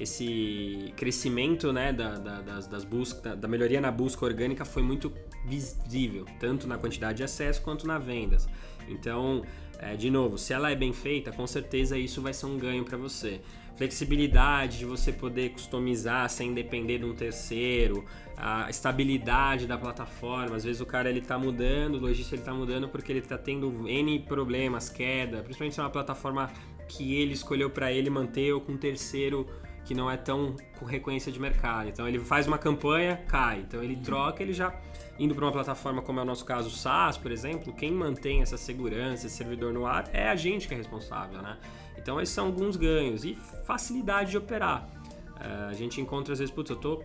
esse 0.00 0.92
crescimento 0.96 1.72
né, 1.72 1.92
da, 1.92 2.18
da, 2.18 2.40
das, 2.40 2.66
das 2.66 2.82
buscas, 2.82 3.22
da, 3.22 3.34
da, 3.34 3.46
melhoria 3.46 3.80
na 3.80 3.90
busca 3.90 4.24
orgânica 4.24 4.64
foi 4.64 4.82
muito 4.82 5.12
visível, 5.44 6.26
tanto 6.40 6.66
na 6.66 6.78
quantidade 6.78 7.18
de 7.18 7.24
acesso 7.24 7.60
quanto 7.62 7.86
na 7.86 7.98
vendas. 7.98 8.48
Então, 8.88 9.42
é, 9.78 9.96
de 9.96 10.10
novo, 10.10 10.38
se 10.38 10.52
ela 10.52 10.70
é 10.70 10.76
bem 10.76 10.92
feita, 10.92 11.32
com 11.32 11.46
certeza 11.46 11.98
isso 11.98 12.22
vai 12.22 12.32
ser 12.32 12.46
um 12.46 12.58
ganho 12.58 12.84
para 12.84 12.96
você 12.96 13.40
flexibilidade 13.76 14.78
de 14.78 14.84
você 14.84 15.12
poder 15.12 15.50
customizar 15.50 16.28
sem 16.28 16.52
depender 16.52 16.98
de 16.98 17.04
um 17.04 17.14
terceiro, 17.14 18.04
a 18.36 18.68
estabilidade 18.68 19.66
da 19.66 19.76
plataforma. 19.76 20.56
Às 20.56 20.64
vezes 20.64 20.80
o 20.80 20.86
cara 20.86 21.08
ele 21.08 21.20
tá 21.20 21.38
mudando, 21.38 21.96
o 21.96 21.98
lojista 21.98 22.34
ele 22.34 22.42
tá 22.42 22.52
mudando 22.52 22.88
porque 22.88 23.12
ele 23.12 23.22
tá 23.22 23.38
tendo 23.38 23.88
N 23.88 24.18
problemas, 24.20 24.88
queda, 24.88 25.42
principalmente 25.42 25.74
se 25.74 25.80
é 25.80 25.82
uma 25.82 25.90
plataforma 25.90 26.50
que 26.88 27.14
ele 27.14 27.32
escolheu 27.32 27.70
para 27.70 27.92
ele 27.92 28.10
manter 28.10 28.52
ou 28.52 28.60
com 28.60 28.72
um 28.72 28.76
terceiro 28.76 29.46
que 29.84 29.94
não 29.94 30.10
é 30.10 30.16
tão 30.16 30.54
com 30.78 30.84
reconhecimento 30.84 31.34
de 31.34 31.40
mercado. 31.40 31.88
Então 31.88 32.06
ele 32.06 32.18
faz 32.18 32.46
uma 32.46 32.58
campanha, 32.58 33.16
cai. 33.28 33.60
Então 33.60 33.82
ele 33.82 33.96
troca, 33.96 34.42
ele 34.42 34.52
já 34.52 34.74
indo 35.18 35.34
para 35.34 35.44
uma 35.44 35.52
plataforma 35.52 36.02
como 36.02 36.20
é 36.20 36.22
o 36.22 36.26
nosso 36.26 36.44
caso, 36.44 36.68
o 36.68 36.70
SaaS, 36.70 37.16
por 37.16 37.30
exemplo, 37.30 37.72
quem 37.72 37.92
mantém 37.92 38.42
essa 38.42 38.56
segurança, 38.56 39.26
esse 39.26 39.36
servidor 39.36 39.72
no 39.72 39.86
ar, 39.86 40.08
é 40.12 40.28
a 40.28 40.36
gente 40.36 40.66
que 40.66 40.74
é 40.74 40.76
responsável, 40.76 41.40
né? 41.42 41.58
Então 41.96 42.20
esses 42.20 42.34
são 42.34 42.46
alguns 42.46 42.76
ganhos 42.76 43.24
e 43.24 43.34
facilidade 43.66 44.30
de 44.30 44.38
operar. 44.38 44.88
Uh, 45.36 45.70
a 45.70 45.74
gente 45.74 46.00
encontra 46.00 46.32
às 46.32 46.38
vezes, 46.38 46.52
putz, 46.52 46.70
eu 46.70 46.76
tô 46.76 47.02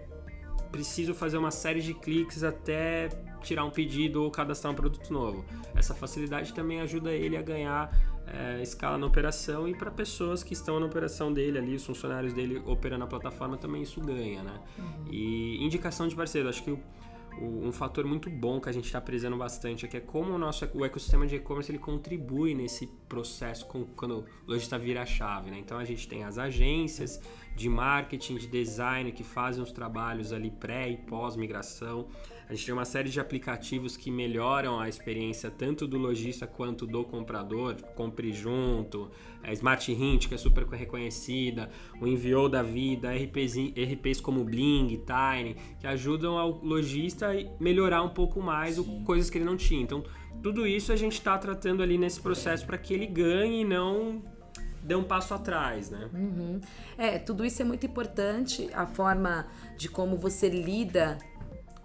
preciso 0.71 1.13
fazer 1.13 1.37
uma 1.37 1.51
série 1.51 1.81
de 1.81 1.93
cliques 1.93 2.43
até 2.43 3.09
tirar 3.41 3.63
um 3.63 3.69
pedido 3.69 4.23
ou 4.23 4.31
cadastrar 4.31 4.73
um 4.73 4.75
produto 4.75 5.11
novo. 5.11 5.45
Essa 5.75 5.93
facilidade 5.93 6.53
também 6.53 6.81
ajuda 6.81 7.11
ele 7.11 7.37
a 7.37 7.41
ganhar 7.41 7.89
é, 8.27 8.61
escala 8.61 8.97
na 8.97 9.07
operação 9.07 9.67
e 9.67 9.75
para 9.75 9.89
pessoas 9.89 10.43
que 10.43 10.53
estão 10.53 10.79
na 10.79 10.85
operação 10.85 11.31
dele 11.31 11.57
ali, 11.57 11.75
os 11.75 11.85
funcionários 11.85 12.33
dele 12.33 12.61
operando 12.65 13.03
a 13.03 13.07
plataforma 13.07 13.57
também 13.57 13.81
isso 13.81 14.01
ganha, 14.01 14.43
né? 14.43 14.59
Uhum. 14.77 15.05
E 15.09 15.63
indicação 15.63 16.07
de 16.07 16.15
parceiro, 16.15 16.49
acho 16.49 16.63
que 16.63 16.71
o 16.71 17.67
um 17.67 17.71
fator 17.71 18.03
muito 18.05 18.29
bom 18.29 18.59
que 18.59 18.67
a 18.67 18.71
gente 18.71 18.85
está 18.85 18.99
prezando 18.99 19.37
bastante 19.37 19.85
aqui 19.85 19.97
é 19.97 19.99
como 19.99 20.33
o 20.33 20.37
nosso 20.37 20.67
o 20.73 20.83
ecossistema 20.83 21.27
de 21.27 21.35
e-commerce 21.35 21.71
ele 21.71 21.77
contribui 21.77 22.55
nesse 22.55 22.87
processo 23.07 23.65
com, 23.67 23.85
quando 23.85 24.25
o 24.47 24.51
lojista 24.51 24.77
vira 24.77 25.03
a 25.03 25.05
chave, 25.05 25.51
né? 25.51 25.59
Então 25.59 25.77
a 25.77 25.85
gente 25.85 26.07
tem 26.07 26.23
as 26.23 26.37
agências 26.37 27.21
de 27.55 27.69
marketing, 27.69 28.37
de 28.37 28.47
design 28.47 29.11
que 29.11 29.23
fazem 29.23 29.63
os 29.63 29.71
trabalhos 29.71 30.33
ali 30.33 30.49
pré 30.49 30.89
e 30.89 30.97
pós 30.97 31.35
migração. 31.35 32.07
A 32.49 32.53
gente 32.53 32.65
tem 32.65 32.73
uma 32.73 32.85
série 32.85 33.09
de 33.09 33.19
aplicativos 33.19 33.97
que 33.97 34.09
melhoram 34.09 34.79
a 34.79 34.87
experiência 34.87 35.51
tanto 35.51 35.85
do 35.85 35.97
lojista 35.97 36.47
quanto 36.47 36.87
do 36.87 37.03
comprador, 37.03 37.75
compre 37.93 38.31
junto, 38.31 39.11
a 39.43 39.51
Smart 39.51 39.91
Hint, 39.91 40.27
que 40.27 40.33
é 40.33 40.37
super 40.37 40.65
reconhecida, 40.65 41.69
o 41.99 42.07
Enviou 42.07 42.47
da 42.47 42.63
Vida, 42.63 43.11
RPs, 43.13 43.55
RPs 43.75 44.21
como 44.21 44.45
Bling, 44.45 45.03
Tiny, 45.05 45.57
que 45.77 45.87
ajudam 45.87 46.37
ao 46.37 46.51
lojista 46.63 47.31
a 47.31 47.61
melhorar 47.61 48.01
um 48.01 48.09
pouco 48.09 48.41
mais 48.41 48.79
o, 48.79 49.01
coisas 49.03 49.29
que 49.29 49.37
ele 49.37 49.45
não 49.45 49.57
tinha. 49.57 49.81
Então, 49.81 50.03
tudo 50.41 50.65
isso 50.65 50.93
a 50.93 50.95
gente 50.95 51.13
está 51.13 51.37
tratando 51.37 51.83
ali 51.83 51.97
nesse 51.97 52.21
processo 52.21 52.65
para 52.65 52.77
que 52.77 52.93
ele 52.93 53.07
ganhe 53.07 53.61
e 53.61 53.65
não 53.65 54.23
dê 54.81 54.95
um 54.95 55.03
passo 55.03 55.33
atrás, 55.33 55.89
né? 55.89 56.09
Uhum. 56.13 56.61
É, 56.97 57.19
tudo 57.19 57.43
isso 57.43 57.61
é 57.61 57.65
muito 57.65 57.85
importante, 57.85 58.69
a 58.73 58.85
forma 58.85 59.47
de 59.77 59.89
como 59.89 60.15
você 60.15 60.47
lida 60.47 61.17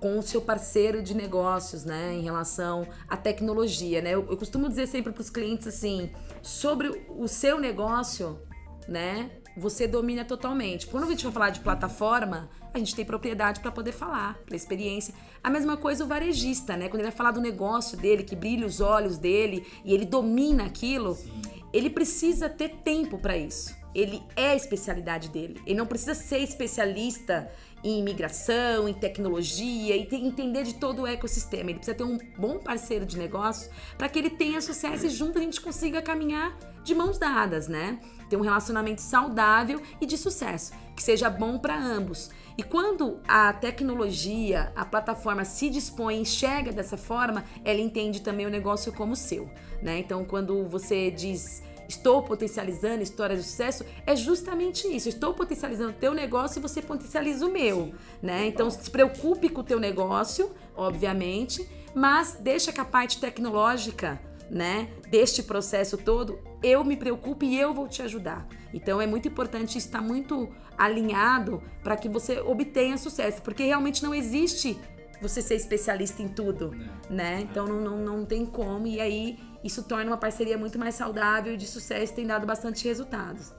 com 0.03 0.19
o 0.19 0.23
seu 0.23 0.43
parceiro 0.43 1.01
de 1.01 1.15
negócios, 1.15 1.85
né, 1.85 2.13
em 2.13 2.23
relação 2.23 2.85
à 3.09 3.17
tecnologia, 3.17 4.03
né? 4.03 4.11
Eu, 4.15 4.27
eu 4.29 4.37
costumo 4.37 4.69
dizer 4.69 4.89
sempre 4.89 5.13
para 5.13 5.21
os 5.21 5.31
clientes 5.31 5.69
assim, 5.69 6.11
sobre 6.43 7.07
o 7.09 7.29
seu 7.29 7.61
negócio, 7.61 8.41
né, 8.89 9.31
você 9.57 9.87
domina 9.87 10.25
totalmente. 10.25 10.89
Quando 10.89 11.05
a 11.05 11.07
gente 11.07 11.23
vai 11.23 11.33
falar 11.33 11.51
de 11.51 11.61
plataforma, 11.61 12.51
a 12.75 12.79
gente 12.79 12.97
tem 12.97 13.05
propriedade 13.05 13.61
para 13.61 13.71
poder 13.71 13.93
falar, 13.93 14.39
para 14.45 14.57
experiência. 14.57 15.15
A 15.45 15.49
mesma 15.49 15.77
coisa 15.77 16.05
o 16.05 16.09
varejista, 16.09 16.77
né? 16.77 16.89
Quando 16.89 17.01
ele 17.01 17.11
vai 17.11 17.17
falar 17.17 17.31
do 17.31 17.41
negócio 17.41 17.97
dele, 17.97 18.25
que 18.25 18.35
brilha 18.35 18.67
os 18.67 18.81
olhos 18.81 19.19
dele 19.19 19.65
e 19.85 19.95
ele 19.95 20.07
domina 20.07 20.65
aquilo, 20.65 21.15
Sim. 21.15 21.43
ele 21.73 21.91
precisa 21.91 22.49
ter 22.49 22.71
tempo 22.83 23.19
para 23.19 23.37
isso. 23.37 23.77
Ele 23.95 24.23
é 24.35 24.51
a 24.51 24.57
especialidade 24.57 25.29
dele. 25.29 25.61
Ele 25.67 25.77
não 25.77 25.87
precisa 25.87 26.15
ser 26.15 26.39
especialista 26.39 27.51
em 27.83 27.99
imigração, 27.99 28.89
em 28.89 28.95
tecnologia 28.95 29.97
e 29.97 30.09
entender 30.13 30.63
de 30.65 30.75
todo 30.75 31.03
o 31.03 31.07
ecossistema. 31.07 31.71
Ele 31.71 31.79
precisa 31.79 31.97
ter 31.97 32.05
um 32.05 32.19
bom 32.39 32.59
parceiro 32.59 33.05
de 33.05 33.19
negócio 33.19 33.71
para 33.99 34.09
que 34.09 34.19
ele 34.19 34.31
tenha 34.31 34.61
sucesso 34.61 35.07
e 35.07 35.11
junto 35.11 35.39
a 35.39 35.43
gente 35.43 35.61
consiga 35.61 36.01
caminhar 36.01 36.57
de 36.85 36.95
mãos 36.95 37.19
dadas, 37.19 37.69
né? 37.69 38.01
Ter 38.29 38.37
um 38.37 38.41
relacionamento 38.41 39.01
saudável 39.01 39.81
e 40.01 40.07
de 40.07 40.17
sucesso, 40.17 40.73
que 40.97 41.03
seja 41.03 41.29
bom 41.29 41.59
para 41.59 41.79
ambos. 41.79 42.31
E 42.57 42.63
quando 42.63 43.21
a 43.27 43.53
tecnologia, 43.53 44.73
a 44.77 44.85
plataforma 44.85 45.45
se 45.45 45.71
dispõe, 45.71 46.21
enxerga 46.21 46.73
dessa 46.73 46.97
forma, 46.97 47.45
ela 47.65 47.81
entende 47.81 48.21
também 48.21 48.47
o 48.47 48.51
negócio 48.51 48.93
como 48.93 49.17
seu, 49.17 49.51
né? 49.83 49.99
Então, 49.99 50.25
quando 50.25 50.67
você 50.69 51.11
diz 51.11 51.63
estou 51.93 52.23
potencializando 52.23 53.03
histórias 53.03 53.41
de 53.41 53.47
sucesso, 53.47 53.85
é 54.07 54.17
justamente 54.17 54.87
isso. 54.89 55.09
Estou 55.09 55.35
potencializando 55.35 55.91
o 55.91 55.95
teu 55.95 56.15
negócio 56.15 56.59
e 56.59 56.63
você 56.63 56.83
potencializa 56.83 57.47
o 57.47 57.51
meu, 57.51 57.95
né? 58.21 58.47
Então 58.47 58.71
se 58.71 58.91
preocupe 58.91 59.49
com 59.49 59.61
o 59.61 59.65
teu 59.65 59.79
negócio, 59.79 60.51
obviamente, 60.75 61.69
mas 61.95 62.37
deixa 62.41 62.73
que 62.73 62.81
a 62.81 62.85
parte 62.85 63.21
tecnológica, 63.21 64.21
né, 64.51 64.91
deste 65.09 65.43
processo 65.43 65.97
todo, 65.97 66.39
eu 66.63 66.85
me 66.85 66.97
preocupe 66.97 67.47
e 67.47 67.59
eu 67.59 67.73
vou 67.73 67.89
te 67.89 68.03
ajudar. 68.03 68.47
Então 68.73 69.01
é 69.01 69.07
muito 69.07 69.29
importante 69.29 69.79
estar 69.79 70.03
muito 70.03 70.49
alinhado 70.77 71.63
para 71.83 71.97
que 71.97 72.09
você 72.09 72.41
obtenha 72.41 72.99
sucesso, 72.99 73.41
porque 73.43 73.65
realmente 73.65 74.03
não 74.03 74.15
existe 74.15 74.79
você 75.23 75.41
ser 75.41 75.55
especialista 75.55 76.21
em 76.23 76.29
tudo, 76.29 76.75
é. 76.75 77.13
né? 77.13 77.41
Então 77.41 77.67
não, 77.67 77.81
não, 77.81 77.99
não 77.99 78.25
tem 78.27 78.45
como. 78.45 78.87
E 78.87 79.01
aí 79.01 79.39
isso 79.63 79.83
torna 79.83 80.11
uma 80.11 80.17
parceria 80.17 80.59
muito 80.59 80.79
mais 80.79 80.95
saudável 80.95 81.55
e 81.55 81.57
de 81.57 81.67
sucesso 81.67 82.13
e 82.13 82.17
tem 82.17 82.27
dado 82.27 82.47
bastante 82.47 82.87
resultados. 82.87 83.55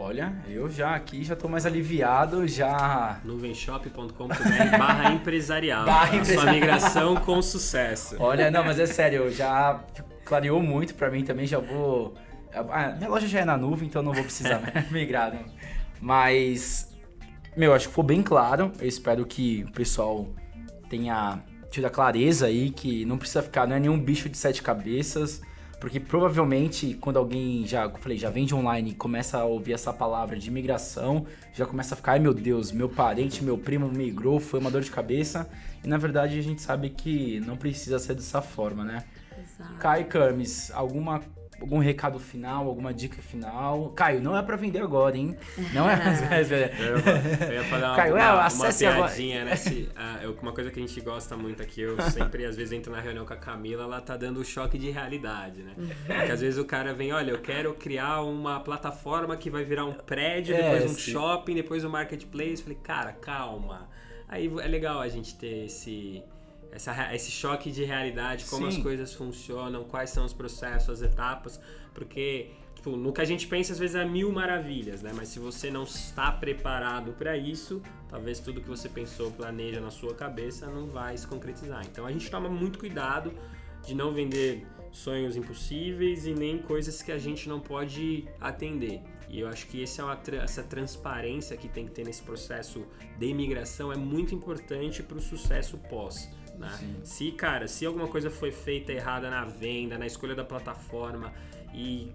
Olha, 0.00 0.32
eu 0.48 0.68
já 0.70 0.94
aqui 0.94 1.24
já 1.24 1.34
tô 1.34 1.48
mais 1.48 1.66
aliviado, 1.66 2.46
já... 2.46 3.20
Nuvenshop.com.br 3.24 4.78
barra 4.78 5.12
empresarial. 5.12 5.84
Barra 5.84 6.14
empresarial. 6.16 6.42
Sua 6.42 6.52
migração 6.52 7.16
com 7.16 7.42
sucesso. 7.42 8.16
Olha, 8.20 8.48
não, 8.48 8.64
mas 8.64 8.78
é 8.78 8.86
sério, 8.86 9.28
já 9.32 9.82
clareou 10.24 10.62
muito 10.62 10.94
para 10.94 11.10
mim 11.10 11.24
também, 11.24 11.46
já 11.46 11.58
vou... 11.58 12.14
Ah, 12.54 12.94
minha 12.96 13.10
loja 13.10 13.26
já 13.26 13.40
é 13.40 13.44
na 13.44 13.56
nuvem, 13.56 13.88
então 13.88 14.02
não 14.02 14.12
vou 14.12 14.22
precisar 14.22 14.60
migrar. 14.90 15.34
Não. 15.34 15.44
Mas, 16.00 16.96
meu, 17.56 17.74
acho 17.74 17.86
que 17.86 17.90
ficou 17.90 18.04
bem 18.04 18.22
claro. 18.22 18.72
Eu 18.80 18.86
espero 18.86 19.26
que 19.26 19.64
o 19.68 19.72
pessoal 19.72 20.28
tenha 20.88 21.42
tido 21.70 21.86
a 21.86 21.90
clareza 21.90 22.46
aí 22.46 22.70
que 22.70 23.04
não 23.04 23.18
precisa 23.18 23.42
ficar, 23.42 23.66
não 23.66 23.76
é 23.76 23.80
nenhum 23.80 23.98
bicho 23.98 24.28
de 24.28 24.36
sete 24.36 24.62
cabeças, 24.62 25.40
porque 25.80 26.00
provavelmente 26.00 26.94
quando 27.00 27.18
alguém 27.18 27.66
já, 27.66 27.84
eu 27.84 27.96
falei, 27.98 28.18
já 28.18 28.30
vende 28.30 28.54
online 28.54 28.90
e 28.90 28.94
começa 28.94 29.38
a 29.38 29.44
ouvir 29.44 29.74
essa 29.74 29.92
palavra 29.92 30.38
de 30.38 30.48
imigração, 30.48 31.26
já 31.54 31.66
começa 31.66 31.94
a 31.94 31.96
ficar, 31.96 32.12
ai 32.12 32.18
meu 32.18 32.34
Deus, 32.34 32.72
meu 32.72 32.88
parente, 32.88 33.44
meu 33.44 33.56
primo 33.56 33.88
migrou, 33.88 34.40
foi 34.40 34.58
uma 34.60 34.70
dor 34.70 34.82
de 34.82 34.90
cabeça, 34.90 35.48
e 35.84 35.88
na 35.88 35.96
verdade 35.96 36.38
a 36.38 36.42
gente 36.42 36.62
sabe 36.62 36.90
que 36.90 37.40
não 37.40 37.56
precisa 37.56 37.98
ser 37.98 38.14
dessa 38.14 38.42
forma, 38.42 38.84
né? 38.84 39.04
Exato. 39.38 39.74
Kai 39.78 40.04
Camis, 40.04 40.70
alguma 40.72 41.20
algum 41.60 41.78
recado 41.78 42.18
final, 42.18 42.66
alguma 42.66 42.92
dica 42.92 43.20
final? 43.20 43.90
Caio, 43.90 44.20
não 44.20 44.36
é 44.36 44.42
para 44.42 44.56
vender 44.56 44.80
agora, 44.80 45.16
hein? 45.16 45.36
Não 45.72 45.88
é. 45.90 45.98
eu, 47.48 47.52
ia 47.52 47.64
falar 47.64 47.90
uma, 47.90 47.96
Caio, 47.96 48.14
uma, 48.14 48.22
é, 48.22 48.48
uma 48.48 48.72
piadinha, 48.72 49.44
né? 49.44 49.56
Se, 49.56 49.88
uh, 50.24 50.38
uma 50.40 50.52
coisa 50.52 50.70
que 50.70 50.78
a 50.78 50.86
gente 50.86 51.00
gosta 51.00 51.36
muito 51.36 51.62
aqui, 51.62 51.82
eu 51.82 52.00
sempre, 52.10 52.44
às 52.44 52.56
vezes, 52.56 52.72
entro 52.72 52.92
na 52.92 53.00
reunião 53.00 53.26
com 53.26 53.32
a 53.32 53.36
Camila, 53.36 53.84
ela 53.84 54.00
tá 54.00 54.16
dando 54.16 54.40
o 54.40 54.44
choque 54.44 54.78
de 54.78 54.90
realidade, 54.90 55.62
né? 55.62 55.74
Porque 56.06 56.32
às 56.32 56.40
vezes 56.40 56.58
o 56.58 56.64
cara 56.64 56.94
vem, 56.94 57.12
olha, 57.12 57.32
eu 57.32 57.40
quero 57.40 57.74
criar 57.74 58.22
uma 58.22 58.60
plataforma 58.60 59.36
que 59.36 59.50
vai 59.50 59.64
virar 59.64 59.84
um 59.84 59.92
prédio, 59.92 60.54
é, 60.54 60.62
depois 60.62 60.90
um 60.90 60.94
sim. 60.94 61.12
shopping, 61.12 61.54
depois 61.54 61.84
um 61.84 61.90
marketplace. 61.90 62.62
Falei, 62.62 62.78
cara, 62.82 63.12
calma. 63.12 63.88
Aí 64.28 64.46
é 64.46 64.68
legal 64.68 65.00
a 65.00 65.08
gente 65.08 65.34
ter 65.36 65.64
esse 65.66 66.22
essa, 66.70 67.14
esse 67.14 67.30
choque 67.30 67.70
de 67.70 67.84
realidade, 67.84 68.44
como 68.46 68.70
Sim. 68.70 68.76
as 68.76 68.82
coisas 68.82 69.14
funcionam, 69.14 69.84
quais 69.84 70.10
são 70.10 70.24
os 70.24 70.32
processos, 70.32 70.90
as 70.90 71.02
etapas, 71.02 71.60
porque 71.94 72.50
tipo, 72.74 72.96
no 72.96 73.12
que 73.12 73.20
a 73.20 73.24
gente 73.24 73.46
pensa 73.46 73.72
às 73.72 73.78
vezes 73.78 73.96
é 73.96 74.04
mil 74.04 74.30
maravilhas, 74.32 75.02
né? 75.02 75.12
Mas 75.14 75.28
se 75.28 75.38
você 75.38 75.70
não 75.70 75.84
está 75.84 76.30
preparado 76.30 77.12
para 77.12 77.36
isso, 77.36 77.82
talvez 78.08 78.38
tudo 78.38 78.60
que 78.60 78.68
você 78.68 78.88
pensou, 78.88 79.30
planeja 79.30 79.80
na 79.80 79.90
sua 79.90 80.14
cabeça 80.14 80.66
não 80.66 80.86
vai 80.86 81.16
se 81.16 81.26
concretizar. 81.26 81.84
Então 81.86 82.06
a 82.06 82.12
gente 82.12 82.30
toma 82.30 82.48
muito 82.48 82.78
cuidado 82.78 83.32
de 83.84 83.94
não 83.94 84.12
vender 84.12 84.66
sonhos 84.90 85.36
impossíveis 85.36 86.26
e 86.26 86.32
nem 86.32 86.58
coisas 86.58 87.02
que 87.02 87.12
a 87.12 87.18
gente 87.18 87.48
não 87.48 87.60
pode 87.60 88.26
atender. 88.40 89.02
E 89.28 89.40
eu 89.40 89.48
acho 89.48 89.66
que 89.66 89.82
esse 89.82 90.00
é 90.00 90.04
uma, 90.04 90.18
essa 90.42 90.62
transparência 90.62 91.56
que 91.56 91.68
tem 91.68 91.84
que 91.86 91.92
ter 91.92 92.04
nesse 92.04 92.22
processo 92.22 92.86
de 93.18 93.26
imigração 93.26 93.92
é 93.92 93.96
muito 93.96 94.34
importante 94.34 95.02
para 95.02 95.18
o 95.18 95.20
sucesso 95.20 95.76
pós. 95.90 96.28
Né? 96.58 96.96
Se, 97.04 97.30
cara, 97.32 97.68
se 97.68 97.86
alguma 97.86 98.08
coisa 98.08 98.30
foi 98.30 98.50
feita 98.50 98.92
errada 98.92 99.30
na 99.30 99.44
venda, 99.44 99.96
na 99.96 100.06
escolha 100.06 100.34
da 100.34 100.44
plataforma 100.44 101.32
e 101.72 102.12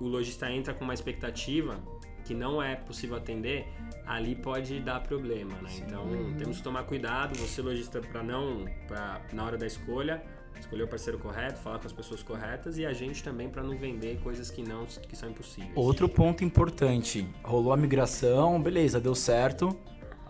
o 0.00 0.06
lojista 0.06 0.50
entra 0.50 0.72
com 0.74 0.84
uma 0.84 0.94
expectativa 0.94 1.78
que 2.24 2.34
não 2.34 2.62
é 2.62 2.76
possível 2.76 3.16
atender, 3.16 3.66
ali 4.06 4.34
pode 4.34 4.80
dar 4.80 5.00
problema, 5.00 5.54
né? 5.60 5.70
Então 5.84 6.06
temos 6.38 6.58
que 6.58 6.62
tomar 6.62 6.84
cuidado, 6.84 7.36
você 7.36 7.60
lojista 7.60 8.00
para 8.00 8.22
não, 8.22 8.64
pra, 8.86 9.20
na 9.32 9.44
hora 9.44 9.58
da 9.58 9.66
escolha, 9.66 10.22
escolher 10.58 10.84
o 10.84 10.88
parceiro 10.88 11.18
correto, 11.18 11.58
falar 11.58 11.78
com 11.78 11.86
as 11.86 11.92
pessoas 11.92 12.22
corretas 12.22 12.78
e 12.78 12.86
a 12.86 12.92
gente 12.92 13.22
também 13.22 13.48
para 13.48 13.62
não 13.62 13.76
vender 13.76 14.20
coisas 14.22 14.50
que 14.50 14.62
não 14.62 14.86
que 14.86 15.16
são 15.16 15.28
impossíveis. 15.30 15.72
Outro 15.74 16.08
ponto 16.08 16.44
importante, 16.44 17.26
rolou 17.42 17.72
a 17.72 17.76
migração, 17.76 18.62
beleza, 18.62 19.00
deu 19.00 19.14
certo. 19.14 19.76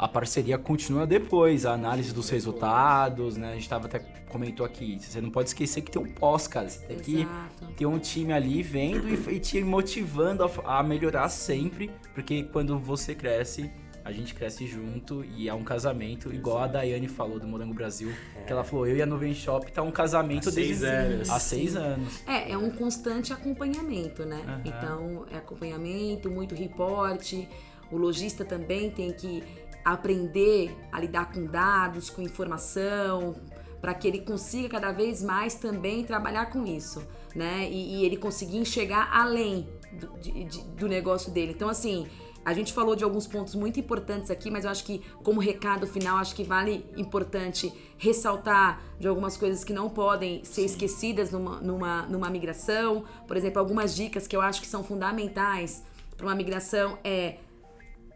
A 0.03 0.09
parceria 0.09 0.59
continua 0.59 1.07
depois, 1.07 1.65
a 1.65 1.75
análise 1.75 2.13
dos 2.13 2.29
resultados, 2.29 3.37
né? 3.37 3.53
A 3.53 3.55
gente 3.55 3.69
tava 3.69 3.87
até 3.87 4.01
comentou 4.29 4.67
aqui, 4.67 4.99
você 4.99 5.21
não 5.21 5.31
pode 5.31 5.51
esquecer 5.51 5.81
que 5.81 5.93
tem 5.93 6.03
um 6.03 6.09
pós, 6.09 6.49
cara. 6.49 6.69
Você 6.69 6.81
tem 6.87 6.99
que 6.99 7.21
Exato. 7.21 7.67
ter 7.77 7.87
um 7.87 8.01
time 8.01 8.33
ali 8.33 8.65
vendo 8.65 9.09
e, 9.09 9.37
e 9.37 9.39
te 9.39 9.63
motivando 9.63 10.43
a, 10.43 10.81
a 10.81 10.83
melhorar 10.83 11.29
sempre, 11.29 11.89
porque 12.15 12.43
quando 12.43 12.77
você 12.81 13.15
cresce, 13.15 13.71
a 14.05 14.11
gente 14.11 14.35
cresce 14.35 14.67
junto 14.67 15.25
e 15.25 15.49
é 15.49 15.55
um 15.55 15.63
casamento, 15.63 16.35
igual 16.35 16.59
a 16.59 16.67
Daiane 16.67 17.07
falou 17.07 17.39
do 17.39 17.47
Morango 17.47 17.73
Brasil, 17.73 18.13
que 18.45 18.53
ela 18.53 18.65
falou, 18.65 18.89
eu 18.89 18.97
e 18.97 19.03
a 19.03 19.07
Nuvem 19.07 19.33
Shop 19.33 19.71
tá 19.71 19.83
um 19.83 19.93
casamento 19.93 20.49
Há 20.49 20.53
seis 20.53 20.81
desde 20.81 20.87
anos. 20.87 21.31
há 21.31 21.39
seis 21.39 21.77
anos. 21.77 22.27
É, 22.27 22.51
é 22.51 22.59
um 22.59 22.71
constante 22.71 23.33
acompanhamento, 23.33 24.25
né? 24.25 24.43
Aham. 24.49 24.63
Então, 24.65 25.27
é 25.31 25.37
acompanhamento, 25.37 26.29
muito 26.29 26.57
reporte. 26.57 27.49
O 27.93 27.97
lojista 27.97 28.45
também 28.45 28.91
tem 28.91 29.13
que 29.13 29.45
aprender 29.85 30.77
a 30.91 31.01
lidar 31.01 31.33
com 31.33 31.45
dados, 31.47 32.09
com 32.11 32.23
informação, 32.23 33.35
para 33.81 33.95
que 33.95 34.07
ele 34.07 34.21
consiga 34.21 34.69
cada 34.69 34.93
vez 34.93 35.23
mais 35.23 35.55
também 35.55 36.05
trabalhar 36.05 36.47
com 36.47 36.65
isso, 36.65 37.03
né? 37.35 37.69
E, 37.71 37.97
e 37.97 38.05
ele 38.05 38.17
conseguir 38.17 38.59
enxergar 38.59 39.09
além 39.13 39.69
do, 39.93 40.07
de- 40.21 40.45
de- 40.45 40.65
do 40.65 40.87
negócio 40.89 41.33
dele. 41.33 41.53
Então, 41.53 41.69
assim, 41.69 42.07
a 42.45 42.53
gente 42.55 42.73
falou 42.73 42.95
de 42.95 43.03
alguns 43.05 43.27
pontos 43.27 43.55
muito 43.57 43.81
importantes 43.81 44.31
aqui, 44.31 44.51
mas 44.51 44.65
eu 44.65 44.71
acho 44.71 44.85
que, 44.85 45.01
como 45.25 45.41
recado 45.41 45.87
final, 45.87 46.17
acho 46.19 46.35
que 46.35 46.45
vale 46.45 46.85
importante 46.97 47.73
ressaltar 47.99 48.81
de 49.01 49.07
algumas 49.09 49.37
coisas 49.37 49.63
que 49.65 49.73
não 49.73 49.89
podem 49.91 50.45
ser 50.45 50.65
esquecidas 50.65 51.31
numa, 51.33 51.61
numa, 51.61 52.03
numa 52.07 52.31
migração. 52.31 53.05
Por 53.27 53.37
exemplo, 53.37 53.59
algumas 53.59 53.95
dicas 53.95 54.27
que 54.29 54.37
eu 54.37 54.41
acho 54.41 54.61
que 54.61 54.67
são 54.67 54.83
fundamentais 54.85 55.83
para 56.17 56.27
uma 56.27 56.35
migração 56.35 56.99
é 57.05 57.37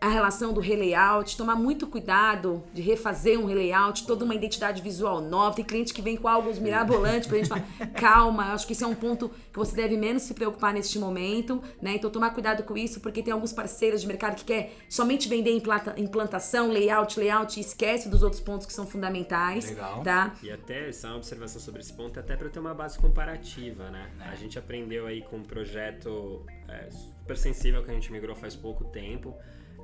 a 0.00 0.08
relação 0.08 0.52
do 0.52 0.60
relayout, 0.60 1.36
tomar 1.36 1.56
muito 1.56 1.86
cuidado 1.86 2.62
de 2.72 2.82
refazer 2.82 3.38
um 3.40 3.46
relayout, 3.46 4.06
toda 4.06 4.24
uma 4.24 4.34
identidade 4.34 4.82
visual 4.82 5.20
nova. 5.20 5.56
Tem 5.56 5.64
cliente 5.64 5.94
que 5.94 6.02
vem 6.02 6.16
com 6.16 6.28
algo 6.28 6.52
mirabolantes 6.60 7.26
pra 7.28 7.38
gente 7.38 7.48
falar, 7.48 7.64
calma, 7.94 8.52
acho 8.52 8.66
que 8.66 8.72
isso 8.72 8.84
é 8.84 8.86
um 8.86 8.94
ponto 8.94 9.28
que 9.28 9.58
você 9.58 9.74
deve 9.74 9.96
menos 9.96 10.22
se 10.22 10.34
preocupar 10.34 10.74
neste 10.74 10.98
momento, 10.98 11.62
né? 11.80 11.94
Então 11.94 12.10
tomar 12.10 12.30
cuidado 12.30 12.62
com 12.62 12.76
isso, 12.76 13.00
porque 13.00 13.22
tem 13.22 13.32
alguns 13.32 13.52
parceiros 13.52 14.02
de 14.02 14.06
mercado 14.06 14.36
que 14.36 14.44
quer 14.44 14.74
somente 14.88 15.28
vender 15.28 15.50
implanta- 15.52 15.94
implantação, 15.96 16.70
layout, 16.70 17.18
layout 17.18 17.58
e 17.58 17.62
esquece 17.62 18.08
dos 18.08 18.22
outros 18.22 18.40
pontos 18.40 18.66
que 18.66 18.72
são 18.72 18.86
fundamentais, 18.86 19.70
Legal. 19.70 20.02
tá? 20.02 20.34
E 20.42 20.50
até, 20.50 20.92
só 20.92 21.08
uma 21.08 21.16
observação 21.16 21.60
sobre 21.60 21.80
esse 21.80 21.92
ponto, 21.92 22.20
até 22.20 22.36
para 22.36 22.48
ter 22.48 22.58
uma 22.58 22.74
base 22.74 22.98
comparativa, 22.98 23.90
né? 23.90 24.10
A 24.20 24.34
gente 24.34 24.58
aprendeu 24.58 25.06
aí 25.06 25.22
com 25.22 25.36
um 25.36 25.42
projeto 25.42 26.44
é, 26.68 26.90
super 26.90 27.36
sensível 27.36 27.82
que 27.82 27.90
a 27.90 27.94
gente 27.94 28.12
migrou 28.12 28.36
faz 28.36 28.54
pouco 28.54 28.84
tempo. 28.84 29.34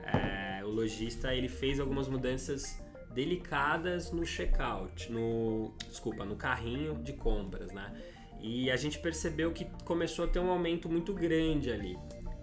É, 0.02 0.64
o 0.64 0.68
lojista, 0.68 1.34
ele 1.34 1.48
fez 1.48 1.78
algumas 1.80 2.08
mudanças 2.08 2.82
delicadas 3.14 4.10
no 4.10 4.24
checkout, 4.24 5.10
no, 5.12 5.74
desculpa, 5.88 6.24
no 6.24 6.36
carrinho 6.36 6.94
de 7.02 7.12
compras, 7.12 7.72
né? 7.72 7.92
E 8.40 8.70
a 8.70 8.76
gente 8.76 8.98
percebeu 8.98 9.52
que 9.52 9.66
começou 9.84 10.24
a 10.24 10.28
ter 10.28 10.40
um 10.40 10.50
aumento 10.50 10.88
muito 10.88 11.12
grande 11.14 11.70
ali. 11.70 11.96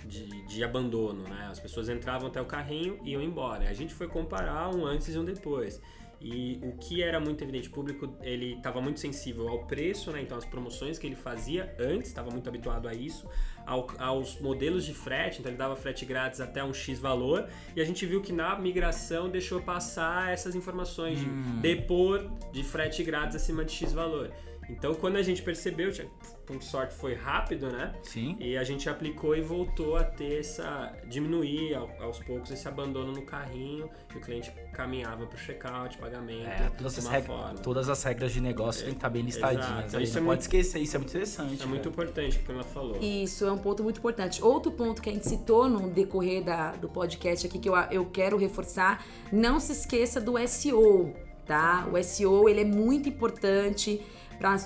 De, 0.06 0.26
de 0.48 0.64
abandono, 0.64 1.24
né? 1.24 1.50
As 1.52 1.60
pessoas 1.60 1.88
entravam 1.88 2.30
até 2.30 2.42
o 2.42 2.46
carrinho 2.46 3.00
e 3.04 3.12
iam 3.12 3.22
embora. 3.22 3.70
A 3.70 3.74
gente 3.74 3.94
foi 3.94 4.08
comparar 4.08 4.74
um 4.74 4.84
antes 4.84 5.14
e 5.14 5.20
um 5.20 5.26
depois. 5.26 5.80
E 6.22 6.60
o 6.64 6.74
que 6.78 7.02
era 7.02 7.20
muito 7.20 7.44
evidente, 7.44 7.70
o 7.70 7.72
público 7.72 8.18
ele 8.22 8.56
estava 8.56 8.82
muito 8.82 9.00
sensível 9.00 9.48
ao 9.48 9.66
preço, 9.66 10.12
né? 10.12 10.22
Então 10.22 10.38
as 10.38 10.46
promoções 10.46 10.98
que 10.98 11.08
ele 11.08 11.16
fazia 11.16 11.76
antes, 11.80 12.10
estava 12.10 12.30
muito 12.30 12.48
habituado 12.50 12.88
a 12.88 12.94
isso, 12.94 13.28
ao- 13.70 13.88
aos 14.00 14.40
modelos 14.40 14.84
de 14.86 14.94
frete, 14.94 15.40
então 15.40 15.50
ele 15.52 15.58
dava 15.58 15.76
frete 15.76 16.04
grátis 16.06 16.42
até 16.42 16.64
um 16.64 16.74
X 16.74 17.00
valor, 17.00 17.48
e 17.76 17.82
a 17.82 17.86
gente 17.86 18.06
viu 18.06 18.22
que 18.22 18.34
na 18.34 18.58
migração 18.58 19.30
deixou 19.30 19.62
passar 19.62 20.34
essas 20.34 20.56
informações 20.56 21.20
de 21.20 21.26
depor 21.62 22.30
de 22.52 22.64
frete 22.64 23.04
grátis 23.04 23.36
acima 23.36 23.64
de 23.64 23.72
X 23.72 23.94
valor. 23.94 24.32
Então 24.70 24.94
quando 24.94 25.16
a 25.18 25.22
gente 25.22 25.42
percebeu, 25.42 25.92
tinha- 25.92 26.08
por 26.46 26.62
sorte 26.64 26.96
foi 26.96 27.14
rápido, 27.14 27.68
né? 27.72 27.94
Sim. 28.04 28.36
E 28.40 28.58
a 28.58 28.64
gente 28.64 28.90
aplicou 28.90 29.36
e 29.36 29.42
voltou 29.42 29.96
a 29.98 30.04
ter 30.04 30.40
essa. 30.40 30.94
diminuir 31.08 31.76
ao- 31.76 31.90
aos 32.02 32.20
poucos 32.20 32.50
esse 32.52 32.68
abandono 32.68 33.12
no 33.12 33.22
carrinho 33.24 33.90
e 34.14 34.18
o 34.18 34.22
cliente 34.22 34.52
caminhava 34.74 35.26
para 35.28 35.36
o 35.36 35.40
checkout, 35.40 35.98
pagamento. 35.98 36.48
É, 36.48 36.70
todas, 36.78 36.98
as 36.98 37.06
uma 37.06 37.12
regra- 37.12 37.28
forma. 37.28 37.54
todas 37.60 37.90
as 37.90 38.04
regras 38.04 38.32
de 38.32 38.42
negócio 38.42 38.82
têm 38.84 38.92
que 38.94 38.98
estar 38.98 39.10
bem 39.10 39.22
listadinhas. 39.24 39.94
Aí, 39.94 40.04
Isso 40.04 40.14
não 40.16 40.22
é 40.22 40.26
pode 40.26 40.26
muito- 40.26 40.42
esquecer, 40.42 40.80
isso 40.80 40.96
é 40.96 41.00
muito 41.00 41.10
interessante. 41.12 41.54
Isso 41.54 41.64
é 41.64 41.68
muito 41.68 41.90
importante 41.90 42.38
o 42.38 42.40
que 42.42 42.52
ela 42.52 42.64
falou. 42.64 42.98
Isso 43.00 43.46
é 43.46 43.52
um 43.52 43.58
ponto 43.58 43.84
muito 43.84 43.98
importante. 44.00 44.42
Outro 44.44 44.72
ponto 44.72 45.02
que 45.02 45.10
a 45.10 45.14
gente 45.14 45.28
citou 45.28 45.68
no 45.70 45.90
decorrer 45.90 46.44
da, 46.44 46.72
do 46.72 46.90
podcast 46.90 47.46
aqui 47.46 47.60
que 47.60 47.70
eu, 47.70 47.76
eu 47.92 48.06
quero 48.06 48.38
reforçar, 48.38 49.06
não 49.32 49.60
se 49.60 49.72
esqueça 49.72 50.20
do 50.22 50.38
SEO, 50.48 51.14
tá? 51.46 51.88
O 51.92 51.98
SEO 52.04 52.48
ele 52.50 52.62
é 52.62 52.66
muito 52.66 53.08
importante 53.10 54.02
para 54.40 54.58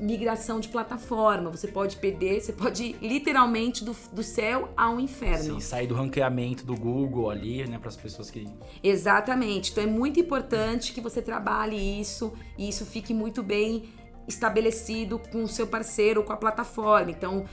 migração 0.00 0.58
de 0.58 0.68
plataforma. 0.68 1.48
Você 1.50 1.68
pode 1.68 1.96
perder, 1.96 2.40
você 2.40 2.52
pode 2.52 2.82
ir 2.82 2.96
literalmente 3.00 3.84
do, 3.84 3.96
do 4.12 4.22
céu 4.22 4.70
ao 4.76 4.98
inferno. 4.98 5.54
Sim, 5.54 5.60
sair 5.60 5.86
do 5.86 5.94
ranqueamento 5.94 6.66
do 6.66 6.74
Google 6.74 7.30
ali, 7.30 7.66
né, 7.66 7.78
para 7.78 7.88
as 7.88 7.96
pessoas 7.96 8.30
que 8.30 8.46
Exatamente. 8.82 9.70
Então 9.70 9.84
é 9.84 9.86
muito 9.86 10.18
importante 10.18 10.92
que 10.92 11.00
você 11.00 11.22
trabalhe 11.22 11.76
isso 12.00 12.32
e 12.58 12.68
isso 12.68 12.84
fique 12.84 13.14
muito 13.14 13.42
bem 13.42 13.84
estabelecido 14.26 15.18
com 15.18 15.44
o 15.44 15.48
seu 15.48 15.66
parceiro 15.66 16.20
ou 16.20 16.26
com 16.26 16.32
a 16.32 16.36
plataforma. 16.36 17.10
Então, 17.10 17.44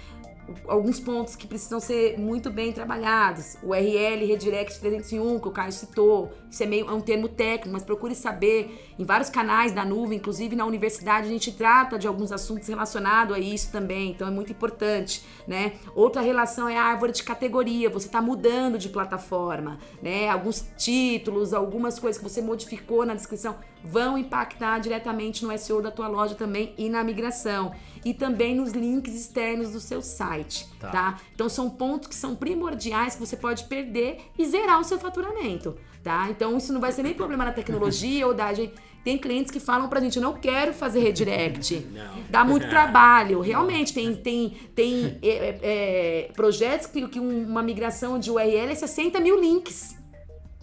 alguns 0.67 0.99
pontos 0.99 1.35
que 1.35 1.47
precisam 1.47 1.79
ser 1.79 2.17
muito 2.17 2.49
bem 2.49 2.71
trabalhados. 2.71 3.57
O 3.63 3.69
URL 3.69 4.25
Redirect 4.25 4.79
301, 4.79 5.39
que 5.39 5.47
o 5.47 5.51
Caio 5.51 5.71
citou. 5.71 6.31
Isso 6.49 6.63
é 6.63 6.65
meio 6.65 6.89
é 6.89 6.93
um 6.93 7.01
termo 7.01 7.27
técnico, 7.27 7.69
mas 7.71 7.83
procure 7.83 8.15
saber. 8.15 8.93
Em 8.97 9.05
vários 9.05 9.29
canais 9.29 9.71
da 9.71 9.85
nuvem, 9.85 10.17
inclusive 10.17 10.55
na 10.55 10.65
universidade, 10.65 11.27
a 11.27 11.29
gente 11.29 11.51
trata 11.51 11.97
de 11.97 12.07
alguns 12.07 12.31
assuntos 12.31 12.67
relacionados 12.67 13.35
a 13.35 13.39
isso 13.39 13.71
também. 13.71 14.11
Então 14.11 14.27
é 14.27 14.31
muito 14.31 14.51
importante, 14.51 15.23
né? 15.47 15.73
Outra 15.95 16.21
relação 16.21 16.67
é 16.67 16.77
a 16.77 16.83
árvore 16.83 17.11
de 17.11 17.23
categoria. 17.23 17.89
Você 17.89 18.07
está 18.07 18.21
mudando 18.21 18.77
de 18.77 18.89
plataforma, 18.89 19.77
né? 20.01 20.29
Alguns 20.29 20.65
títulos, 20.77 21.53
algumas 21.53 21.99
coisas 21.99 22.21
que 22.21 22.27
você 22.27 22.41
modificou 22.41 23.05
na 23.05 23.13
descrição 23.13 23.55
vão 23.83 24.17
impactar 24.17 24.79
diretamente 24.79 25.45
no 25.45 25.57
SEO 25.57 25.81
da 25.81 25.91
tua 25.91 26.07
loja 26.07 26.35
também 26.35 26.73
e 26.77 26.89
na 26.89 27.03
migração. 27.03 27.71
E 28.03 28.13
também 28.13 28.55
nos 28.55 28.71
links 28.71 29.13
externos 29.13 29.71
do 29.71 29.79
seu 29.79 30.01
site, 30.01 30.67
Tá. 30.79 30.89
tá? 30.89 31.21
Então 31.33 31.49
são 31.49 31.69
pontos 31.69 32.07
que 32.07 32.15
são 32.15 32.35
primordiais 32.35 33.15
que 33.15 33.19
você 33.19 33.35
pode 33.35 33.65
perder 33.65 34.17
e 34.37 34.45
zerar 34.45 34.79
o 34.79 34.83
seu 34.83 34.97
faturamento, 34.99 35.75
tá? 36.03 36.27
Então 36.29 36.57
isso 36.57 36.71
não 36.71 36.79
vai 36.79 36.91
ser 36.91 37.03
nem 37.03 37.13
problema 37.13 37.45
na 37.45 37.51
tecnologia 37.51 38.25
ou 38.25 38.33
da 38.33 38.53
gente. 38.53 38.73
Tem 39.03 39.17
clientes 39.17 39.49
que 39.49 39.61
falam 39.61 39.87
pra 39.87 40.01
gente, 40.01 40.17
eu 40.17 40.21
não 40.21 40.33
quero 40.33 40.73
fazer 40.73 40.99
redirect. 40.99 41.87
Não. 41.91 42.23
Dá 42.29 42.43
muito 42.43 42.67
trabalho. 42.69 43.39
Realmente, 43.39 43.93
tem, 43.93 44.13
tem, 44.13 44.49
tem 44.75 45.17
é, 45.21 45.29
é, 45.29 45.59
é, 45.61 46.31
projetos 46.35 46.85
que, 46.87 47.07
que 47.07 47.17
uma 47.19 47.63
migração 47.63 48.19
de 48.19 48.29
URL 48.29 48.71
é 48.71 48.75
60 48.75 49.19
mil 49.21 49.39
links. 49.39 49.95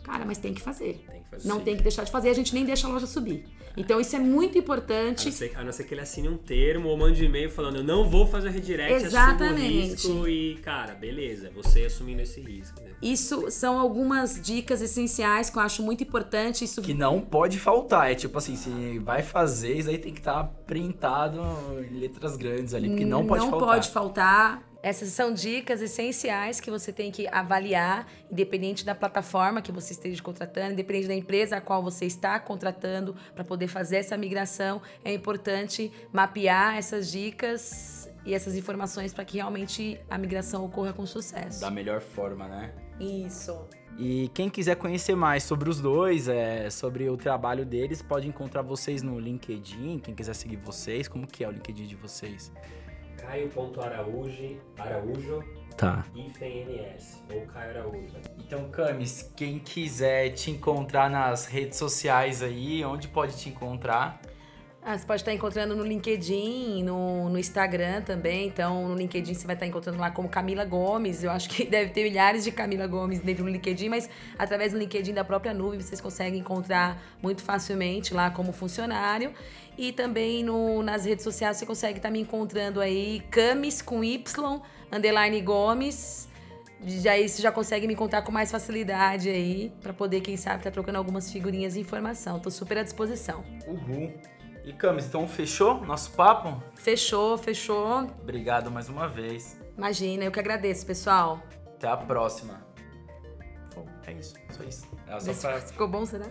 Cara, 0.02 0.24
mas 0.26 0.36
tem 0.36 0.52
que 0.52 0.60
fazer. 0.60 1.02
Fazer. 1.30 1.48
Não 1.48 1.60
tem 1.60 1.76
que 1.76 1.82
deixar 1.82 2.04
de 2.04 2.10
fazer, 2.10 2.28
a 2.30 2.34
gente 2.34 2.54
nem 2.54 2.64
deixa 2.64 2.86
a 2.86 2.90
loja 2.90 3.06
subir. 3.06 3.44
Então 3.76 4.00
isso 4.00 4.16
é 4.16 4.18
muito 4.18 4.56
A 4.56 4.58
importante. 4.58 5.26
não, 5.26 5.32
ser, 5.32 5.52
a 5.54 5.64
não 5.64 5.72
ser 5.72 5.84
que 5.84 5.92
ele 5.92 6.00
assine 6.00 6.28
um 6.28 6.36
termo 6.38 6.88
ou 6.88 6.96
mande 6.96 7.22
um 7.22 7.26
e-mail 7.26 7.50
falando 7.50 7.76
eu 7.76 7.84
não 7.84 8.08
vou 8.08 8.26
fazer 8.26 8.48
redirect, 8.48 8.92
assumo 8.94 9.04
o 9.04 9.08
Exatamente. 9.08 9.90
risco 9.90 10.28
e, 10.28 10.54
cara, 10.62 10.94
beleza, 10.94 11.50
você 11.54 11.84
assumindo 11.84 12.22
esse 12.22 12.40
risco. 12.40 12.80
né? 12.80 12.92
Isso 13.02 13.50
são 13.50 13.78
algumas 13.78 14.40
dicas 14.40 14.80
essenciais 14.80 15.50
que 15.50 15.58
eu 15.58 15.62
acho 15.62 15.82
muito 15.82 16.02
importante. 16.02 16.64
Isso 16.64 16.80
que 16.80 16.94
não 16.94 17.20
pode 17.20 17.58
faltar. 17.58 18.10
É 18.10 18.14
tipo 18.14 18.38
assim, 18.38 18.56
se 18.56 18.98
vai 19.00 19.22
fazer, 19.22 19.74
isso 19.74 19.90
aí 19.90 19.98
tem 19.98 20.12
que 20.14 20.20
estar 20.20 20.44
printado 20.66 21.40
em 21.90 21.98
letras 21.98 22.36
grandes 22.36 22.72
ali, 22.72 22.88
porque 22.88 23.04
não 23.04 23.26
pode 23.26 23.42
não 23.44 23.50
faltar. 23.50 23.68
pode 23.68 23.90
faltar. 23.90 24.62
Essas 24.86 25.08
são 25.08 25.34
dicas 25.34 25.82
essenciais 25.82 26.60
que 26.60 26.70
você 26.70 26.92
tem 26.92 27.10
que 27.10 27.26
avaliar, 27.32 28.06
independente 28.30 28.84
da 28.84 28.94
plataforma 28.94 29.60
que 29.60 29.72
você 29.72 29.92
esteja 29.92 30.22
contratando, 30.22 30.74
independente 30.74 31.08
da 31.08 31.14
empresa 31.16 31.56
a 31.56 31.60
qual 31.60 31.82
você 31.82 32.04
está 32.04 32.38
contratando, 32.38 33.16
para 33.34 33.42
poder 33.42 33.66
fazer 33.66 33.96
essa 33.96 34.16
migração. 34.16 34.80
É 35.04 35.12
importante 35.12 35.90
mapear 36.12 36.76
essas 36.76 37.10
dicas 37.10 38.08
e 38.24 38.32
essas 38.32 38.54
informações 38.54 39.12
para 39.12 39.24
que 39.24 39.38
realmente 39.38 39.98
a 40.08 40.16
migração 40.16 40.64
ocorra 40.64 40.92
com 40.92 41.04
sucesso. 41.04 41.60
Da 41.60 41.70
melhor 41.70 42.00
forma, 42.00 42.46
né? 42.46 42.72
Isso. 43.00 43.66
E 43.98 44.30
quem 44.34 44.48
quiser 44.48 44.76
conhecer 44.76 45.16
mais 45.16 45.42
sobre 45.42 45.68
os 45.68 45.80
dois, 45.80 46.28
é, 46.28 46.70
sobre 46.70 47.10
o 47.10 47.16
trabalho 47.16 47.66
deles, 47.66 48.02
pode 48.02 48.28
encontrar 48.28 48.62
vocês 48.62 49.02
no 49.02 49.18
LinkedIn. 49.18 49.98
Quem 49.98 50.14
quiser 50.14 50.36
seguir 50.36 50.58
vocês, 50.58 51.08
como 51.08 51.26
que 51.26 51.42
é 51.42 51.48
o 51.48 51.50
LinkedIn 51.50 51.86
de 51.86 51.96
vocês? 51.96 52.52
Caio.araújo, 53.16 54.56
Araújo, 54.78 55.42
Tá. 55.76 56.06
IFNS, 56.14 57.22
ou 57.34 57.42
Caio 57.42 57.70
Araújo. 57.70 58.16
Então, 58.38 58.70
Camis, 58.70 59.30
quem 59.36 59.58
quiser 59.58 60.30
te 60.30 60.50
encontrar 60.50 61.10
nas 61.10 61.44
redes 61.46 61.78
sociais 61.78 62.42
aí, 62.42 62.82
onde 62.82 63.08
pode 63.08 63.36
te 63.36 63.50
encontrar? 63.50 64.18
Ah, 64.88 64.96
você 64.96 65.04
pode 65.04 65.22
estar 65.22 65.34
encontrando 65.34 65.74
no 65.74 65.82
LinkedIn, 65.82 66.84
no, 66.84 67.28
no 67.28 67.36
Instagram 67.36 68.02
também. 68.02 68.46
Então, 68.46 68.88
no 68.88 68.94
LinkedIn 68.94 69.34
você 69.34 69.44
vai 69.44 69.56
estar 69.56 69.66
encontrando 69.66 69.98
lá 69.98 70.12
como 70.12 70.28
Camila 70.28 70.64
Gomes. 70.64 71.24
Eu 71.24 71.32
acho 71.32 71.48
que 71.48 71.64
deve 71.66 71.90
ter 71.90 72.04
milhares 72.04 72.44
de 72.44 72.52
Camila 72.52 72.86
Gomes 72.86 73.18
dentro 73.18 73.42
do 73.42 73.50
LinkedIn, 73.50 73.88
mas 73.88 74.08
através 74.38 74.70
do 74.70 74.78
LinkedIn 74.78 75.12
da 75.12 75.24
própria 75.24 75.52
nuvem 75.52 75.80
vocês 75.80 76.00
conseguem 76.00 76.38
encontrar 76.38 77.02
muito 77.20 77.42
facilmente 77.42 78.14
lá 78.14 78.30
como 78.30 78.52
funcionário. 78.52 79.32
E 79.76 79.90
também 79.90 80.44
no, 80.44 80.84
nas 80.84 81.04
redes 81.04 81.24
sociais 81.24 81.56
você 81.56 81.66
consegue 81.66 81.98
estar 81.98 82.12
me 82.12 82.20
encontrando 82.20 82.80
aí, 82.80 83.24
Camis 83.28 83.82
com 83.82 84.04
Y, 84.04 84.22
underline 84.92 85.40
Gomes. 85.40 86.28
Já 86.80 87.16
você 87.16 87.42
já 87.42 87.50
consegue 87.50 87.88
me 87.88 87.94
encontrar 87.94 88.22
com 88.22 88.30
mais 88.30 88.52
facilidade 88.52 89.28
aí, 89.28 89.72
para 89.82 89.92
poder, 89.92 90.20
quem 90.20 90.36
sabe, 90.36 90.58
estar 90.58 90.70
trocando 90.70 90.96
algumas 90.96 91.32
figurinhas 91.32 91.74
de 91.74 91.80
informação. 91.80 92.38
Tô 92.38 92.52
super 92.52 92.78
à 92.78 92.84
disposição. 92.84 93.42
Uhul. 93.66 94.35
E 94.66 94.72
Camis, 94.72 95.06
então 95.06 95.28
fechou 95.28 95.86
nosso 95.86 96.10
papo? 96.10 96.60
Fechou, 96.74 97.38
fechou. 97.38 98.00
Obrigado 98.20 98.68
mais 98.68 98.88
uma 98.88 99.06
vez. 99.06 99.56
Imagina, 99.78 100.24
eu 100.24 100.32
que 100.32 100.40
agradeço, 100.40 100.84
pessoal. 100.84 101.40
Até 101.76 101.86
a 101.86 101.96
próxima. 101.96 102.66
Bom, 103.72 103.86
é 104.04 104.12
isso, 104.14 104.34
só 104.50 104.64
isso. 104.64 104.88
Era 105.06 105.20
só 105.20 105.32
pra... 105.34 105.60
Ficou 105.60 105.86
bom, 105.86 106.04
será? 106.04 106.26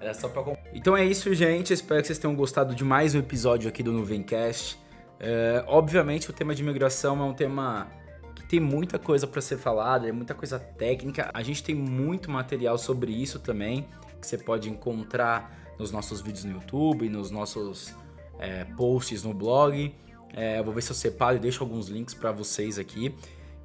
Era 0.00 0.14
só 0.14 0.28
pra... 0.28 0.44
Então 0.72 0.96
é 0.96 1.04
isso, 1.04 1.34
gente. 1.34 1.72
Espero 1.72 2.00
que 2.02 2.06
vocês 2.06 2.20
tenham 2.20 2.36
gostado 2.36 2.72
de 2.72 2.84
mais 2.84 3.16
um 3.16 3.18
episódio 3.18 3.68
aqui 3.68 3.82
do 3.82 3.90
Nuvencast. 3.90 4.78
É, 5.18 5.64
obviamente, 5.66 6.30
o 6.30 6.32
tema 6.32 6.54
de 6.54 6.62
migração 6.62 7.20
é 7.20 7.24
um 7.24 7.34
tema 7.34 7.88
que 8.32 8.46
tem 8.46 8.60
muita 8.60 8.96
coisa 8.96 9.26
para 9.26 9.40
ser 9.40 9.56
falada, 9.56 10.08
é 10.08 10.12
muita 10.12 10.34
coisa 10.34 10.56
técnica. 10.56 11.32
A 11.34 11.42
gente 11.42 11.64
tem 11.64 11.74
muito 11.74 12.30
material 12.30 12.78
sobre 12.78 13.10
isso 13.10 13.40
também, 13.40 13.88
que 14.20 14.26
você 14.26 14.38
pode 14.38 14.70
encontrar 14.70 15.61
nos 15.82 15.90
nossos 15.90 16.20
vídeos 16.20 16.44
no 16.44 16.52
YouTube, 16.52 17.08
nos 17.08 17.30
nossos 17.30 17.92
é, 18.38 18.64
posts 18.76 19.24
no 19.24 19.34
blog. 19.34 19.92
É, 20.32 20.62
vou 20.62 20.72
ver 20.72 20.80
se 20.80 20.92
eu 20.92 20.94
separo 20.94 21.36
e 21.36 21.40
deixo 21.40 21.62
alguns 21.62 21.88
links 21.88 22.14
para 22.14 22.30
vocês 22.30 22.78
aqui. 22.78 23.14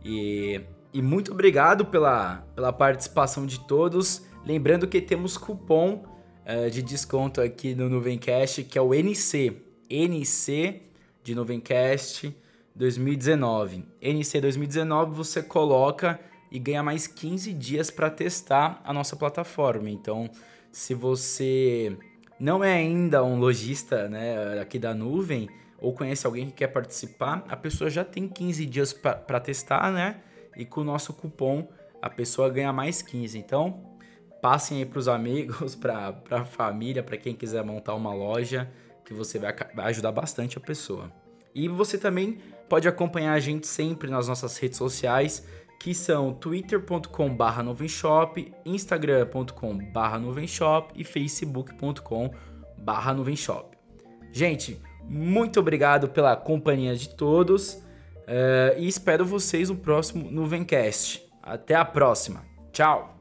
E, 0.03 0.59
e 0.91 1.01
muito 1.01 1.31
obrigado 1.31 1.85
pela, 1.85 2.37
pela 2.55 2.73
participação 2.73 3.45
de 3.45 3.59
todos. 3.61 4.23
Lembrando 4.43 4.87
que 4.87 4.99
temos 4.99 5.37
cupom 5.37 6.03
é, 6.43 6.69
de 6.69 6.81
desconto 6.81 7.39
aqui 7.39 7.75
no 7.75 7.87
Nuvencast, 7.87 8.63
que 8.63 8.77
é 8.77 8.81
o 8.81 8.93
NC. 8.93 9.61
NC 9.89 10.81
de 11.23 11.35
Nuvencast 11.35 12.35
2019. 12.75 13.85
NC 14.01 14.41
2019 14.41 15.15
você 15.15 15.43
coloca 15.43 16.19
e 16.51 16.57
ganha 16.57 16.81
mais 16.81 17.05
15 17.05 17.53
dias 17.53 17.91
para 17.91 18.09
testar 18.09 18.81
a 18.83 18.91
nossa 18.91 19.15
plataforma. 19.15 19.89
Então, 19.89 20.29
se 20.71 20.93
você 20.93 21.97
não 22.39 22.63
é 22.63 22.73
ainda 22.73 23.23
um 23.23 23.39
lojista 23.39 24.07
né, 24.07 24.59
aqui 24.59 24.77
da 24.77 24.93
nuvem 24.93 25.49
ou 25.79 25.93
conhece 25.93 26.25
alguém 26.25 26.47
que 26.47 26.53
quer 26.53 26.67
participar, 26.67 27.45
a 27.47 27.55
pessoa 27.55 27.89
já 27.89 28.03
tem 28.03 28.27
15 28.27 28.65
dias 28.65 28.93
para 28.93 29.39
testar, 29.39 29.91
né? 29.91 30.21
E 30.55 30.65
com 30.65 30.81
o 30.81 30.83
nosso 30.83 31.13
cupom 31.13 31.67
a 32.01 32.09
pessoa 32.09 32.49
ganha 32.49 32.73
mais 32.73 33.01
15. 33.01 33.37
Então, 33.37 33.97
passem 34.41 34.79
aí 34.79 34.85
para 34.85 34.99
os 34.99 35.07
amigos, 35.09 35.75
para 35.75 36.15
a 36.31 36.45
família, 36.45 37.03
para 37.03 37.17
quem 37.17 37.35
quiser 37.35 37.63
montar 37.63 37.93
uma 37.93 38.13
loja, 38.13 38.69
que 39.05 39.13
você 39.13 39.39
vai, 39.39 39.53
vai 39.73 39.85
ajudar 39.87 40.11
bastante 40.11 40.57
a 40.57 40.61
pessoa. 40.61 41.11
E 41.53 41.67
você 41.67 41.97
também 41.97 42.39
pode 42.69 42.87
acompanhar 42.87 43.33
a 43.33 43.39
gente 43.39 43.67
sempre 43.67 44.09
nas 44.09 44.27
nossas 44.27 44.57
redes 44.57 44.77
sociais, 44.77 45.45
que 45.79 45.93
são 45.93 46.33
twitter.com/barra 46.33 47.61
nuvenshop, 47.63 48.53
instagram.com/barra 48.65 50.19
nuvenshop 50.19 50.93
e 50.95 51.03
facebook.com/barra 51.03 53.13
nuvenshop. 53.13 53.77
Gente, 54.31 54.81
muito 55.03 55.59
obrigado 55.59 56.09
pela 56.09 56.35
companhia 56.35 56.95
de 56.95 57.09
todos 57.09 57.73
uh, 57.73 58.77
e 58.77 58.87
espero 58.87 59.25
vocês 59.25 59.69
no 59.69 59.77
próximo 59.77 60.29
Nuvencast. 60.29 61.25
Até 61.41 61.75
a 61.75 61.85
próxima. 61.85 62.45
Tchau! 62.71 63.16